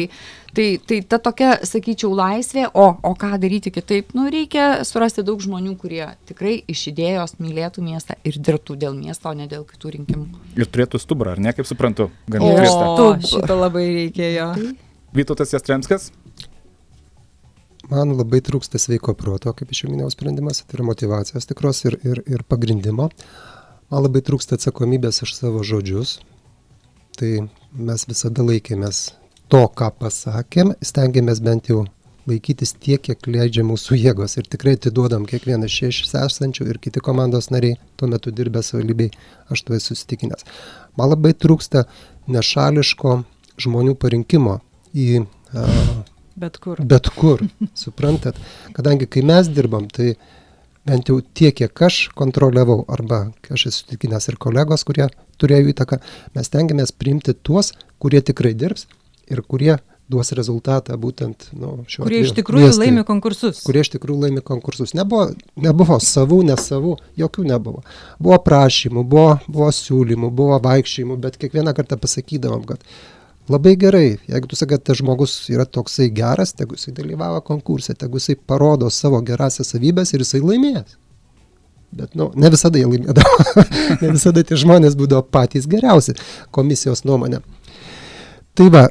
tai, 0.55 0.68
tai 0.86 1.01
ta 1.11 1.18
tokia, 1.22 1.57
sakyčiau, 1.66 2.12
laisvė, 2.14 2.68
o, 2.70 2.86
o 2.94 3.12
ką 3.18 3.32
daryti 3.42 3.72
kitaip, 3.74 4.14
nu, 4.14 4.28
reikia 4.30 4.84
surasti 4.86 5.24
daug 5.26 5.42
žmonių, 5.42 5.74
kurie 5.80 6.05
tikrai 6.30 6.61
iš 6.70 6.86
idėjos 6.92 7.34
mylėtų 7.42 7.82
miestą 7.88 8.14
ir 8.22 8.38
dirbtų 8.38 8.78
dėl 8.84 8.94
miesto, 8.94 9.32
o 9.32 9.34
ne 9.34 9.48
dėl 9.51 9.66
kitų 9.66 9.96
rinkimų. 9.96 10.28
Ir 10.55 10.70
turėtų 10.70 11.03
stuburą, 11.03 11.34
ar 11.34 11.42
ne, 11.42 11.57
kaip 11.57 11.66
suprantu, 11.66 12.12
gan 12.30 12.46
O. 12.46 12.55
grįžta. 12.55 12.86
O, 12.94 13.11
šito 13.26 13.59
labai 13.59 13.88
reikėjo. 14.05 14.53
Vytautas 15.11 15.51
Jastremskas, 15.51 16.12
Man 17.91 18.12
labai 18.14 18.38
trūksta 18.47 18.78
sveiko 18.78 19.16
proto, 19.18 19.51
kaip 19.57 19.72
iš 19.74 19.84
jau 19.84 19.91
minėjau 19.91 20.12
sprendimas, 20.14 20.62
tai 20.62 20.78
yra 20.78 20.86
motivacijos 20.86 21.49
tikros 21.51 21.82
ir, 21.88 21.97
ir, 22.07 22.20
ir 22.30 22.45
pagrindimo. 22.47 23.09
Man 23.91 24.05
labai 24.05 24.22
trūksta 24.22 24.55
atsakomybės 24.55 25.24
už 25.26 25.32
savo 25.34 25.64
žodžius. 25.66 26.20
Tai 27.18 27.30
mes 27.74 28.05
visada 28.07 28.45
laikėmės 28.47 29.09
to, 29.51 29.64
ką 29.74 29.88
pasakėm, 29.99 30.76
stengiamės 30.86 31.43
bent 31.43 31.72
jau 31.72 31.82
laikytis 32.30 32.76
tiek, 32.78 33.03
kiek 33.03 33.26
leidžia 33.26 33.64
mūsų 33.66 33.99
jėgos 33.99 34.36
ir 34.38 34.47
tikrai 34.51 34.76
atiduodam 34.78 35.26
kiekvieną 35.26 35.66
iš 35.66 36.05
esančių 36.07 36.68
ir 36.70 36.78
kiti 36.78 37.03
komandos 37.03 37.51
nariai, 37.51 37.80
tuo 37.99 38.07
metu 38.12 38.30
dirbę 38.30 38.62
savivaldybei, 38.62 39.11
aš 39.51 39.64
to 39.66 39.74
esu 39.74 39.97
įsitikinęs. 39.97 40.47
Man 40.95 41.11
labai 41.11 41.34
trūksta 41.34 41.88
nešališko 42.30 43.16
žmonių 43.61 43.97
parinkimo 43.99 44.61
į 44.95 45.24
uh, 45.24 46.05
Bet 46.37 46.61
kur. 46.62 46.78
Bet 46.87 47.11
kur, 47.16 47.43
suprantat. 47.74 48.39
Kadangi 48.76 49.09
kai 49.11 49.24
mes 49.26 49.51
dirbam, 49.51 49.89
tai 49.91 50.14
bent 50.87 51.11
jau 51.11 51.18
tiek, 51.20 51.55
kiek 51.57 51.83
aš 51.87 52.09
kontroliavau, 52.16 52.85
arba 52.89 53.26
aš 53.53 53.66
esu 53.72 53.91
tikinęs 53.91 54.31
ir 54.31 54.39
kolegos, 54.41 54.87
kurie 54.89 55.11
turėjo 55.41 55.74
įtaką, 55.74 56.01
mes 56.37 56.53
tengiamės 56.53 56.95
priimti 56.97 57.35
tuos, 57.35 57.74
kurie 58.01 58.22
tikrai 58.24 58.55
dirbs 58.57 58.87
ir 59.31 59.43
kurie 59.43 59.76
duos 60.11 60.33
rezultatą 60.35 60.97
būtent 60.99 61.51
nu, 61.55 61.85
šiuo 61.87 62.03
Kurie 62.03 62.22
iš 62.24 62.33
atveju 62.33 62.39
tikrųjų 62.41 62.66
miestui. 62.66 62.83
laimi 62.83 63.05
konkursus. 63.07 63.61
Kurie 63.66 63.85
iš 63.85 63.93
tikrųjų 63.95 64.24
laimi 64.24 64.43
konkursus. 64.43 64.95
Nebuvo, 64.99 65.28
nebuvo 65.55 66.01
savų, 66.03 66.41
nesavų, 66.49 66.97
jokių 67.20 67.47
nebuvo. 67.53 67.85
Buvo 68.18 68.41
prašymų, 68.43 69.05
buvo, 69.07 69.39
buvo 69.47 69.70
siūlymų, 69.76 70.33
buvo 70.35 70.59
vaikščiojimų, 70.64 71.18
bet 71.22 71.39
kiekvieną 71.39 71.76
kartą 71.78 72.01
pasakydavom, 72.03 72.66
kad 72.66 72.83
labai 73.51 73.74
gerai, 73.80 74.09
jeigu 74.30 74.48
tu 74.51 74.59
sakai, 74.59 74.78
kad 74.78 74.86
tas 74.90 75.01
žmogus 75.01 75.34
yra 75.53 75.66
toksai 75.66 76.09
geras, 76.14 76.55
tegu 76.57 76.78
jisai 76.78 76.94
dalyvavo 76.96 77.42
konkurse, 77.46 77.94
tegu 77.98 78.20
jisai 78.20 78.38
parodo 78.38 78.90
savo 78.94 79.20
gerasias 79.26 79.72
savybės 79.74 80.14
ir 80.14 80.24
jisai 80.24 80.42
laimės. 80.44 80.96
Bet, 81.90 82.14
nu, 82.14 82.30
ne 82.38 82.51
visada 82.53 82.78
jie 82.78 82.86
laimėdavo. 82.86 83.55
ne 84.03 84.12
visada 84.14 84.44
tie 84.46 84.59
žmonės 84.61 84.94
būdavo 84.98 85.24
patys 85.26 85.66
geriausi 85.70 86.14
komisijos 86.55 87.03
nuomonė. 87.09 87.40
Tai 88.55 88.68
va, 88.70 88.84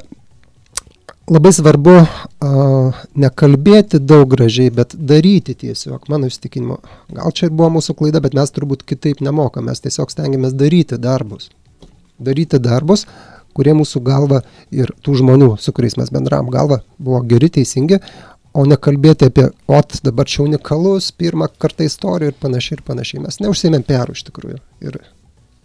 labai 1.30 1.52
svarbu 1.54 1.94
uh, 2.00 3.00
nekalbėti 3.22 4.02
daug 4.04 4.28
gražiai, 4.34 4.72
bet 4.74 4.92
daryti 4.96 5.54
tiesiog, 5.64 6.10
mano 6.12 6.28
įstikinimu. 6.28 6.76
Gal 7.16 7.32
čia 7.36 7.48
ir 7.48 7.56
buvo 7.56 7.70
mūsų 7.78 7.96
klaida, 7.96 8.20
bet 8.24 8.36
mes 8.36 8.52
turbūt 8.52 8.84
kitaip 8.88 9.24
nemokame, 9.24 9.70
mes 9.70 9.84
tiesiog 9.84 10.12
stengiamės 10.12 10.56
daryti 10.58 11.00
darbus. 11.00 11.48
Daryti 12.20 12.60
darbus, 12.60 13.06
kurie 13.56 13.74
mūsų 13.76 14.02
galva 14.06 14.42
ir 14.74 14.92
tų 15.04 15.18
žmonių, 15.20 15.54
su 15.60 15.74
kuriais 15.76 15.96
mes 16.00 16.12
bendram 16.14 16.50
galva, 16.52 16.80
buvo 16.98 17.22
geri, 17.28 17.50
teisingi, 17.58 18.00
o 18.56 18.64
nekalbėti 18.66 19.28
apie, 19.30 19.46
ot, 19.70 20.00
dabar 20.06 20.28
čia 20.30 20.42
unikalus, 20.46 21.10
pirmą 21.14 21.50
kartą 21.62 21.86
istorija 21.86 22.32
ir 22.32 22.38
panašiai 22.40 22.78
ir 22.78 22.84
panašiai. 22.86 23.22
Mes 23.26 23.38
neužsėmėm 23.42 23.86
perų 23.86 24.16
iš 24.18 24.24
tikrųjų. 24.30 24.58
Ir, 24.86 24.98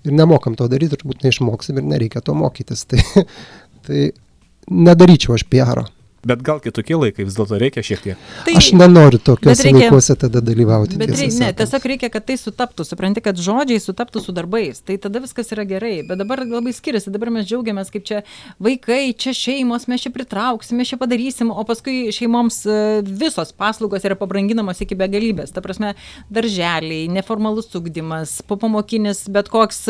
ir 0.05 0.15
nemokam 0.15 0.57
to 0.59 0.69
daryti, 0.71 0.99
turbūt 1.01 1.25
neišmoksim 1.25 1.81
ir 1.81 1.89
nereikia 1.95 2.21
to 2.25 2.37
mokytis. 2.37 2.85
Tai, 2.91 3.01
tai 3.85 4.09
nedaryčiau 4.69 5.35
aš 5.37 5.45
PR. 5.49 5.85
Bet 6.25 6.41
gal 6.41 6.57
kitokie 6.57 6.95
laikai 6.97 7.25
vis 7.27 7.35
dėlto 7.37 7.57
reikia 7.61 7.83
šiek 7.85 8.01
tiek. 8.01 8.21
Tai, 8.47 8.53
aš 8.57 8.71
nenoriu 8.73 9.19
tokiuose 9.21 9.69
laikuose 9.69 10.15
tada 10.17 10.41
dalyvauti. 10.41 10.97
Bet 10.97 11.11
reikia, 11.13 11.37
ne, 11.43 11.49
tiesiog 11.59 11.83
reikia, 11.91 12.09
kad 12.13 12.25
tai 12.25 12.37
sutaptų, 12.41 12.85
supranti, 12.87 13.21
kad 13.21 13.37
žodžiai 13.37 13.81
sutaptų 13.83 14.23
su 14.25 14.33
darbais. 14.33 14.81
Tai 14.85 14.97
tada 15.03 15.21
viskas 15.21 15.53
yra 15.53 15.67
gerai. 15.69 15.99
Bet 16.07 16.17
dabar 16.17 16.41
labai 16.41 16.73
skiriasi, 16.73 17.13
dabar 17.13 17.29
mes 17.35 17.45
džiaugiamės, 17.45 17.91
kaip 17.93 18.07
čia 18.09 18.23
vaikai, 18.57 19.13
čia 19.13 19.35
šeimos, 19.37 19.85
mes 19.91 20.01
čia 20.01 20.11
pritrauksime, 20.15 20.81
mes 20.81 20.89
čia 20.89 20.99
padarysim, 21.01 21.51
o 21.53 21.65
paskui 21.67 22.09
šeimoms 22.15 22.57
e, 22.65 22.79
visos 23.05 23.53
paslaugos 23.53 24.09
yra 24.09 24.17
pabranginamos 24.17 24.81
iki 24.81 24.97
begalybės. 24.97 25.53
Ta 25.53 25.61
prasme, 25.65 25.93
darželiai, 26.33 27.05
neformalus 27.13 27.69
ugdymas, 27.77 28.39
popamokinis, 28.49 29.27
bet 29.29 29.53
koks, 29.53 29.83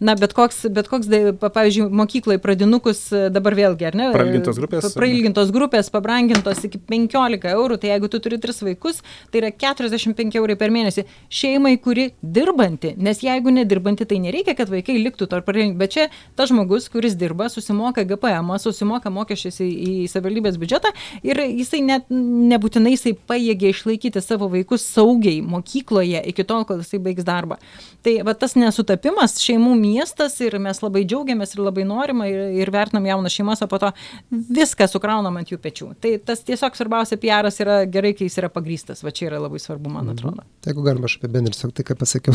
na, 0.00 0.16
bet 0.16 0.32
koks, 0.36 0.64
bet 0.72 0.88
koks, 0.88 1.12
pavyzdžiui, 1.42 1.90
mokykloje 2.00 2.40
pradinukus 2.42 3.04
dabar 3.34 3.60
vėlgi, 3.60 3.90
ar 3.92 3.98
ne? 3.98 4.10
Prailgintos 4.16 4.60
grupės. 4.62 4.90
Prailgintos 4.96 5.52
grupės 5.54 5.81
grupės 5.82 5.90
pabrangintos 5.90 6.62
iki 6.64 6.78
15 6.78 7.50
eurų, 7.52 7.78
tai 7.80 7.90
jeigu 7.92 8.08
tu 8.08 8.20
turi 8.20 8.38
3 8.38 8.62
vaikus, 8.66 9.02
tai 9.30 9.40
yra 9.42 9.50
45 9.50 10.36
eurai 10.38 10.56
per 10.56 10.70
mėnesį 10.70 11.04
šeimai, 11.30 11.78
kuri 11.82 12.12
dirbanti, 12.22 12.94
nes 12.96 13.22
jeigu 13.22 13.50
nedirbanti, 13.50 14.06
tai 14.06 14.18
nereikia, 14.22 14.54
kad 14.54 14.70
vaikai 14.70 14.98
liktų 15.02 15.28
tarp 15.28 15.46
parengti, 15.46 15.78
bet 15.78 15.92
čia 15.92 16.08
tas 16.36 16.50
žmogus, 16.50 16.88
kuris 16.88 17.16
dirba, 17.16 17.48
susimoka 17.48 18.04
GPM, 18.04 18.52
susimoka 18.58 19.10
mokesčius 19.10 19.60
į, 19.62 19.68
į 19.68 19.92
savivaldybės 20.12 20.58
biudžetą 20.60 20.92
ir 21.22 21.40
jisai 21.42 21.82
net 21.82 22.08
nebūtinai 22.10 22.94
jisai 22.94 23.14
pajėgia 23.16 23.72
išlaikyti 23.72 24.22
savo 24.22 24.50
vaikus 24.52 24.84
saugiai 24.86 25.42
mokykloje 25.42 26.22
iki 26.30 26.46
tol, 26.46 26.66
kol 26.68 26.82
jisai 26.82 27.02
baigs 27.02 27.26
darbą. 27.26 27.58
Tai 28.02 28.16
va, 28.26 28.34
tas 28.34 28.56
nesutapimas, 28.58 29.38
šeimų 29.42 29.74
miestas 29.78 30.38
ir 30.42 30.58
mes 30.62 30.82
labai 30.82 31.04
džiaugiamės 31.06 31.54
ir 31.56 31.64
labai 31.64 31.86
norime 31.88 32.28
ir, 32.30 32.40
ir 32.62 32.72
vertinam 32.74 33.06
jaunas 33.06 33.34
šeimas, 33.34 33.62
o 33.62 33.70
po 33.70 33.78
to 33.82 33.92
viską 34.30 34.88
sukraunam 34.90 35.38
ant 35.38 35.52
jų 35.52 35.58
pečių 35.62 35.71
pečių. 35.72 35.92
Tai 36.00 36.12
tas 36.26 36.44
tiesiog 36.44 36.76
svarbiausia 36.76 37.18
PR'as 37.20 37.60
yra 37.64 37.82
gerai, 37.88 38.12
kai 38.16 38.28
jis 38.28 38.38
yra 38.42 38.50
pagrystas. 38.52 39.02
Va 39.02 39.10
čia 39.10 39.30
yra 39.30 39.40
labai 39.42 39.60
svarbu, 39.62 39.90
man 39.90 40.06
mhm. 40.06 40.14
atrodo. 40.14 40.42
Mhm. 40.42 40.54
Tai 40.60 40.72
jeigu 40.72 40.86
galima 40.86 41.08
aš 41.08 41.18
apibendrinsiu 41.18 41.72
tai, 41.72 41.84
ką 41.88 41.98
pasakiau. 41.98 42.34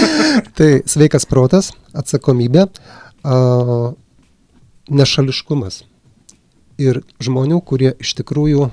tai 0.58 0.70
sveikas 0.86 1.26
protas, 1.28 1.72
atsakomybė, 1.96 2.66
a, 3.24 3.92
nešališkumas. 4.90 5.84
Ir 6.76 7.00
žmonių, 7.24 7.62
kurie 7.64 7.94
iš 8.04 8.12
tikrųjų 8.18 8.68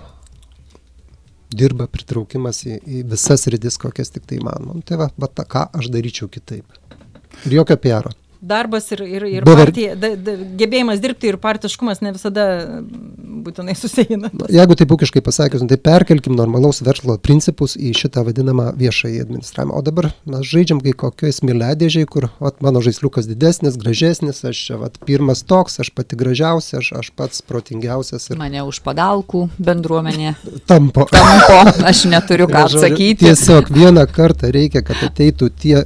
dirba 1.54 1.88
pritraukimas 1.88 2.66
į, 2.66 2.80
į 2.84 3.04
visas 3.14 3.46
rytis, 3.48 3.78
kokias 3.80 4.12
tik 4.12 4.26
tai 4.28 4.42
įmanoma. 4.42 4.80
Nu, 4.80 4.84
tai 4.86 5.00
va, 5.00 5.08
va 5.16 5.30
ta, 5.30 5.46
ką 5.48 5.70
aš 5.80 5.88
daryčiau 5.94 6.28
kitaip. 6.32 6.68
Ir 7.48 7.60
jokio 7.62 7.78
PR. 7.80 8.10
Darbas 8.44 8.92
ir, 8.92 9.00
ir, 9.08 9.24
ir 9.40 9.46
Bever... 9.48 9.70
partija, 9.70 9.96
da, 9.96 10.14
da, 10.20 10.36
gebėjimas 10.60 11.00
dirbti 11.04 11.30
ir 11.32 11.38
partiškumas 11.42 12.02
ne 12.04 12.12
visada 12.16 12.46
būtinai 13.44 13.76
susieina. 13.78 14.32
Jeigu 14.52 14.76
taip 14.80 14.92
ūkiškai 14.96 15.24
pasakius, 15.24 15.64
nu, 15.64 15.70
tai 15.72 15.80
perkelkim 15.80 16.36
normalaus 16.36 16.82
verslo 16.84 17.16
principus 17.24 17.78
į 17.80 17.94
šitą 17.98 18.26
vadinamą 18.28 18.72
viešąjį 18.80 19.24
administravimą. 19.24 19.80
O 19.80 19.86
dabar 19.86 20.10
mes 20.30 20.44
žaidžiam 20.50 20.82
kai 20.84 20.96
kokioj 21.06 21.36
smėlėdėžiai, 21.40 22.08
kur 22.10 22.30
vat, 22.44 22.60
mano 22.66 22.84
žaisliukas 22.84 23.30
didesnis, 23.32 23.80
gražesnis, 23.80 24.44
aš 24.48 24.64
čia 24.68 24.80
vat, 24.82 25.00
pirmas 25.08 25.46
toks, 25.48 25.80
aš 25.84 25.94
pati 25.96 26.20
gražiausia, 26.20 26.82
aš, 26.84 26.92
aš 27.00 27.12
pats 27.16 27.44
protingiausias. 27.48 28.30
Ir... 28.32 28.40
Mane 28.44 28.68
už 28.68 28.84
padalkų 28.86 29.48
bendruomenė. 29.58 30.36
Tampo. 30.70 31.08
Tampo, 31.12 31.60
aš 31.88 32.06
neturiu 32.12 32.52
ką 32.52 32.68
atsakyti. 32.68 33.24
Tiesiog 33.24 33.72
vieną 33.74 34.08
kartą 34.12 34.52
reikia, 34.54 34.84
kad 34.86 35.00
ateitų 35.08 35.52
tie 35.64 35.84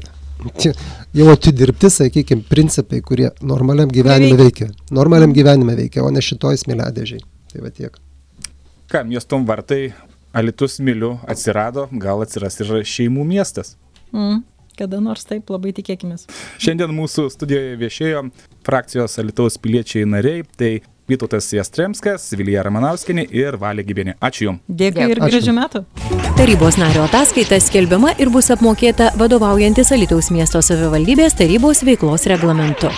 jau 1.18 1.30
atidirbti, 1.32 1.90
sakykime, 1.94 2.46
principai, 2.50 3.02
kurie 3.06 3.30
normaliam 3.42 3.90
gyvenime 3.92 4.38
veikia. 4.40 4.70
Normaliam 4.94 5.34
gyvenime 5.36 5.78
veikia, 5.78 6.04
o 6.06 6.12
ne 6.14 6.24
šitoj 6.24 6.60
smėlėdėžiai. 6.64 7.24
Tai 7.54 7.64
va 7.64 7.72
tiek. 7.74 7.98
Ką, 8.92 9.04
miestom 9.08 9.48
vartai, 9.48 9.96
Alitus 10.38 10.78
Milių 10.84 11.16
atsirado, 11.28 11.88
gal 11.92 12.22
atsiras 12.24 12.60
ir 12.62 12.76
šeimų 12.86 13.26
miestas. 13.28 13.76
Mm. 14.14 14.44
Kada 14.78 15.00
nors 15.02 15.26
taip 15.26 15.50
labai 15.50 15.72
tikėkime. 15.74 16.20
Šiandien 16.62 16.92
mūsų 16.94 17.32
studijoje 17.34 17.80
viešėjo 17.82 18.28
frakcijos 18.68 19.18
Alitaus 19.18 19.58
piliečiai 19.58 20.06
nariai, 20.06 20.44
tai 20.60 20.72
Vytautas 21.08 21.47
Jastremskas, 21.55 22.26
Vilija 22.36 22.66
Ramanauskinė 22.68 23.24
ir 23.32 23.55
Valė 23.62 23.86
Gybienė. 23.88 24.18
Ačiū 24.20 24.49
Jums. 24.49 24.64
Dėkui 24.68 25.08
ir 25.14 25.22
gražių 25.24 25.53
metų. 25.55 25.84
Tarybos 26.38 26.76
nario 26.82 27.05
ataskaita 27.08 27.62
skelbiama 27.64 28.12
ir 28.20 28.32
bus 28.34 28.51
apmokėta 28.51 29.14
vadovaujantis 29.20 29.93
Alitaus 29.95 30.30
miesto 30.36 30.60
savivaldybės 30.62 31.39
tarybos 31.39 31.86
veiklos 31.88 32.28
reglamentu. 32.28 32.91